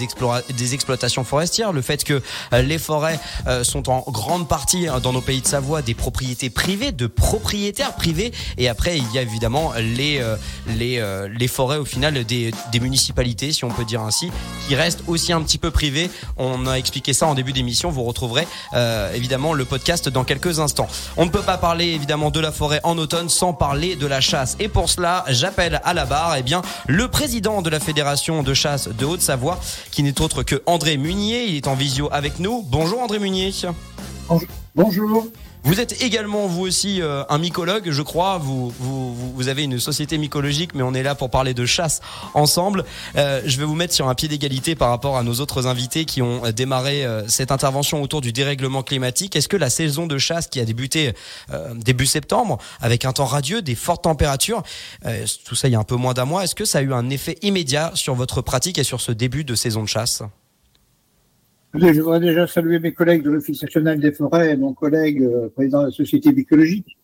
des 0.57 0.75
exploitations 0.75 1.25
forestières. 1.25 1.73
Le 1.73 1.83
fait 1.83 2.05
que 2.05 2.23
les 2.53 2.79
forêts 2.79 3.06
euh, 3.47 3.65
sont 3.65 3.89
en 3.89 4.05
grande 4.09 4.49
partie 4.49 4.89
hein, 4.89 5.01
dans 5.01 5.13
nos 5.13 5.21
pays 5.21 5.41
de 5.41 5.47
Savoie 5.47 5.83
des 5.83 5.95
propriétés 5.95 6.51
privées, 6.51 6.93
de 6.93 7.07
propriétaires 7.07 7.95
privés. 7.95 8.33
Et 8.59 8.69
après, 8.69 8.99
il 8.99 9.13
y 9.13 9.19
a 9.19 9.23
évidemment 9.23 9.73
les 9.79 10.19
euh, 10.21 10.37
les 10.67 10.99
euh, 10.99 11.29
les 11.29 11.49
forêts 11.49 11.79
au 11.79 11.85
final 11.85 12.25
des, 12.25 12.53
des 12.73 12.81
municipalités, 12.81 13.53
si 13.53 13.65
on 13.65 13.71
peut 13.71 13.85
dire 13.85 14.03
ainsi, 14.03 14.31
qui 14.67 14.75
restent 14.75 15.03
aussi 15.07 15.33
un 15.33 15.43
petit 15.43 15.59
peu 15.59 15.71
privées. 15.71 16.11
On 16.37 16.67
a 16.67 16.75
expliqué 16.75 17.13
ça 17.13 17.27
en 17.27 17.35
début 17.35 17.53
d'émission. 17.53 17.91
Vous 17.91 18.05
retrouverez 18.05 18.47
évidemment 19.15 19.53
le 19.53 19.65
podcast 19.65 20.09
dans 20.09 20.25
quelques 20.25 20.61
instants. 20.61 20.89
On 21.17 21.25
ne 21.25 21.31
peut 21.31 21.43
pas 21.43 21.59
parler 21.59 21.87
évidemment 21.87 22.31
de 22.31 22.41
la 22.41 22.53
forêt 22.53 22.81
en 22.83 22.99
automne 22.99 23.29
sans 23.29 23.53
parler 23.53 23.97
de 23.97 24.07
la 24.07 24.21
chasse. 24.21 24.57
Et 24.61 24.69
pour 24.69 24.89
cela, 24.89 25.25
j'appelle 25.29 25.81
à 25.85 25.95
la 25.95 26.05
barre, 26.05 26.37
eh 26.37 26.43
bien, 26.43 26.63
le 26.87 27.09
président 27.09 27.63
de 27.63 27.71
la 27.71 27.81
fédération 27.81 28.43
de 28.43 28.55
chasse 28.55 28.89
de 28.89 29.05
Haute-Savoie, 29.05 29.59
qui 29.91 30.03
n'est 30.03 30.21
autre 30.21 30.43
que 30.43 30.63
André 30.67 30.97
Munier. 30.97 31.45
Il 31.45 31.57
est 31.57 31.69
en 31.69 31.75
visio 31.75 32.09
avec 32.13 32.39
nous. 32.39 32.65
Bonjour. 32.69 32.96
Bonjour 32.97 33.05
André 33.05 33.19
Munier. 33.19 33.53
Bonjour. 34.75 35.27
Vous 35.65 35.81
êtes 35.81 36.01
également 36.01 36.47
vous 36.47 36.63
aussi 36.63 37.03
euh, 37.03 37.25
un 37.29 37.37
mycologue, 37.37 37.91
je 37.91 38.01
crois. 38.01 38.39
Vous, 38.39 38.73
vous, 38.79 39.15
vous, 39.35 39.49
avez 39.49 39.65
une 39.65 39.79
société 39.79 40.17
mycologique, 40.17 40.75
mais 40.75 40.83
on 40.83 40.95
est 40.95 41.03
là 41.03 41.15
pour 41.15 41.29
parler 41.29 41.53
de 41.53 41.67
chasse 41.67 42.01
ensemble. 42.33 42.87
Euh, 43.17 43.43
je 43.45 43.59
vais 43.59 43.67
vous 43.67 43.75
mettre 43.75 43.93
sur 43.93 44.09
un 44.09 44.15
pied 44.15 44.29
d'égalité 44.29 44.75
par 44.75 44.89
rapport 44.89 45.19
à 45.19 45.23
nos 45.23 45.35
autres 45.35 45.67
invités 45.67 46.07
qui 46.07 46.23
ont 46.23 46.41
démarré 46.53 47.05
euh, 47.05 47.29
cette 47.29 47.53
intervention 47.53 48.01
autour 48.01 48.23
du 48.23 48.33
dérèglement 48.33 48.83
climatique. 48.83 49.37
Est-ce 49.37 49.49
que 49.49 49.59
la 49.59 49.69
saison 49.69 50.07
de 50.07 50.17
chasse 50.17 50.47
qui 50.47 50.59
a 50.59 50.65
débuté 50.65 51.13
début 51.75 52.07
septembre, 52.07 52.57
avec 52.81 53.05
un 53.05 53.13
temps 53.13 53.27
radieux, 53.27 53.61
des 53.61 53.75
fortes 53.75 54.05
températures, 54.05 54.63
tout 55.45 55.55
ça 55.55 55.69
il 55.69 55.73
y 55.73 55.75
a 55.75 55.79
un 55.79 55.85
peu 55.85 55.97
moins 55.97 56.15
d'un 56.15 56.25
mois, 56.25 56.45
est-ce 56.45 56.55
que 56.55 56.65
ça 56.65 56.79
a 56.79 56.83
eu 56.83 56.95
un 56.95 57.11
effet 57.11 57.37
immédiat 57.43 57.91
sur 57.95 58.15
votre 58.15 58.41
pratique 58.41 58.79
et 58.79 58.85
sur 58.85 59.03
ce 59.03 59.13
début 59.13 59.45
de 59.45 59.55
saison 59.55 59.83
de 59.83 59.89
chasse? 59.89 60.23
Je 61.79 62.01
voudrais 62.01 62.21
déjà 62.21 62.47
saluer 62.47 62.79
mes 62.79 62.93
collègues 62.93 63.23
de 63.23 63.31
l'Office 63.31 63.63
national 63.63 64.01
des 64.01 64.13
forêts 64.13 64.53
et 64.53 64.57
mon 64.57 64.73
collègue 64.73 65.23
euh, 65.23 65.49
président 65.49 65.81
de 65.81 65.87
la 65.87 65.93
Société 65.93 66.33
mycologique, 66.33 66.97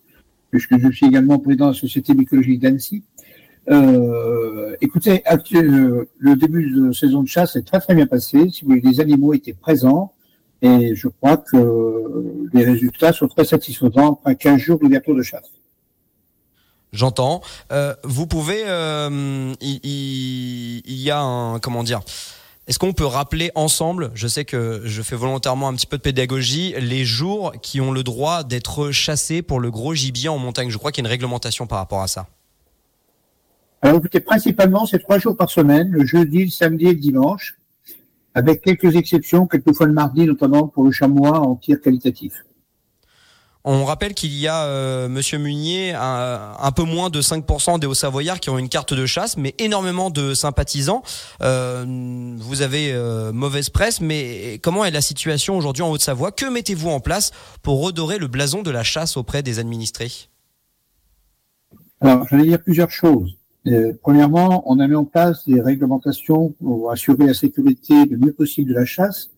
puisque 0.50 0.78
je 0.78 0.90
suis 0.90 1.06
également 1.06 1.38
président 1.38 1.68
de 1.68 1.72
la 1.72 1.78
Société 1.78 2.14
mycologique 2.14 2.60
d'Annecy. 2.60 3.02
Euh, 3.70 4.74
écoutez, 4.80 5.22
euh, 5.30 6.04
le 6.18 6.36
début 6.36 6.70
de 6.70 6.92
saison 6.92 7.22
de 7.22 7.28
chasse 7.28 7.56
est 7.56 7.62
très 7.62 7.80
très 7.80 7.94
bien 7.94 8.06
passé. 8.06 8.48
Si 8.50 8.64
vous 8.64 8.72
les 8.72 9.00
animaux 9.00 9.34
étaient 9.34 9.52
présents 9.52 10.12
et 10.62 10.94
je 10.94 11.08
crois 11.08 11.36
que 11.36 12.48
les 12.52 12.64
résultats 12.64 13.12
sont 13.12 13.28
très 13.28 13.44
satisfaisants 13.44 14.12
après 14.12 14.36
15 14.36 14.58
jours 14.58 14.78
d'ouverture 14.78 15.14
de 15.16 15.22
chasse. 15.22 15.50
J'entends. 16.92 17.40
Vous 18.04 18.26
pouvez, 18.28 18.60
il, 19.60 20.82
y 20.86 21.10
a 21.10 21.20
un, 21.20 21.58
comment 21.58 21.82
dire, 21.82 22.00
est-ce 22.68 22.78
qu'on 22.78 22.92
peut 22.92 23.06
rappeler 23.06 23.50
ensemble, 23.56 24.12
je 24.14 24.28
sais 24.28 24.44
que 24.44 24.82
je 24.84 25.02
fais 25.02 25.16
volontairement 25.16 25.68
un 25.68 25.74
petit 25.74 25.86
peu 25.86 25.96
de 25.96 26.02
pédagogie, 26.02 26.74
les 26.78 27.04
jours 27.04 27.52
qui 27.60 27.80
ont 27.80 27.90
le 27.90 28.04
droit 28.04 28.44
d'être 28.44 28.92
chassés 28.92 29.42
pour 29.42 29.58
le 29.58 29.70
gros 29.70 29.94
gibier 29.94 30.28
en 30.28 30.38
montagne? 30.38 30.70
Je 30.70 30.78
crois 30.78 30.92
qu'il 30.92 31.02
y 31.02 31.06
a 31.06 31.08
une 31.08 31.12
réglementation 31.12 31.66
par 31.66 31.78
rapport 31.78 32.02
à 32.02 32.06
ça. 32.06 32.28
Alors 33.82 33.98
écoutez, 33.98 34.20
principalement, 34.20 34.86
c'est 34.86 35.00
trois 35.00 35.18
jours 35.18 35.36
par 35.36 35.50
semaine, 35.50 35.90
le 35.90 36.06
jeudi, 36.06 36.44
le 36.44 36.50
samedi 36.50 36.86
et 36.86 36.92
le 36.92 37.00
dimanche, 37.00 37.58
avec 38.32 38.62
quelques 38.62 38.94
exceptions, 38.94 39.48
quelquefois 39.48 39.86
le 39.86 39.92
mardi, 39.92 40.24
notamment 40.24 40.68
pour 40.68 40.84
le 40.84 40.92
chamois 40.92 41.40
en 41.40 41.56
tir 41.56 41.80
qualitatif. 41.80 42.44
On 43.64 43.84
rappelle 43.84 44.14
qu'il 44.14 44.36
y 44.36 44.48
a, 44.48 44.64
euh, 44.64 45.08
Monsieur 45.08 45.38
Munier, 45.38 45.94
un, 45.94 46.72
peu 46.74 46.82
moins 46.82 47.10
de 47.10 47.20
5% 47.20 47.78
des 47.78 47.86
Hauts-Savoyards 47.86 48.40
qui 48.40 48.50
ont 48.50 48.58
une 48.58 48.68
carte 48.68 48.92
de 48.92 49.06
chasse, 49.06 49.36
mais 49.36 49.54
énormément 49.58 50.10
de 50.10 50.34
sympathisants. 50.34 51.02
Euh, 51.42 51.84
vous 52.38 52.62
avez 52.62 52.92
euh, 52.92 53.32
mauvaise 53.32 53.70
presse, 53.70 54.00
mais 54.00 54.58
comment 54.62 54.84
est 54.84 54.90
la 54.90 55.00
situation 55.00 55.56
aujourd'hui 55.56 55.84
en 55.84 55.92
Haute-Savoie? 55.92 56.32
Que 56.32 56.46
mettez-vous 56.46 56.88
en 56.88 56.98
place 56.98 57.30
pour 57.62 57.84
redorer 57.84 58.18
le 58.18 58.26
blason 58.26 58.62
de 58.62 58.70
la 58.72 58.82
chasse 58.82 59.16
auprès 59.16 59.44
des 59.44 59.60
administrés? 59.60 60.10
Alors, 62.00 62.26
j'allais 62.28 62.46
dire 62.46 62.60
plusieurs 62.60 62.90
choses. 62.90 63.38
premièrement, 64.02 64.64
on 64.66 64.80
a 64.80 64.88
mis 64.88 64.96
en 64.96 65.04
place 65.04 65.46
des 65.46 65.60
réglementations 65.60 66.50
pour 66.60 66.90
assurer 66.90 67.26
la 67.26 67.34
sécurité 67.34 68.06
le 68.06 68.18
mieux 68.18 68.32
possible 68.32 68.70
de 68.70 68.74
la 68.74 68.84
chasse 68.84 69.30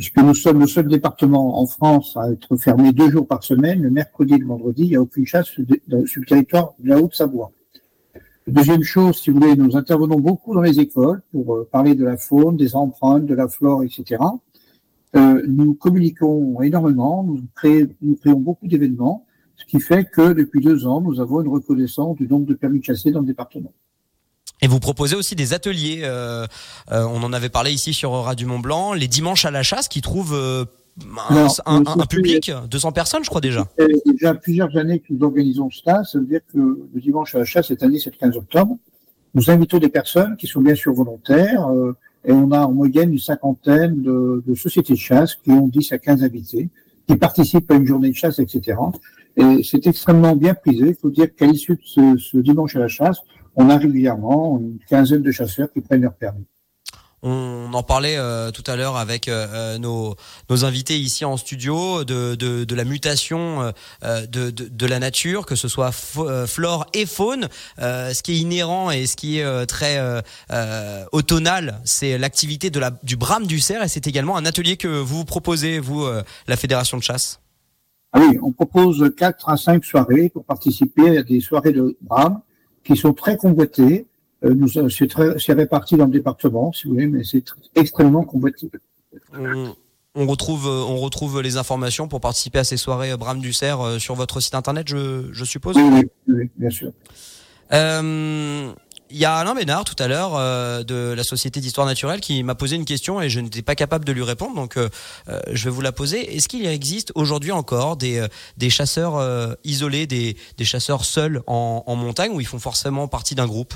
puisque 0.00 0.16
nous 0.16 0.34
sommes 0.34 0.60
le 0.60 0.66
seul 0.66 0.88
département 0.88 1.60
en 1.60 1.66
France 1.66 2.16
à 2.16 2.32
être 2.32 2.56
fermé 2.56 2.90
deux 2.90 3.10
jours 3.10 3.26
par 3.26 3.44
semaine, 3.44 3.82
le 3.82 3.90
mercredi 3.90 4.32
et 4.32 4.38
le 4.38 4.46
vendredi, 4.46 4.84
il 4.84 4.88
n'y 4.88 4.96
a 4.96 5.02
aucune 5.02 5.26
chasse 5.26 5.48
sur 5.48 5.62
le 5.66 6.24
territoire 6.24 6.72
de 6.78 6.88
la 6.88 6.98
Haute-Savoie. 6.98 7.52
Deuxième 8.46 8.82
chose, 8.82 9.18
si 9.18 9.28
vous 9.28 9.38
voulez, 9.38 9.54
nous 9.56 9.76
intervenons 9.76 10.18
beaucoup 10.18 10.54
dans 10.54 10.62
les 10.62 10.80
écoles 10.80 11.20
pour 11.32 11.54
euh, 11.54 11.68
parler 11.70 11.94
de 11.94 12.06
la 12.06 12.16
faune, 12.16 12.56
des 12.56 12.74
empreintes, 12.76 13.26
de 13.26 13.34
la 13.34 13.46
flore, 13.46 13.82
etc. 13.84 14.22
Euh, 15.16 15.42
nous 15.46 15.74
communiquons 15.74 16.62
énormément, 16.62 17.22
nous, 17.22 17.42
créons 17.54 18.40
beaucoup 18.40 18.68
d'événements, 18.68 19.26
ce 19.56 19.66
qui 19.66 19.80
fait 19.80 20.06
que 20.06 20.32
depuis 20.32 20.62
deux 20.62 20.86
ans, 20.86 21.02
nous 21.02 21.20
avons 21.20 21.42
une 21.42 21.48
reconnaissance 21.48 22.16
du 22.16 22.26
nombre 22.26 22.46
de 22.46 22.54
permis 22.54 22.80
de 22.80 22.84
chasser 22.86 23.10
dans 23.10 23.20
le 23.20 23.26
département. 23.26 23.74
Et 24.62 24.68
vous 24.68 24.80
proposez 24.80 25.16
aussi 25.16 25.34
des 25.34 25.54
ateliers. 25.54 26.00
Euh, 26.04 26.46
euh, 26.92 27.04
on 27.04 27.22
en 27.22 27.32
avait 27.32 27.48
parlé 27.48 27.72
ici 27.72 27.94
sur 27.94 28.12
Radio 28.12 28.46
Mont 28.46 28.58
Blanc, 28.58 28.92
les 28.92 29.08
dimanches 29.08 29.44
à 29.44 29.50
la 29.50 29.62
chasse, 29.62 29.88
qui 29.88 30.02
trouvent 30.02 30.34
euh, 30.34 30.64
un, 31.66 31.82
public, 32.06 32.52
200 32.70 32.92
personnes, 32.92 33.24
je 33.24 33.30
crois 33.30 33.40
déjà. 33.40 33.60
Ça 33.78 33.86
fait 33.86 34.12
déjà 34.12 34.34
plusieurs 34.34 34.76
années 34.76 34.98
que 34.98 35.06
nous 35.10 35.24
organisons 35.24 35.70
cela. 35.70 36.04
Ça 36.04 36.18
veut 36.18 36.26
dire 36.26 36.40
que 36.52 36.58
le 36.58 37.00
dimanche 37.00 37.34
à 37.34 37.38
la 37.38 37.44
chasse, 37.44 37.68
cette 37.68 37.82
année, 37.82 37.98
c'est 37.98 38.10
le 38.10 38.18
15 38.18 38.36
octobre. 38.36 38.76
Nous 39.34 39.50
invitons 39.50 39.78
des 39.78 39.88
personnes 39.88 40.36
qui 40.36 40.46
sont 40.46 40.60
bien 40.60 40.74
sûr 40.74 40.92
volontaires. 40.92 41.66
et 42.24 42.32
on 42.32 42.50
a 42.50 42.60
en 42.60 42.72
moyenne 42.72 43.12
une 43.12 43.18
cinquantaine 43.18 44.02
de, 44.02 44.42
de, 44.46 44.54
sociétés 44.54 44.92
de 44.92 44.98
chasse 44.98 45.36
qui 45.36 45.52
ont 45.52 45.68
10 45.68 45.92
à 45.92 45.98
15 45.98 46.22
invités, 46.22 46.68
qui 47.08 47.16
participent 47.16 47.70
à 47.70 47.76
une 47.76 47.86
journée 47.86 48.10
de 48.10 48.16
chasse, 48.16 48.40
etc. 48.40 48.76
Et 49.36 49.62
c'est 49.62 49.86
extrêmement 49.86 50.36
bien 50.36 50.52
prisé. 50.52 50.88
Il 50.88 50.96
faut 50.96 51.10
dire 51.10 51.34
qu'à 51.34 51.46
l'issue 51.46 51.76
de 51.76 51.82
ce, 51.84 52.16
ce 52.18 52.38
dimanche 52.38 52.76
à 52.76 52.80
la 52.80 52.88
chasse, 52.88 53.20
on 53.56 53.68
a 53.70 53.76
régulièrement 53.76 54.58
une 54.58 54.78
quinzaine 54.88 55.22
de 55.22 55.32
chasseurs 55.32 55.72
qui 55.72 55.80
prennent 55.80 56.02
leur 56.02 56.14
permis. 56.14 56.46
On 57.22 57.68
en 57.74 57.82
parlait 57.82 58.16
euh, 58.16 58.50
tout 58.50 58.64
à 58.66 58.76
l'heure 58.76 58.96
avec 58.96 59.28
euh, 59.28 59.46
euh, 59.52 59.78
nos, 59.78 60.16
nos 60.48 60.64
invités 60.64 60.98
ici 60.98 61.26
en 61.26 61.36
studio 61.36 62.02
de, 62.04 62.34
de, 62.34 62.64
de 62.64 62.74
la 62.74 62.84
mutation 62.84 63.72
de, 64.02 64.50
de, 64.50 64.50
de, 64.50 64.86
la 64.86 64.98
nature, 64.98 65.44
que 65.44 65.54
ce 65.54 65.68
soit 65.68 65.92
flore 65.92 66.86
et 66.94 67.04
faune. 67.04 67.48
ce 67.78 68.22
qui 68.22 68.32
est 68.32 68.38
inhérent 68.38 68.90
et 68.90 69.06
ce 69.06 69.16
qui 69.16 69.38
est 69.38 69.66
très 69.66 70.22
automnal, 71.12 71.80
c'est 71.84 72.16
l'activité 72.18 72.70
de 72.70 72.80
la, 72.80 72.90
du 73.02 73.16
brame 73.16 73.46
du 73.46 73.60
cerf 73.60 73.82
et 73.82 73.88
c'est 73.88 74.06
également 74.06 74.36
un 74.36 74.46
atelier 74.46 74.76
que 74.76 74.88
vous 74.88 75.24
proposez, 75.24 75.78
vous, 75.78 76.06
la 76.48 76.56
Fédération 76.56 76.96
de 76.96 77.02
chasse. 77.02 77.40
Ah 78.12 78.20
oui, 78.20 78.38
on 78.42 78.50
propose 78.50 79.12
quatre 79.16 79.48
à 79.48 79.56
cinq 79.56 79.84
soirées 79.84 80.30
pour 80.30 80.44
participer 80.44 81.18
à 81.18 81.22
des 81.22 81.40
soirées 81.40 81.72
de 81.72 81.96
brame 82.00 82.40
qui 82.84 82.96
sont 82.96 83.12
très 83.12 83.36
convoités. 83.36 84.06
Euh, 84.44 84.54
nous, 84.54 84.68
c'est, 84.68 85.52
réparti 85.52 85.96
dans 85.96 86.06
le 86.06 86.12
département, 86.12 86.72
si 86.72 86.86
vous 86.86 86.94
voulez, 86.94 87.06
mais 87.06 87.24
c'est 87.24 87.44
extrêmement 87.74 88.24
convoité. 88.24 88.70
On, 90.14 90.26
retrouve, 90.26 90.66
on 90.66 90.96
retrouve 90.96 91.40
les 91.40 91.56
informations 91.56 92.08
pour 92.08 92.20
participer 92.20 92.60
à 92.60 92.64
ces 92.64 92.76
soirées 92.76 93.16
Bram 93.16 93.38
du 93.38 93.52
Cerf 93.52 93.80
euh, 93.80 93.98
sur 93.98 94.14
votre 94.14 94.40
site 94.40 94.54
internet, 94.54 94.88
je, 94.88 95.28
je 95.32 95.44
suppose? 95.44 95.76
Oui, 95.76 96.04
oui, 96.28 96.50
bien 96.56 96.70
sûr. 96.70 96.92
Euh, 97.72 98.72
Il 99.12 99.18
y 99.18 99.24
a 99.24 99.34
Alain 99.34 99.56
Bénard 99.56 99.84
tout 99.84 100.00
à 100.00 100.06
l'heure 100.06 100.36
euh, 100.36 100.84
de 100.84 101.12
la 101.16 101.24
Société 101.24 101.60
d'histoire 101.60 101.86
naturelle 101.86 102.20
qui 102.20 102.44
m'a 102.44 102.54
posé 102.54 102.76
une 102.76 102.84
question 102.84 103.20
et 103.20 103.28
je 103.28 103.40
n'étais 103.40 103.62
pas 103.62 103.74
capable 103.74 104.04
de 104.04 104.12
lui 104.12 104.22
répondre, 104.22 104.54
donc 104.54 104.76
euh, 104.76 104.88
euh, 105.28 105.40
je 105.52 105.64
vais 105.64 105.70
vous 105.70 105.80
la 105.80 105.90
poser. 105.90 106.36
Est-ce 106.36 106.48
qu'il 106.48 106.64
existe 106.64 107.10
aujourd'hui 107.16 107.50
encore 107.50 107.96
des, 107.96 108.24
des 108.56 108.70
chasseurs 108.70 109.56
isolés, 109.64 110.06
des, 110.06 110.36
des 110.56 110.64
chasseurs 110.64 111.04
seuls 111.04 111.42
en, 111.48 111.82
en 111.86 111.96
montagne 111.96 112.30
ou 112.32 112.40
ils 112.40 112.46
font 112.46 112.60
forcément 112.60 113.08
partie 113.08 113.34
d'un 113.34 113.46
groupe? 113.46 113.74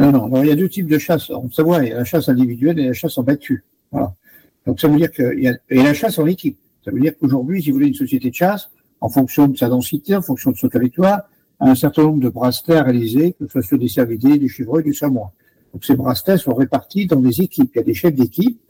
Non, 0.00 0.10
non, 0.10 0.42
il 0.42 0.48
y 0.48 0.52
a 0.52 0.56
deux 0.56 0.68
types 0.68 0.88
de 0.88 0.98
chasse. 0.98 1.30
On 1.30 1.48
savoir, 1.50 1.82
il 1.82 1.88
y 1.90 1.92
a 1.92 1.96
la 1.96 2.04
chasse 2.04 2.28
individuelle 2.28 2.78
et 2.78 2.88
la 2.88 2.92
chasse 2.92 3.16
en 3.18 3.22
battu. 3.22 3.64
Voilà. 3.92 4.14
Donc 4.66 4.80
ça 4.80 4.88
veut 4.88 4.96
dire 4.96 5.12
qu'il 5.12 5.40
y 5.40 5.48
a 5.48 5.54
et 5.70 5.82
la 5.82 5.94
chasse 5.94 6.18
en 6.18 6.26
équipe. 6.26 6.58
Ça 6.84 6.90
veut 6.90 7.00
dire 7.00 7.12
qu'aujourd'hui, 7.18 7.62
si 7.62 7.70
vous 7.70 7.76
voulez 7.76 7.88
une 7.88 7.94
société 7.94 8.30
de 8.30 8.34
chasse, 8.34 8.68
en 9.00 9.08
fonction 9.08 9.46
de 9.46 9.56
sa 9.56 9.68
densité, 9.68 10.16
en 10.16 10.22
fonction 10.22 10.50
de 10.50 10.56
son 10.56 10.68
territoire, 10.68 11.22
un 11.60 11.74
certain 11.74 12.02
nombre 12.02 12.22
de 12.22 12.28
bracelets 12.28 12.80
réalisés, 12.80 13.34
que 13.38 13.46
ce 13.48 13.60
soit 13.60 13.78
des 13.78 13.88
cervidés, 13.88 14.38
du 14.38 14.48
chevreuil, 14.48 14.84
du 14.84 14.94
samoa. 14.94 15.32
Donc 15.72 15.84
ces 15.84 15.96
bracelets 15.96 16.38
sont 16.38 16.54
répartis 16.54 17.06
dans 17.06 17.20
des 17.20 17.40
équipes. 17.40 17.70
Il 17.74 17.78
y 17.78 17.80
a 17.80 17.84
des 17.84 17.94
chefs 17.94 18.14
d'équipe. 18.14 18.60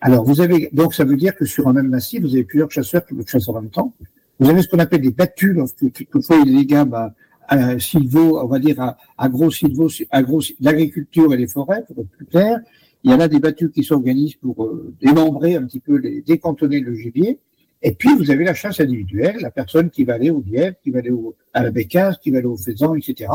Alors 0.00 0.24
vous 0.24 0.40
avez 0.40 0.70
donc 0.72 0.94
ça 0.94 1.04
veut 1.04 1.16
dire 1.16 1.36
que 1.36 1.44
sur 1.44 1.68
un 1.68 1.72
même 1.72 1.88
massif, 1.88 2.22
vous 2.22 2.32
avez 2.32 2.44
plusieurs 2.44 2.70
chasseurs 2.70 3.04
qui 3.04 3.14
chassent 3.26 3.48
en 3.48 3.60
même 3.60 3.70
temps. 3.70 3.94
Vous 4.38 4.48
avez 4.48 4.62
ce 4.62 4.68
qu'on 4.68 4.78
appelle 4.78 5.02
des 5.02 5.10
battues, 5.10 5.52
lorsque 5.52 5.92
quelquefois 5.92 6.36
il 6.42 6.50
y 6.50 6.56
a 6.56 6.58
des 6.60 6.66
gars 6.66 6.84
bah, 6.86 7.14
à 7.46 7.78
silvo, 7.78 8.40
on 8.42 8.46
va 8.46 8.58
dire 8.58 8.80
à, 8.80 8.96
à 9.18 9.28
gros 9.28 9.50
silvo, 9.50 9.88
à 10.10 10.22
gros 10.22 10.40
l'agriculture 10.60 11.34
et 11.34 11.36
les 11.36 11.46
forêts, 11.46 11.84
pour 11.86 11.98
être 11.98 12.08
plus 12.10 12.26
clair. 12.26 12.60
Il 13.02 13.10
y 13.10 13.14
en 13.14 13.20
a 13.20 13.28
des 13.28 13.38
battues 13.38 13.70
qui 13.70 13.82
s'organisent 13.82 14.34
pour 14.34 14.64
euh, 14.64 14.94
démembrer 15.00 15.56
un 15.56 15.64
petit 15.64 15.80
peu, 15.80 15.96
les 15.96 16.22
décantonner 16.22 16.80
le 16.80 16.94
gibier. 16.94 17.38
Et 17.82 17.92
puis, 17.92 18.14
vous 18.14 18.30
avez 18.30 18.44
la 18.44 18.54
chasse 18.54 18.80
individuelle, 18.80 19.38
la 19.40 19.50
personne 19.50 19.90
qui 19.90 20.04
va 20.04 20.14
aller 20.14 20.30
au 20.30 20.42
lièvre, 20.42 20.76
qui 20.82 20.90
va 20.90 20.98
aller 20.98 21.10
au, 21.10 21.34
à 21.54 21.62
la 21.62 21.70
bécasse, 21.70 22.18
qui 22.18 22.30
va 22.30 22.38
aller 22.38 22.46
au 22.46 22.56
faisan, 22.56 22.94
etc. 22.94 23.30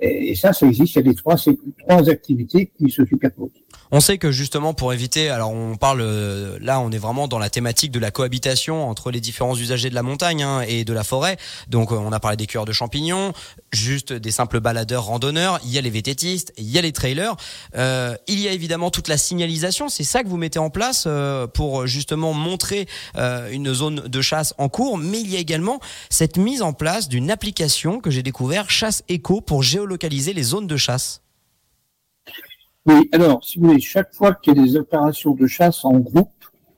Et, 0.00 0.34
ça, 0.34 0.52
ça 0.52 0.66
existe. 0.66 0.94
Il 0.94 0.96
y 0.96 1.00
a 1.00 1.02
des 1.02 1.14
trois, 1.14 1.36
trois 1.36 2.08
activités 2.08 2.70
qui 2.78 2.90
se 2.90 3.04
superposent. 3.06 3.50
On 3.92 4.00
sait 4.00 4.18
que 4.18 4.32
justement 4.32 4.74
pour 4.74 4.92
éviter, 4.92 5.28
alors 5.28 5.52
on 5.52 5.76
parle 5.76 6.00
euh, 6.00 6.58
là, 6.60 6.80
on 6.80 6.90
est 6.90 6.98
vraiment 6.98 7.28
dans 7.28 7.38
la 7.38 7.50
thématique 7.50 7.92
de 7.92 8.00
la 8.00 8.10
cohabitation 8.10 8.88
entre 8.88 9.12
les 9.12 9.20
différents 9.20 9.56
usagers 9.56 9.90
de 9.90 9.94
la 9.94 10.02
montagne 10.02 10.42
hein, 10.42 10.62
et 10.66 10.84
de 10.84 10.92
la 10.92 11.04
forêt. 11.04 11.36
Donc 11.68 11.92
euh, 11.92 11.94
on 11.94 12.10
a 12.10 12.18
parlé 12.18 12.36
des 12.36 12.46
cueilleurs 12.46 12.64
de 12.64 12.72
champignons, 12.72 13.32
juste 13.72 14.12
des 14.12 14.32
simples 14.32 14.58
baladeurs 14.58 15.04
randonneurs. 15.04 15.60
Il 15.64 15.70
y 15.70 15.78
a 15.78 15.80
les 15.80 15.90
vététistes, 15.90 16.52
il 16.58 16.68
y 16.68 16.78
a 16.78 16.82
les 16.82 16.92
trailers. 16.92 17.36
Euh, 17.76 18.16
il 18.26 18.40
y 18.40 18.48
a 18.48 18.52
évidemment 18.52 18.90
toute 18.90 19.06
la 19.06 19.18
signalisation. 19.18 19.88
C'est 19.88 20.04
ça 20.04 20.24
que 20.24 20.28
vous 20.28 20.36
mettez 20.36 20.58
en 20.58 20.70
place 20.70 21.04
euh, 21.06 21.46
pour 21.46 21.86
justement 21.86 22.32
montrer 22.32 22.88
une 23.52 23.72
zone 23.72 24.08
de 24.08 24.20
chasse 24.20 24.54
en 24.58 24.68
cours. 24.68 24.98
Mais 24.98 25.20
il 25.20 25.30
y 25.30 25.36
a 25.36 25.38
également 25.38 25.80
cette 26.10 26.36
mise 26.36 26.62
en 26.62 26.72
place 26.72 27.08
d'une 27.08 27.30
application 27.30 28.00
que 28.00 28.10
j'ai 28.10 28.22
découvert, 28.22 28.68
Chasse 28.70 29.04
Eco, 29.10 29.40
pour 29.40 29.62
géolocaliser 29.62 29.85
les 29.88 30.42
zones 30.42 30.66
de 30.66 30.76
chasse. 30.76 31.22
Oui, 32.86 33.08
alors, 33.12 33.42
si 33.44 33.58
vous 33.58 33.68
voulez, 33.68 33.80
chaque 33.80 34.14
fois 34.14 34.34
qu'il 34.34 34.56
y 34.56 34.60
a 34.60 34.62
des 34.62 34.76
opérations 34.76 35.34
de 35.34 35.46
chasse 35.46 35.84
en 35.84 35.98
groupe, 35.98 36.30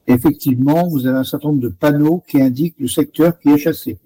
effectivement, 0.07 0.89
vous 0.89 1.07
avez 1.07 1.19
un 1.19 1.25
certain 1.25 1.49
nombre 1.49 1.61
de 1.61 1.69
panneaux 1.69 2.25
qui 2.27 2.41
indiquent 2.41 2.77
le 2.79 2.89
secteur 2.89 3.39
qui 3.39 3.51
est 3.51 3.59
chassé. 3.59 3.99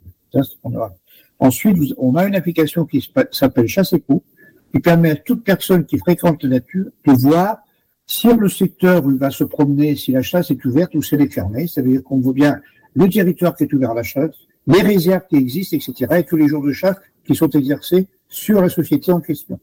Ensuite, 1.38 1.76
on 1.98 2.16
a 2.16 2.26
une 2.26 2.34
application 2.34 2.86
qui 2.86 3.08
s'appelle 3.30 3.68
Chasse 3.68 3.92
Éco, 3.92 4.24
qui 4.72 4.80
permet 4.80 5.10
à 5.10 5.16
toute 5.16 5.44
personne 5.44 5.84
qui 5.84 5.98
fréquente 5.98 6.42
la 6.44 6.50
nature 6.50 6.86
de 7.06 7.12
voir 7.12 7.58
sur 8.06 8.36
le 8.36 8.48
secteur 8.48 9.04
où 9.04 9.10
il 9.10 9.18
va 9.18 9.30
se 9.30 9.44
promener, 9.44 9.94
si 9.96 10.12
la 10.12 10.22
chasse 10.22 10.50
est 10.50 10.64
ouverte 10.64 10.94
ou 10.94 11.02
si 11.02 11.14
elle 11.14 11.22
est 11.22 11.32
fermée. 11.32 11.66
Ça 11.66 11.82
veut 11.82 11.90
dire 11.90 12.02
qu'on 12.02 12.20
voit 12.20 12.32
bien 12.32 12.60
le 12.94 13.08
territoire 13.08 13.54
qui 13.54 13.64
est 13.64 13.72
ouvert 13.72 13.92
à 13.92 13.94
la 13.94 14.02
chasse, 14.02 14.34
les 14.66 14.82
réserves 14.82 15.26
qui 15.28 15.36
existent, 15.36 15.76
etc., 15.76 16.06
et 16.18 16.24
tous 16.24 16.36
les 16.36 16.48
jours 16.48 16.64
de 16.64 16.72
chasse 16.72 16.96
qui 17.24 17.34
sont 17.34 17.48
exercés 17.50 18.08
sur 18.32 18.60
la 18.60 18.68
société 18.68 19.12
en 19.12 19.20
question. 19.20 19.60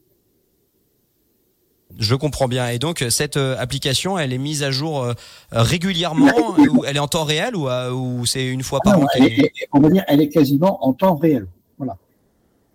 Je 1.98 2.14
comprends 2.14 2.46
bien. 2.46 2.68
Et 2.68 2.78
donc 2.78 3.04
cette 3.10 3.36
euh, 3.36 3.56
application, 3.58 4.16
elle 4.16 4.32
est 4.32 4.38
mise 4.38 4.62
à 4.62 4.70
jour 4.70 5.02
euh, 5.02 5.12
régulièrement 5.50 6.56
ou 6.56 6.84
Elle 6.84 6.96
est 6.96 7.00
en 7.00 7.08
temps 7.08 7.24
réel 7.24 7.56
ou, 7.56 7.68
euh, 7.68 7.90
ou 7.92 8.24
c'est 8.26 8.46
une 8.46 8.62
fois 8.62 8.78
par 8.82 8.98
an 8.98 9.06
On 9.72 9.80
va 9.80 9.90
dire, 9.90 10.04
elle 10.06 10.20
est 10.20 10.28
quasiment 10.28 10.86
en 10.86 10.92
temps 10.92 11.16
réel. 11.16 11.46
Voilà. 11.78 11.98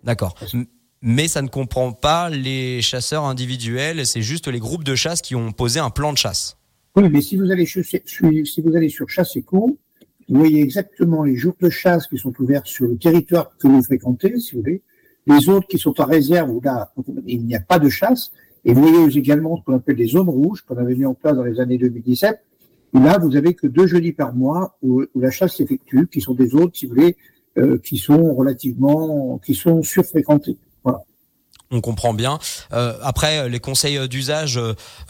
D'accord. 0.04 0.34
Mais 1.00 1.28
ça 1.28 1.40
ne 1.40 1.48
comprend 1.48 1.92
pas 1.92 2.28
les 2.28 2.82
chasseurs 2.82 3.24
individuels. 3.24 4.06
C'est 4.06 4.22
juste 4.22 4.48
les 4.48 4.60
groupes 4.60 4.84
de 4.84 4.94
chasse 4.94 5.22
qui 5.22 5.34
ont 5.34 5.52
posé 5.52 5.80
un 5.80 5.90
plan 5.90 6.12
de 6.12 6.18
chasse. 6.18 6.58
Oui, 6.94 7.08
mais 7.08 7.22
si 7.22 7.36
vous 7.36 7.50
allez, 7.50 7.66
si 7.66 8.60
vous 8.62 8.76
allez 8.76 8.88
sur 8.88 9.08
Chasse 9.08 9.36
Éco, 9.36 9.78
vous 10.28 10.38
voyez 10.38 10.62
exactement 10.62 11.24
les 11.24 11.36
jours 11.36 11.54
de 11.60 11.70
chasse 11.70 12.06
qui 12.06 12.18
sont 12.18 12.32
ouverts 12.38 12.66
sur 12.66 12.86
le 12.86 12.96
territoire 12.96 13.56
que 13.58 13.68
vous 13.68 13.82
fréquentez, 13.82 14.38
si 14.38 14.54
vous 14.54 14.62
voulez. 14.62 14.82
Les 15.26 15.48
autres 15.48 15.66
qui 15.66 15.78
sont 15.78 16.00
en 16.00 16.04
réserve 16.04 16.50
où 16.50 16.60
là, 16.62 16.92
il 17.26 17.44
n'y 17.44 17.56
a 17.56 17.60
pas 17.60 17.78
de 17.78 17.88
chasse. 17.88 18.32
Et 18.64 18.74
vous 18.74 18.82
voyez 18.82 19.18
également 19.18 19.56
ce 19.56 19.62
qu'on 19.62 19.76
appelle 19.76 19.96
les 19.96 20.08
zones 20.08 20.28
rouges 20.28 20.62
qu'on 20.62 20.76
avait 20.76 20.94
mis 20.94 21.06
en 21.06 21.14
place 21.14 21.34
dans 21.34 21.44
les 21.44 21.60
années 21.60 21.78
2017. 21.78 22.38
Et 22.94 22.98
là, 22.98 23.18
vous 23.18 23.36
avez 23.36 23.54
que 23.54 23.66
deux 23.66 23.86
jeudis 23.86 24.12
par 24.12 24.34
mois 24.34 24.76
où, 24.82 25.04
la 25.14 25.30
chasse 25.30 25.56
s'effectue, 25.56 26.08
qui 26.08 26.20
sont 26.20 26.34
des 26.34 26.48
zones, 26.48 26.70
si 26.72 26.86
vous 26.86 26.94
voulez, 26.94 27.16
euh, 27.58 27.78
qui 27.78 27.98
sont 27.98 28.34
relativement, 28.34 29.38
qui 29.44 29.54
sont 29.54 29.82
surfréquentées. 29.82 30.56
Voilà. 30.82 31.02
On 31.70 31.80
comprend 31.80 32.14
bien. 32.14 32.38
Euh, 32.72 32.94
après, 33.02 33.48
les 33.48 33.58
conseils 33.58 34.08
d'usage 34.08 34.58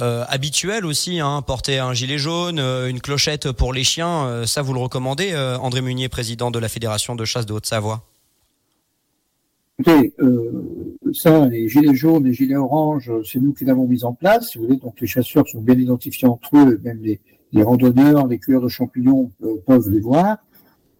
euh, 0.01 0.25
habituels 0.29 0.87
aussi, 0.87 1.21
hein, 1.21 1.43
porter 1.43 1.79
un 1.79 1.93
gilet 1.93 2.19
jaune, 2.19 2.59
euh, 2.59 2.89
une 2.89 3.01
clochette 3.01 3.53
pour 3.53 3.73
les 3.73 3.85
chiens, 3.85 4.25
euh, 4.25 4.47
ça 4.47 4.63
vous 4.63 4.73
le 4.73 4.81
recommandez, 4.81 5.37
André 5.61 5.83
Munier, 5.83 6.09
président 6.09 6.51
de 6.51 6.59
la 6.59 6.69
Fédération 6.69 7.15
de 7.15 7.25
chasse 7.25 7.47
de 7.47 7.53
Haute-Savoie? 7.53 8.03
Écoutez, 9.79 10.15
ça, 11.13 11.47
les 11.49 11.69
gilets 11.69 11.95
jaunes, 11.95 12.25
les 12.25 12.33
gilets 12.33 12.57
oranges, 12.57 13.13
c'est 13.25 13.39
nous 13.39 13.53
qui 13.53 13.67
l'avons 13.67 13.87
mis 13.87 14.05
en 14.05 14.15
place. 14.15 14.51
Si 14.51 14.59
vous 14.59 14.65
voulez, 14.65 14.79
donc 14.79 14.99
les 15.03 15.07
chasseurs 15.07 15.47
sont 15.47 15.61
bien 15.61 15.75
identifiés 15.75 16.27
entre 16.27 16.57
eux, 16.57 16.81
même 16.83 17.03
les, 17.03 17.63
randonneurs, 17.63 18.27
les 18.27 18.39
cueilleurs 18.39 18.63
de 18.63 18.69
champignons 18.69 19.31
euh, 19.43 19.57
peuvent 19.67 19.91
les 19.91 20.01
voir. 20.01 20.39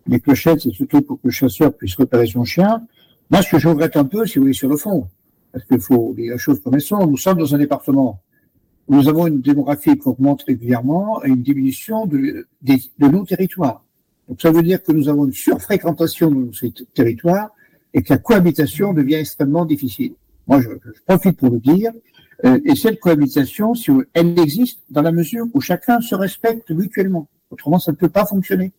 Les 0.07 0.21
clochettes, 0.21 0.61
c'est 0.61 0.73
surtout 0.73 1.01
pour 1.01 1.17
que 1.17 1.29
le 1.29 1.31
chasseur 1.31 1.75
puisse 1.75 1.95
repérer 1.97 2.27
son 2.27 2.45
chien. 2.45 2.87
Moi, 3.31 3.41
ce 3.41 3.53
que 3.53 3.59
je 3.59 3.67
regrette 3.67 3.97
un 3.97 4.05
peu, 4.05 4.27
si 4.27 4.39
vous 4.39 4.43
voulez, 4.45 4.53
sur 4.53 4.69
le 4.69 4.77
fond, 4.77 5.09
parce 5.53 5.65
qu'il 5.65 5.81
faut 5.81 6.15
les 6.17 6.37
choses 6.37 6.61
comme 6.61 6.75
elles 6.75 6.83
sont. 6.83 7.07
Nous 7.07 7.17
sommes 7.17 7.39
dans 7.39 7.55
un 7.55 7.59
département 7.59 8.21
où 8.89 8.97
nous 8.97 9.09
avons 9.09 9.27
une 9.27 9.41
démographie 9.41 9.99
qui 9.99 10.07
augmente 10.07 10.43
régulièrement 10.43 11.25
et 11.25 11.29
une 11.29 11.43
diminution 11.43 12.07
de, 12.07 12.47
de, 12.61 12.75
de 12.99 13.07
nos 13.09 13.25
territoires. 13.25 13.83
Donc 14.29 14.41
ça 14.43 14.51
veut 14.51 14.63
dire 14.63 14.83
que 14.83 14.93
nous 14.93 15.09
avons 15.09 15.25
une 15.25 15.33
surfréquentation 15.33 16.31
de 16.31 16.35
nos 16.35 16.51
territoires 16.93 17.51
et 17.97 18.03
que 18.03 18.13
la 18.13 18.19
cohabitation 18.19 18.93
devient 18.93 19.15
extrêmement 19.15 19.65
difficile. 19.65 20.13
Moi, 20.47 20.61
je, 20.61 20.69
je 20.85 21.01
profite 21.07 21.39
pour 21.39 21.51
le 21.51 21.59
dire. 21.59 21.91
Euh, 22.45 22.61
et 22.67 22.77
cette 22.77 23.01
cohabitation, 23.01 23.75
si 23.75 23.91
elle 24.13 24.39
existe 24.39 24.81
dans 24.91 25.01
la 25.01 25.13
mesure 25.13 25.47
où 25.55 25.61
chacun 25.63 26.01
se 26.03 26.15
respecte 26.15 26.71
mutuellement. 26.71 27.27
Autrement, 27.51 27.79
ça 27.79 27.93
ne 27.93 27.97
peut 27.97 28.11
pas 28.11 28.27
fonctionner. 28.27 28.73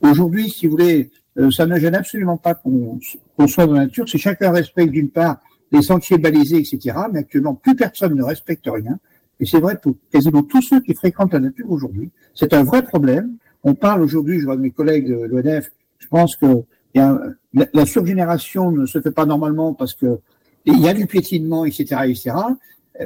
Aujourd'hui, 0.00 0.48
si 0.48 0.66
vous 0.66 0.72
voulez, 0.72 1.10
euh, 1.36 1.50
ça 1.50 1.66
ne 1.66 1.78
gêne 1.78 1.94
absolument 1.94 2.38
pas 2.38 2.54
qu'on 2.54 2.98
soit 3.46 3.66
dans 3.66 3.74
la 3.74 3.84
nature. 3.84 4.08
Si 4.08 4.18
chacun 4.18 4.50
respecte 4.50 4.90
d'une 4.90 5.10
part 5.10 5.38
les 5.70 5.82
sentiers 5.82 6.16
balisés, 6.16 6.58
etc. 6.58 6.96
Mais 7.12 7.20
actuellement, 7.20 7.54
plus 7.54 7.76
personne 7.76 8.14
ne 8.14 8.22
respecte 8.22 8.66
rien. 8.66 8.98
Et 9.38 9.44
c'est 9.44 9.60
vrai 9.60 9.76
pour 9.82 9.96
quasiment 10.10 10.42
tous 10.42 10.62
ceux 10.62 10.80
qui 10.80 10.94
fréquentent 10.94 11.34
la 11.34 11.40
nature 11.40 11.70
aujourd'hui. 11.70 12.10
C'est 12.34 12.54
un 12.54 12.64
vrai 12.64 12.82
problème. 12.82 13.36
On 13.64 13.74
parle 13.74 14.00
aujourd'hui, 14.00 14.40
je 14.40 14.46
vois 14.46 14.56
mes 14.56 14.70
collègues 14.70 15.08
de 15.08 15.24
l'ONF, 15.24 15.70
je 15.98 16.06
pense 16.08 16.36
que 16.36 16.64
a, 17.00 17.18
la, 17.54 17.66
la, 17.72 17.86
surgénération 17.86 18.70
ne 18.70 18.86
se 18.86 19.00
fait 19.00 19.10
pas 19.10 19.26
normalement 19.26 19.74
parce 19.74 19.94
que 19.94 20.20
il 20.64 20.80
y 20.80 20.88
a 20.88 20.94
du 20.94 21.06
piétinement, 21.06 21.64
etc., 21.64 22.02
etc. 22.06 22.34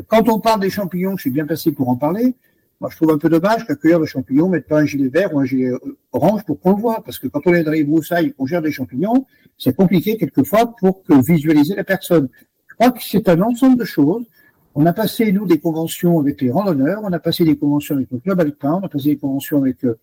Quand 0.09 0.29
on 0.29 0.41
parle 0.41 0.61
des 0.61 0.71
champignons, 0.71 1.17
je 1.17 1.23
suis 1.23 1.31
bien 1.31 1.47
placé 1.47 1.73
pour 1.73 1.89
en 1.89 1.97
parler. 1.97 2.35
Moi, 2.81 2.91
je 2.91 2.97
trouve 2.97 3.11
un 3.11 3.19
peu 3.19 3.31
dommage 3.31 3.67
qu'un 3.67 3.75
cueilleur 3.75 4.01
de 4.01 4.05
champignons 4.05 4.49
mette 4.49 4.67
pas 4.67 4.81
un 4.81 4.85
gilet 4.85 5.09
vert 5.09 5.35
ou 5.35 5.39
un 5.39 5.47
gilet 5.47 5.71
orange 6.13 6.45
pour 6.45 6.61
qu'on 6.61 6.73
le 6.73 6.81
voit, 6.81 7.03
parce 7.03 7.19
que 7.19 7.27
quand 7.27 7.41
on 7.47 7.55
est 7.55 7.65
dans 7.65 7.71
les 7.71 7.85
broussailles 7.85 8.35
qu'on 8.35 8.45
gère 8.45 8.61
des 8.61 8.73
champignons, 8.73 9.25
c'est 9.57 9.75
compliqué 9.75 10.19
quelquefois 10.19 10.75
pour 10.79 11.03
que 11.03 11.15
visualiser 11.25 11.75
la 11.75 11.85
personne. 11.85 12.29
Je 12.67 12.75
crois 12.75 12.91
que 12.91 13.03
c'est 13.03 13.29
un 13.31 13.41
ensemble 13.41 13.79
de 13.79 13.85
choses. 13.85 14.27
On 14.75 14.85
a 14.85 14.93
passé, 14.93 15.33
nous, 15.33 15.47
des 15.47 15.59
conventions 15.59 16.21
avec 16.21 16.43
les 16.43 16.51
randonneurs, 16.51 17.01
on 17.03 17.13
a 17.13 17.19
passé 17.19 17.45
des 17.45 17.57
conventions 17.57 17.95
avec 17.95 18.11
le 18.11 18.19
club 18.19 18.39
alpin, 18.41 18.79
on 18.83 18.85
a 18.85 18.89
passé 18.91 19.09
des 19.09 19.17
conventions 19.17 19.63
avec 19.63 19.83
euh, 19.83 19.97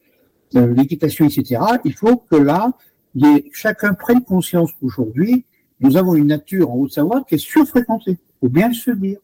l'équitation, 0.74 1.26
etc. 1.26 1.62
Il 1.86 1.94
faut 1.94 2.18
que 2.18 2.36
là, 2.36 2.72
chacun 3.52 3.94
prenne 3.94 4.24
conscience 4.24 4.72
qu'aujourd'hui, 4.80 5.46
nous 5.80 5.98
avons 5.98 6.16
une 6.16 6.28
nature 6.28 6.72
en 6.72 6.76
Haute-Savoie 6.76 7.24
qui 7.28 7.36
est 7.36 7.40
surfréquentée. 7.40 8.12
Il 8.12 8.48
faut 8.48 8.50
bien 8.50 8.72
se 8.74 8.92
dire. 8.92 9.20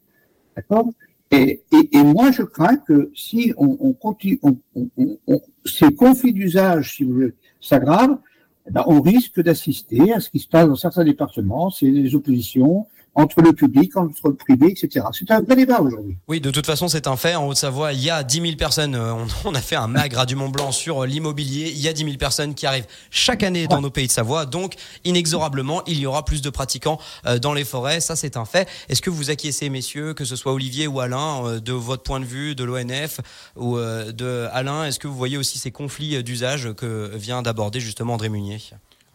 D'accord? 0.56 0.90
Et, 1.32 1.62
et, 1.72 1.98
et, 1.98 2.04
moi, 2.04 2.32
je 2.32 2.42
crains 2.42 2.78
que 2.78 3.12
si 3.16 3.54
on, 3.58 3.78
on 3.80 3.94
continue, 3.94 4.40
on, 4.42 4.58
on, 4.76 5.42
ces 5.64 5.94
conflits 5.94 6.34
d'usage, 6.34 6.96
si 6.96 7.04
vous 7.04 7.30
s'aggravent, 7.62 8.20
eh 8.68 8.72
ben, 8.72 8.84
on 8.88 9.02
risque 9.02 9.42
d'assister 9.42 10.12
à 10.12 10.20
ce 10.20 10.30
qui 10.30 10.40
se 10.40 10.48
passe 10.48 10.68
dans 10.68 10.76
certains 10.76 11.04
départements, 11.04 11.70
c'est 11.70 11.86
les 11.86 12.16
oppositions, 12.16 12.88
entre 13.16 13.42
le 13.42 13.54
public, 13.54 13.98
entre 13.98 14.30
le 14.30 14.36
privé, 14.36 14.72
etc. 14.72 15.06
C'est 15.12 15.30
un 15.32 15.42
vrai 15.42 15.56
débat 15.56 15.82
aujourd'hui. 15.82 16.18
Oui, 16.28 16.40
de 16.40 16.52
toute 16.52 16.66
façon, 16.66 16.88
c'est 16.88 17.08
un 17.08 17.18
fait. 17.18 17.36
En 17.36 17.48
Haute-Savoie, 17.48 17.94
il 17.94 18.02
y 18.04 18.10
a 18.10 18.24
10 18.24 18.42
000 18.42 18.56
personnes. 18.56 18.96
euh, 18.96 19.14
On, 19.14 19.28
on 19.50 19.56
a 19.56 19.62
fait 19.62 19.76
un 19.76 19.88
magre 19.88 20.20
à 20.20 20.26
du 20.26 20.36
Mont-Blanc 20.36 20.72
sur 20.72 21.04
euh, 21.04 21.08
l'immobilier. 21.08 21.70
Il 21.70 21.80
y 21.80 21.88
a 21.88 21.94
10 21.94 22.04
000 22.06 22.18
personnes 22.18 22.56
qui 22.56 22.66
arrivent 22.66 22.88
chaque 23.12 23.44
année 23.44 23.68
dans 23.68 23.82
nos 23.82 23.90
pays 23.90 24.08
de 24.08 24.12
Savoie. 24.12 24.46
Donc, 24.46 24.76
inexorablement, 25.04 25.84
il 25.86 26.00
y 26.00 26.06
aura 26.06 26.24
plus 26.24 26.42
de 26.42 26.50
pratiquants 26.50 27.00
euh, 27.26 27.40
dans 27.40 27.54
les 27.54 27.66
forêts. 27.66 28.00
Ça, 28.00 28.16
c'est 28.16 28.38
un 28.38 28.46
fait. 28.46 28.68
Est-ce 28.88 29.02
que 29.02 29.10
vous 29.10 29.30
acquiescez, 29.30 29.70
messieurs, 29.70 30.14
que 30.14 30.24
ce 30.26 30.36
soit 30.36 30.54
Olivier 30.54 30.88
ou 30.88 31.00
Alain, 31.00 31.60
de 31.60 31.74
votre 31.74 32.04
point 32.04 32.20
de 32.20 32.26
vue, 32.26 32.56
de 32.56 32.64
l'ONF 32.64 33.20
ou 33.56 33.78
de 33.78 34.48
Alain, 34.52 34.86
est-ce 34.86 35.00
que 35.00 35.08
vous 35.08 35.16
voyez 35.16 35.38
aussi 35.38 35.58
ces 35.58 35.72
conflits 35.72 36.24
d'usage 36.24 36.74
que 36.74 37.12
vient 37.16 37.42
d'aborder 37.42 37.80
justement 37.80 38.14
André 38.14 38.30
Munier? 38.30 38.60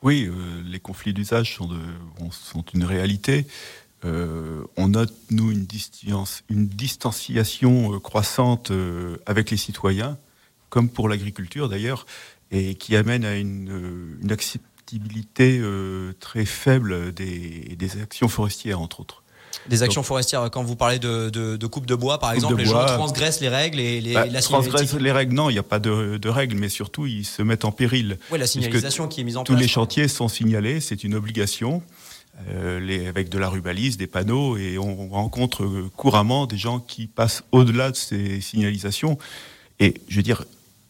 Oui, 0.05 0.27
euh, 0.29 0.33
les 0.67 0.81
conflits 0.81 1.15
d'usage 1.15 1.57
sont 1.57 2.65
une 2.75 2.85
réalité. 2.85 3.47
Euh, 4.05 4.63
on 4.77 4.89
note, 4.89 5.13
nous, 5.31 5.51
une, 5.51 5.65
distance, 5.65 6.43
une 6.51 6.69
distanciation 6.69 7.95
euh, 7.95 7.99
croissante 7.99 8.71
euh, 8.71 9.17
avec 9.27 9.51
les 9.51 9.57
citoyens, 9.57 10.19
comme 10.69 10.89
pour 10.89 11.09
l'agriculture 11.09 11.69
d'ailleurs, 11.69 12.07
et 12.51 12.75
qui 12.75 12.97
amène 12.97 13.25
à 13.25 13.37
une, 13.37 14.19
une 14.23 14.33
acceptabilité 14.33 15.61
très 16.21 16.45
faible 16.45 17.13
des, 17.15 17.75
des 17.77 18.01
actions 18.03 18.29
forestières, 18.29 18.81
entre 18.81 19.01
autres. 19.01 19.23
Des 19.69 19.83
actions 19.83 20.03
forestières, 20.03 20.51
quand 20.51 20.63
vous 20.63 20.77
parlez 20.77 20.99
de, 20.99 21.31
de, 21.31 21.57
de 21.57 21.67
coupe 21.67 21.87
de 21.87 21.95
bois, 21.95 22.19
par 22.19 22.31
Coupe 22.31 22.37
exemple, 22.37 22.57
les 22.57 22.65
bois. 22.65 22.87
gens 22.87 22.97
transgressent 22.97 23.41
les 23.41 23.49
règles 23.49 23.81
et 23.81 24.01
les, 24.01 24.13
Bah, 24.13 24.27
la 24.27 24.43
transgressent 24.43 24.93
les 24.95 25.13
règles, 25.13 25.33
non, 25.33 25.49
il 25.49 25.55
n'y 25.55 25.59
a 25.59 25.63
pas 25.65 25.79
de, 25.79 26.19
de 26.19 26.29
règles, 26.29 26.57
mais 26.57 26.69
surtout, 26.69 27.07
ils 27.07 27.25
se 27.25 27.41
mettent 27.43 27.65
en 27.65 27.73
péril. 27.73 28.19
Ouais, 28.31 28.39
la 28.39 28.47
signalisation 28.47 29.09
qui 29.09 29.21
est 29.23 29.25
mise 29.25 29.37
en 29.39 29.45
Tous 29.45 29.53
place. 29.55 29.63
les 29.63 29.69
chantiers 29.69 30.09
sont 30.09 30.29
signalés, 30.29 30.81
c'est 30.81 31.03
une 31.03 31.15
obligation, 31.15 31.83
euh, 32.51 32.81
les, 32.81 33.07
avec 33.07 33.29
de 33.29 33.39
la 33.39 33.49
rubalise, 33.49 33.97
des 33.97 34.09
panneaux, 34.09 34.57
et 34.57 34.77
on, 34.77 35.09
rencontre 35.09 35.65
euh, 35.65 35.91
couramment 35.97 36.47
des 36.47 36.59
gens 36.59 36.81
qui 36.81 37.07
passent 37.07 37.45
au-delà 37.53 37.91
de 37.91 37.97
ces 37.97 38.41
signalisations. 38.41 39.19
Et 39.79 39.95
je 40.09 40.17
veux 40.17 40.23
dire, 40.23 40.45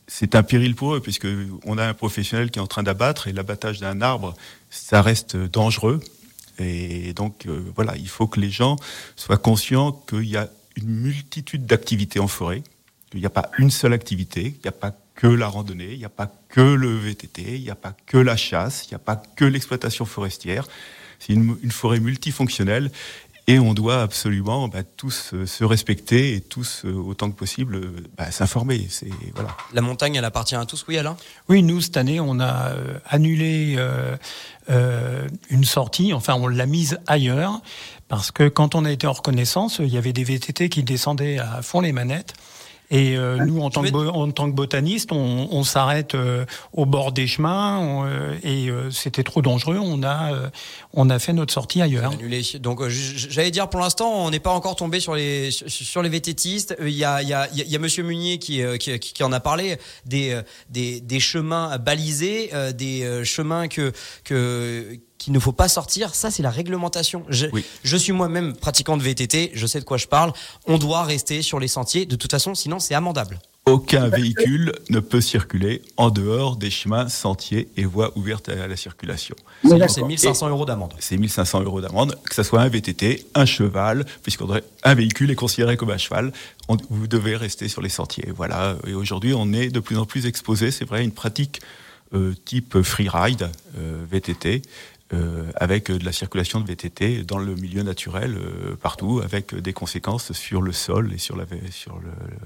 c'est 0.06 0.34
un 0.34 0.42
péril 0.42 0.74
pour 0.74 0.94
eux, 0.94 1.00
puisque 1.00 1.28
on 1.64 1.76
a 1.76 1.86
un 1.86 1.94
professionnel 1.94 2.50
qui 2.50 2.58
est 2.58 2.62
en 2.62 2.66
train 2.66 2.82
d'abattre, 2.82 3.28
et 3.28 3.32
l'abattage 3.32 3.78
d'un 3.78 4.00
arbre, 4.00 4.34
ça 4.70 5.02
reste 5.02 5.36
dangereux. 5.36 6.00
Et 6.58 7.12
donc, 7.12 7.46
euh, 7.46 7.62
voilà, 7.74 7.94
il 7.96 8.08
faut 8.08 8.26
que 8.26 8.40
les 8.40 8.50
gens 8.50 8.76
soient 9.14 9.36
conscients 9.36 9.92
qu'il 9.92 10.24
y 10.24 10.36
a 10.36 10.48
une 10.76 10.88
multitude 10.88 11.66
d'activités 11.66 12.20
en 12.20 12.28
forêt, 12.28 12.62
qu'il 13.10 13.20
n'y 13.20 13.26
a 13.26 13.30
pas 13.30 13.50
une 13.58 13.70
seule 13.70 13.92
activité, 13.92 14.54
il 14.56 14.62
n'y 14.62 14.68
a 14.68 14.72
pas 14.72 14.96
que 15.14 15.26
la 15.26 15.48
randonnée, 15.48 15.92
il 15.92 15.98
n'y 15.98 16.04
a 16.04 16.08
pas 16.08 16.32
que 16.48 16.60
le 16.60 16.96
VTT, 16.96 17.56
il 17.56 17.62
n'y 17.62 17.70
a 17.70 17.76
pas 17.76 17.94
que 18.06 18.18
la 18.18 18.36
chasse, 18.36 18.86
il 18.86 18.90
n'y 18.90 18.96
a 18.96 18.98
pas 19.00 19.16
que 19.36 19.44
l'exploitation 19.44 20.04
forestière. 20.04 20.66
C'est 21.24 21.32
une, 21.32 21.56
une 21.62 21.70
forêt 21.70 22.00
multifonctionnelle 22.00 22.90
et 23.46 23.58
on 23.58 23.74
doit 23.74 24.00
absolument 24.00 24.68
bah, 24.68 24.82
tous 24.82 25.32
euh, 25.34 25.44
se 25.44 25.64
respecter 25.64 26.34
et 26.34 26.40
tous, 26.40 26.82
euh, 26.86 26.94
autant 26.94 27.30
que 27.30 27.36
possible, 27.36 27.76
euh, 27.76 27.96
bah, 28.16 28.30
s'informer. 28.30 28.86
C'est 28.88 29.10
voilà. 29.34 29.54
La 29.74 29.82
montagne, 29.82 30.14
elle 30.14 30.24
appartient 30.24 30.54
à 30.54 30.64
tous, 30.64 30.86
oui, 30.88 30.96
Alain? 30.96 31.16
Oui, 31.50 31.62
nous, 31.62 31.82
cette 31.82 31.98
année, 31.98 32.20
on 32.20 32.40
a 32.40 32.72
annulé 33.06 33.74
euh, 33.76 34.16
euh, 34.70 35.28
une 35.50 35.64
sortie, 35.64 36.14
enfin, 36.14 36.34
on 36.34 36.46
l'a 36.46 36.64
mise 36.64 36.98
ailleurs, 37.06 37.60
parce 38.08 38.30
que 38.30 38.48
quand 38.48 38.74
on 38.74 38.86
a 38.86 38.90
été 38.90 39.06
en 39.06 39.12
reconnaissance, 39.12 39.78
il 39.78 39.88
y 39.88 39.98
avait 39.98 40.14
des 40.14 40.24
VTT 40.24 40.70
qui 40.70 40.82
descendaient 40.82 41.38
à 41.38 41.60
fond 41.60 41.82
les 41.82 41.92
manettes. 41.92 42.34
Et 42.94 43.16
euh, 43.16 43.44
nous, 43.44 43.60
en 43.60 43.70
tant, 43.70 43.82
que, 43.82 43.88
en 44.08 44.30
tant 44.30 44.48
que 44.48 44.54
botaniste, 44.54 45.10
on, 45.10 45.48
on 45.50 45.64
s'arrête 45.64 46.14
euh, 46.14 46.46
au 46.72 46.86
bord 46.86 47.10
des 47.10 47.26
chemins 47.26 47.78
on, 47.80 48.06
euh, 48.06 48.34
et 48.44 48.68
c'était 48.92 49.24
trop 49.24 49.42
dangereux. 49.42 49.78
On 49.80 50.02
a, 50.04 50.50
on 50.92 51.10
a 51.10 51.18
fait 51.18 51.32
notre 51.32 51.52
sortie 51.52 51.82
ailleurs. 51.82 52.12
Annulé. 52.12 52.42
Donc, 52.60 52.86
j'allais 52.88 53.50
dire, 53.50 53.68
pour 53.68 53.80
l'instant, 53.80 54.24
on 54.24 54.30
n'est 54.30 54.38
pas 54.38 54.52
encore 54.52 54.76
tombé 54.76 55.00
sur 55.00 55.14
les 55.16 55.50
sur, 55.50 56.02
les 56.02 56.08
VTTistes. 56.08 56.76
Euh, 56.80 56.88
Il 56.88 56.94
y 56.96 57.04
a, 57.04 57.20
il 57.20 57.28
y 57.28 57.32
a, 57.34 57.48
il 57.52 57.68
y 57.68 57.74
a- 57.74 57.78
Monsieur 57.80 58.04
Munier 58.04 58.38
qui, 58.38 58.62
qui, 58.78 58.98
qui- 58.98 59.22
en 59.24 59.32
a 59.32 59.40
parlé 59.40 59.76
des 60.06 60.40
des, 60.70 61.00
des 61.00 61.20
chemins 61.20 61.76
balisés, 61.78 62.50
des 62.74 63.22
chemins 63.24 63.66
que 63.68 63.92
que 64.22 64.98
qu'il 65.24 65.32
ne 65.32 65.38
faut 65.38 65.52
pas 65.52 65.68
sortir. 65.68 66.14
Ça, 66.14 66.30
c'est 66.30 66.42
la 66.42 66.50
réglementation. 66.50 67.24
Je, 67.30 67.46
Oui. 67.52 67.64
je 67.82 67.96
suis 67.96 68.12
moi-même 68.12 68.54
pratiquant 68.54 68.98
de 68.98 69.02
VTT. 69.02 69.52
Je 69.54 69.66
sais 69.66 69.80
de 69.80 69.84
quoi 69.84 69.96
je 69.96 70.06
parle. 70.06 70.34
On 70.66 70.76
doit 70.76 71.02
rester 71.02 71.40
sur 71.40 71.58
les 71.58 71.66
sentiers. 71.68 72.04
De 72.04 72.14
toute 72.14 72.30
façon, 72.30 72.54
sinon, 72.54 72.78
c'est 72.78 72.94
amendable. 72.94 73.40
Aucun 73.64 74.08
véhicule 74.08 74.74
ne 74.90 75.00
peut 75.00 75.22
circuler 75.22 75.80
en 75.96 76.10
dehors 76.10 76.56
des 76.56 76.68
chemins, 76.70 77.08
sentiers 77.08 77.68
et 77.78 77.86
voies 77.86 78.12
ouvertes 78.18 78.50
à 78.50 78.66
la 78.66 78.76
circulation. 78.76 79.34
C'est 79.88 80.02
1500 80.02 80.50
euros 80.50 80.66
d'amende. 80.66 80.92
C'est 80.98 81.16
1500 81.16 81.62
euros 81.62 81.80
d'amende, 81.80 82.18
que 82.28 82.34
ce 82.34 82.42
soit 82.42 82.60
un 82.60 82.68
VTT, 82.68 83.24
un 83.34 83.46
cheval, 83.46 84.04
puisqu'un 84.22 84.60
véhicule 84.94 85.30
est 85.30 85.34
considéré 85.36 85.78
comme 85.78 85.90
un 85.90 85.96
cheval, 85.96 86.34
on- 86.68 86.76
vous 86.90 87.06
devez 87.06 87.36
rester 87.36 87.68
sur 87.68 87.80
les 87.80 87.88
sentiers. 87.88 88.28
Voilà. 88.36 88.76
Et 88.86 88.92
aujourd'hui, 88.92 89.32
on 89.32 89.50
est 89.54 89.68
de 89.70 89.80
plus 89.80 89.96
en 89.96 90.04
plus 90.04 90.26
exposé, 90.26 90.70
c'est 90.70 90.84
vrai, 90.84 90.98
à 90.98 91.02
une 91.02 91.12
pratique 91.12 91.62
euh, 92.12 92.32
type 92.44 92.80
freeride, 92.82 93.50
euh, 93.76 94.04
VTT, 94.08 94.62
avec 95.56 95.90
euh, 95.90 95.98
de 95.98 96.04
la 96.04 96.12
circulation 96.12 96.60
de 96.60 96.66
VTT 96.66 97.24
dans 97.24 97.38
le 97.38 97.54
milieu 97.54 97.82
naturel, 97.82 98.36
euh, 98.36 98.76
partout, 98.76 99.20
avec 99.24 99.54
euh, 99.54 99.60
des 99.60 99.72
conséquences 99.72 100.32
sur 100.32 100.62
le 100.62 100.72
sol 100.72 101.12
et 101.12 101.18
sur 101.18 101.36
la, 101.36 101.44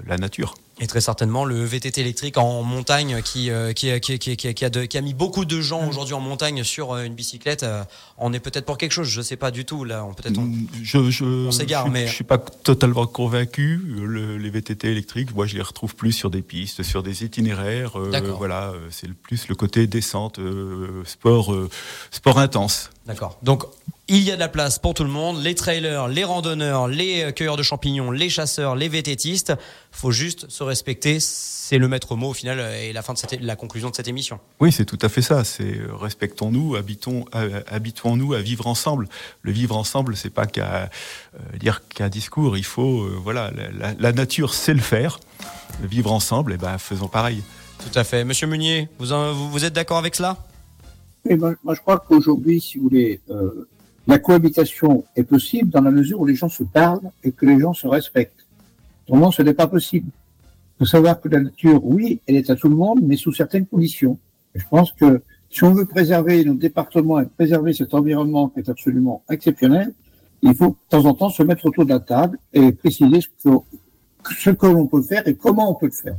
la 0.06 0.16
nature. 0.16 0.54
Et 0.80 0.86
très 0.86 1.00
certainement 1.00 1.44
le 1.44 1.64
VTT 1.64 2.00
électrique 2.02 2.38
en 2.38 2.62
montagne 2.62 3.20
qui, 3.22 3.50
euh, 3.50 3.72
qui, 3.72 3.98
qui, 4.00 4.18
qui, 4.20 4.36
qui, 4.36 4.54
qui 4.54 4.64
a, 4.64 4.70
de- 4.70 4.84
qui 4.84 4.96
a 4.96 5.00
mis 5.00 5.12
beaucoup 5.14 5.44
de 5.44 5.60
gens 5.60 5.82
Mm. 5.84 5.88
aujourd'hui 5.88 6.14
en 6.14 6.20
montagne 6.20 6.62
sur 6.62 6.92
euh, 6.92 7.02
une 7.02 7.14
bicyclette. 7.14 7.64
euh, 7.64 7.82
on 8.16 8.32
est 8.32 8.38
peut-être 8.38 8.64
pour 8.64 8.78
quelque 8.78 8.92
chose, 8.92 9.08
je 9.08 9.20
sais 9.20 9.36
pas 9.36 9.50
du 9.50 9.64
tout. 9.64 9.82
Là, 9.84 10.04
on 10.04 10.14
peut-être. 10.14 10.38
on- 10.38 10.42
Mm, 10.42 10.66
Je, 10.82 11.10
je, 11.10 11.24
On 11.24 11.50
s'égare, 11.50 11.86
je, 11.86 11.92
mais- 11.92 12.06
je 12.06 12.12
suis 12.14 12.22
pas 12.24 12.38
totalement 12.38 13.06
convaincu. 13.06 13.82
Le- 13.88 14.36
les 14.38 14.50
VTT 14.50 14.88
électriques, 14.92 15.34
moi, 15.34 15.46
je 15.46 15.56
les 15.56 15.62
retrouve 15.62 15.96
plus 15.96 16.12
sur 16.12 16.30
des 16.30 16.42
pistes, 16.42 16.82
sur 16.84 17.02
des 17.02 17.24
itinéraires. 17.24 17.98
euh, 17.98 18.12
voilà, 18.36 18.68
euh, 18.70 18.86
c'est 18.90 19.08
le 19.08 19.14
plus 19.14 19.48
le 19.48 19.56
côté 19.56 19.86
descente, 19.88 20.38
euh, 20.38 21.02
sport, 21.06 21.52
euh, 21.52 21.68
sport 22.12 22.38
intense. 22.38 22.90
D'accord. 23.08 23.38
Donc 23.42 23.64
il 24.06 24.22
y 24.22 24.30
a 24.30 24.34
de 24.36 24.40
la 24.40 24.48
place 24.48 24.78
pour 24.78 24.94
tout 24.94 25.02
le 25.04 25.10
monde, 25.10 25.42
les 25.42 25.54
trailers, 25.54 26.06
les 26.08 26.24
randonneurs, 26.24 26.86
les 26.88 27.24
euh, 27.24 27.32
cueilleurs 27.32 27.56
de 27.56 27.62
champignons, 27.62 28.10
les 28.10 28.30
chasseurs, 28.30 28.76
les 28.76 28.88
VTTistes. 28.88 29.52
Faut 29.90 30.12
juste 30.12 30.48
se 30.50 30.62
respecter. 30.62 31.18
C'est 31.20 31.76
le 31.76 31.88
maître 31.88 32.16
mot 32.16 32.28
au 32.30 32.32
final 32.34 32.58
euh, 32.60 32.82
et 32.82 32.92
la 32.94 33.02
fin 33.02 33.12
de 33.14 33.18
cette, 33.18 33.40
la 33.42 33.56
conclusion 33.56 33.90
de 33.90 33.94
cette 33.96 34.08
émission. 34.08 34.40
Oui, 34.60 34.72
c'est 34.72 34.84
tout 34.86 34.98
à 35.02 35.08
fait 35.10 35.20
ça. 35.22 35.44
C'est 35.44 35.64
euh, 35.78 35.88
respectons-nous, 35.94 36.76
habitons, 36.76 37.24
habituons-nous 37.70 38.32
à 38.34 38.40
vivre 38.40 38.66
ensemble. 38.66 39.08
Le 39.42 39.52
vivre 39.52 39.76
ensemble, 39.76 40.16
c'est 40.16 40.30
pas 40.30 40.46
qu'à 40.46 40.84
euh, 41.34 41.56
dire 41.58 41.82
qu'un 41.88 42.08
discours. 42.08 42.56
Il 42.56 42.64
faut, 42.64 43.02
euh, 43.02 43.18
voilà, 43.22 43.50
la, 43.56 43.70
la- 43.90 43.94
la 43.98 44.12
nature 44.12 44.54
sait 44.54 44.74
le 44.74 44.80
faire. 44.80 45.18
Le 45.82 45.88
vivre 45.88 46.12
ensemble, 46.12 46.54
et 46.54 46.56
ben, 46.56 46.78
faisons 46.78 47.08
pareil. 47.08 47.42
Tout 47.78 47.96
à 47.98 48.04
fait. 48.04 48.24
Monsieur 48.24 48.46
Munier, 48.46 48.88
vous, 48.98 49.12
en- 49.12 49.32
vous, 49.32 49.50
vous 49.50 49.64
êtes 49.64 49.74
d'accord 49.74 49.98
avec 49.98 50.14
cela? 50.14 50.36
Et 51.24 51.36
moi, 51.36 51.54
moi, 51.64 51.74
je 51.74 51.80
crois 51.80 51.98
qu'aujourd'hui, 51.98 52.60
si 52.60 52.78
vous 52.78 52.84
voulez, 52.84 53.20
euh, 53.30 53.68
la 54.06 54.18
cohabitation 54.18 55.04
est 55.16 55.24
possible 55.24 55.70
dans 55.70 55.82
la 55.82 55.90
mesure 55.90 56.20
où 56.20 56.26
les 56.26 56.34
gens 56.34 56.48
se 56.48 56.62
parlent 56.64 57.10
et 57.22 57.32
que 57.32 57.44
les 57.44 57.60
gens 57.60 57.74
se 57.74 57.86
respectent. 57.86 58.46
Autrement, 59.06 59.30
ce 59.30 59.42
n'est 59.42 59.54
pas 59.54 59.66
possible. 59.66 60.10
Il 60.76 60.78
faut 60.80 60.90
savoir 60.90 61.20
que 61.20 61.28
la 61.28 61.40
nature, 61.40 61.84
oui, 61.84 62.20
elle 62.26 62.36
est 62.36 62.50
à 62.50 62.56
tout 62.56 62.68
le 62.68 62.76
monde, 62.76 63.00
mais 63.02 63.16
sous 63.16 63.32
certaines 63.32 63.66
conditions. 63.66 64.18
Je 64.54 64.64
pense 64.70 64.92
que 64.92 65.22
si 65.50 65.64
on 65.64 65.72
veut 65.72 65.86
préserver 65.86 66.44
nos 66.44 66.54
départements 66.54 67.20
et 67.20 67.26
préserver 67.26 67.72
cet 67.72 67.94
environnement 67.94 68.48
qui 68.48 68.60
est 68.60 68.68
absolument 68.68 69.22
exceptionnel, 69.30 69.92
il 70.42 70.54
faut 70.54 70.68
de 70.68 70.76
temps 70.88 71.04
en 71.04 71.14
temps 71.14 71.30
se 71.30 71.42
mettre 71.42 71.66
autour 71.66 71.84
de 71.84 71.90
la 71.90 72.00
table 72.00 72.38
et 72.52 72.72
préciser 72.72 73.20
ce 73.20 73.28
que, 73.28 73.56
ce 74.38 74.50
que 74.50 74.66
l'on 74.66 74.86
peut 74.86 75.02
faire 75.02 75.26
et 75.26 75.34
comment 75.34 75.70
on 75.70 75.74
peut 75.74 75.86
le 75.86 75.92
faire. 75.92 76.16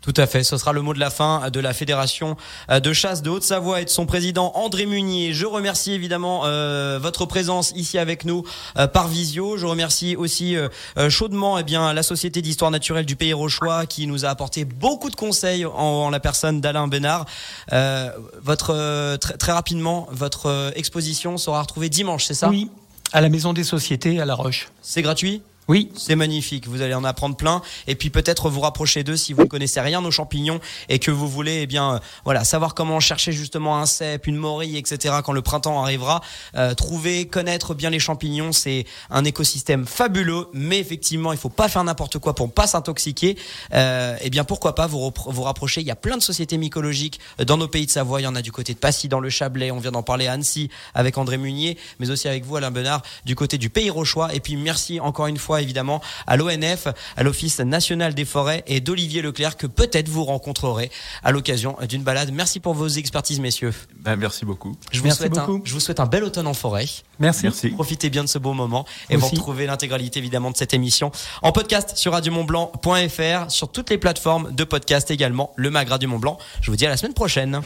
Tout 0.00 0.14
à 0.16 0.26
fait, 0.26 0.44
ce 0.44 0.56
sera 0.56 0.72
le 0.72 0.80
mot 0.80 0.94
de 0.94 1.00
la 1.00 1.10
fin 1.10 1.50
de 1.50 1.60
la 1.60 1.74
Fédération 1.74 2.36
euh, 2.70 2.78
de 2.78 2.92
chasse 2.92 3.20
de 3.20 3.30
Haute-Savoie 3.30 3.80
et 3.80 3.84
de 3.84 3.90
son 3.90 4.06
président 4.06 4.52
André 4.54 4.86
Munier. 4.86 5.34
Je 5.34 5.44
remercie 5.44 5.92
évidemment 5.92 6.42
euh, 6.44 6.98
votre 7.02 7.26
présence 7.26 7.72
ici 7.74 7.98
avec 7.98 8.24
nous 8.24 8.44
euh, 8.78 8.86
par 8.86 9.08
visio. 9.08 9.56
Je 9.58 9.66
remercie 9.66 10.14
aussi 10.14 10.56
euh, 10.56 10.68
euh, 10.96 11.10
chaudement 11.10 11.58
eh 11.58 11.64
bien 11.64 11.92
la 11.92 12.04
Société 12.04 12.42
d'histoire 12.42 12.70
naturelle 12.70 13.06
du 13.06 13.16
Pays 13.16 13.32
Rochois 13.32 13.86
qui 13.86 14.06
nous 14.06 14.24
a 14.24 14.28
apporté 14.28 14.64
beaucoup 14.64 15.10
de 15.10 15.16
conseils 15.16 15.66
en, 15.66 15.72
en 15.74 16.10
la 16.10 16.20
personne 16.20 16.60
d'Alain 16.60 16.86
Bénard. 16.86 17.26
Euh, 17.72 18.10
votre 18.40 18.72
euh, 18.72 19.16
très, 19.16 19.36
très 19.36 19.52
rapidement, 19.52 20.06
votre 20.12 20.46
euh, 20.46 20.70
exposition 20.76 21.36
sera 21.38 21.60
retrouvée 21.60 21.88
dimanche, 21.88 22.24
c'est 22.24 22.34
ça? 22.34 22.48
Oui, 22.48 22.70
à 23.12 23.20
la 23.20 23.28
Maison 23.28 23.52
des 23.52 23.64
Sociétés 23.64 24.20
à 24.20 24.24
La 24.24 24.36
Roche. 24.36 24.68
C'est 24.80 25.02
gratuit? 25.02 25.42
Oui. 25.68 25.90
C'est 25.94 26.16
magnifique, 26.16 26.66
vous 26.66 26.80
allez 26.80 26.94
en 26.94 27.04
apprendre 27.04 27.36
plein 27.36 27.60
et 27.86 27.94
puis 27.94 28.08
peut-être 28.08 28.48
vous 28.48 28.60
rapprocher 28.60 29.04
d'eux 29.04 29.18
si 29.18 29.34
vous 29.34 29.42
ne 29.42 29.48
connaissez 29.48 29.82
rien 29.82 30.02
aux 30.02 30.10
champignons 30.10 30.60
et 30.88 30.98
que 30.98 31.10
vous 31.10 31.28
voulez 31.28 31.60
eh 31.62 31.66
bien 31.66 31.96
euh, 31.96 31.98
voilà 32.24 32.42
savoir 32.42 32.74
comment 32.74 33.00
chercher 33.00 33.32
justement 33.32 33.76
un 33.76 33.84
cep, 33.84 34.26
une 34.26 34.36
morille, 34.36 34.78
etc. 34.78 35.16
quand 35.22 35.32
le 35.32 35.42
printemps 35.42 35.82
arrivera. 35.82 36.22
Euh, 36.54 36.72
trouver, 36.72 37.26
connaître 37.26 37.74
bien 37.74 37.90
les 37.90 37.98
champignons, 37.98 38.52
c'est 38.52 38.86
un 39.10 39.26
écosystème 39.26 39.86
fabuleux, 39.86 40.46
mais 40.54 40.78
effectivement 40.78 41.32
il 41.32 41.38
faut 41.38 41.50
pas 41.50 41.68
faire 41.68 41.84
n'importe 41.84 42.18
quoi 42.18 42.34
pour 42.34 42.50
pas 42.50 42.66
s'intoxiquer. 42.66 43.36
Euh, 43.74 44.16
eh 44.22 44.30
bien 44.30 44.44
pourquoi 44.44 44.74
pas 44.74 44.86
vous, 44.86 45.12
vous 45.26 45.42
rapprocher. 45.42 45.82
Il 45.82 45.86
y 45.86 45.90
a 45.90 45.96
plein 45.96 46.16
de 46.16 46.22
sociétés 46.22 46.56
mycologiques 46.56 47.20
dans 47.44 47.58
nos 47.58 47.68
pays 47.68 47.84
de 47.84 47.90
Savoie. 47.90 48.22
Il 48.22 48.24
y 48.24 48.28
en 48.28 48.36
a 48.36 48.42
du 48.42 48.52
côté 48.52 48.72
de 48.72 48.78
Passy 48.78 49.08
dans 49.08 49.20
le 49.20 49.28
Chablais. 49.28 49.70
On 49.70 49.80
vient 49.80 49.92
d'en 49.92 50.02
parler 50.02 50.28
à 50.28 50.32
Annecy 50.32 50.70
avec 50.94 51.18
André 51.18 51.36
Munier, 51.36 51.76
mais 51.98 52.08
aussi 52.08 52.26
avec 52.26 52.46
vous 52.46 52.56
Alain 52.56 52.70
Benard 52.70 53.02
du 53.26 53.34
côté 53.34 53.58
du 53.58 53.68
Pays 53.68 53.90
Rochois. 53.90 54.34
Et 54.34 54.40
puis 54.40 54.56
merci 54.56 54.98
encore 54.98 55.26
une 55.26 55.36
fois 55.36 55.57
évidemment 55.62 56.00
à 56.26 56.36
l'ONF, 56.36 56.88
à 57.16 57.22
l'Office 57.22 57.58
national 57.60 58.14
des 58.14 58.24
forêts 58.24 58.64
et 58.66 58.80
d'Olivier 58.80 59.22
Leclerc 59.22 59.56
que 59.56 59.66
peut-être 59.66 60.08
vous 60.08 60.24
rencontrerez 60.24 60.90
à 61.22 61.32
l'occasion 61.32 61.76
d'une 61.88 62.02
balade. 62.02 62.30
Merci 62.32 62.60
pour 62.60 62.74
vos 62.74 62.88
expertises, 62.88 63.40
messieurs. 63.40 63.72
Ben, 64.00 64.16
merci 64.16 64.44
beaucoup. 64.44 64.76
Je 64.92 65.00
vous, 65.00 65.10
souhaite 65.10 65.36
Un, 65.36 65.60
je 65.64 65.72
vous 65.72 65.80
souhaite 65.80 66.00
un 66.00 66.06
bel 66.06 66.24
automne 66.24 66.46
en 66.46 66.54
forêt. 66.54 66.86
Merci. 67.18 67.44
merci. 67.44 67.68
Profitez 67.70 68.10
bien 68.10 68.24
de 68.24 68.28
ce 68.28 68.38
beau 68.38 68.52
moment 68.52 68.86
et 69.10 69.16
vous 69.16 69.26
retrouvez 69.26 69.66
l'intégralité 69.66 70.18
évidemment 70.18 70.50
de 70.50 70.56
cette 70.56 70.74
émission 70.74 71.10
en 71.42 71.52
podcast 71.52 71.96
sur 71.96 72.12
radiomontblanc.fr, 72.12 73.50
sur 73.50 73.70
toutes 73.70 73.90
les 73.90 73.98
plateformes 73.98 74.52
de 74.52 74.64
podcast 74.64 75.10
également, 75.10 75.52
le 75.56 75.70
Magra 75.70 75.98
du 75.98 76.06
Mont 76.06 76.18
Blanc. 76.18 76.38
Je 76.60 76.70
vous 76.70 76.76
dis 76.76 76.86
à 76.86 76.88
la 76.88 76.96
semaine 76.96 77.14
prochaine. 77.14 77.54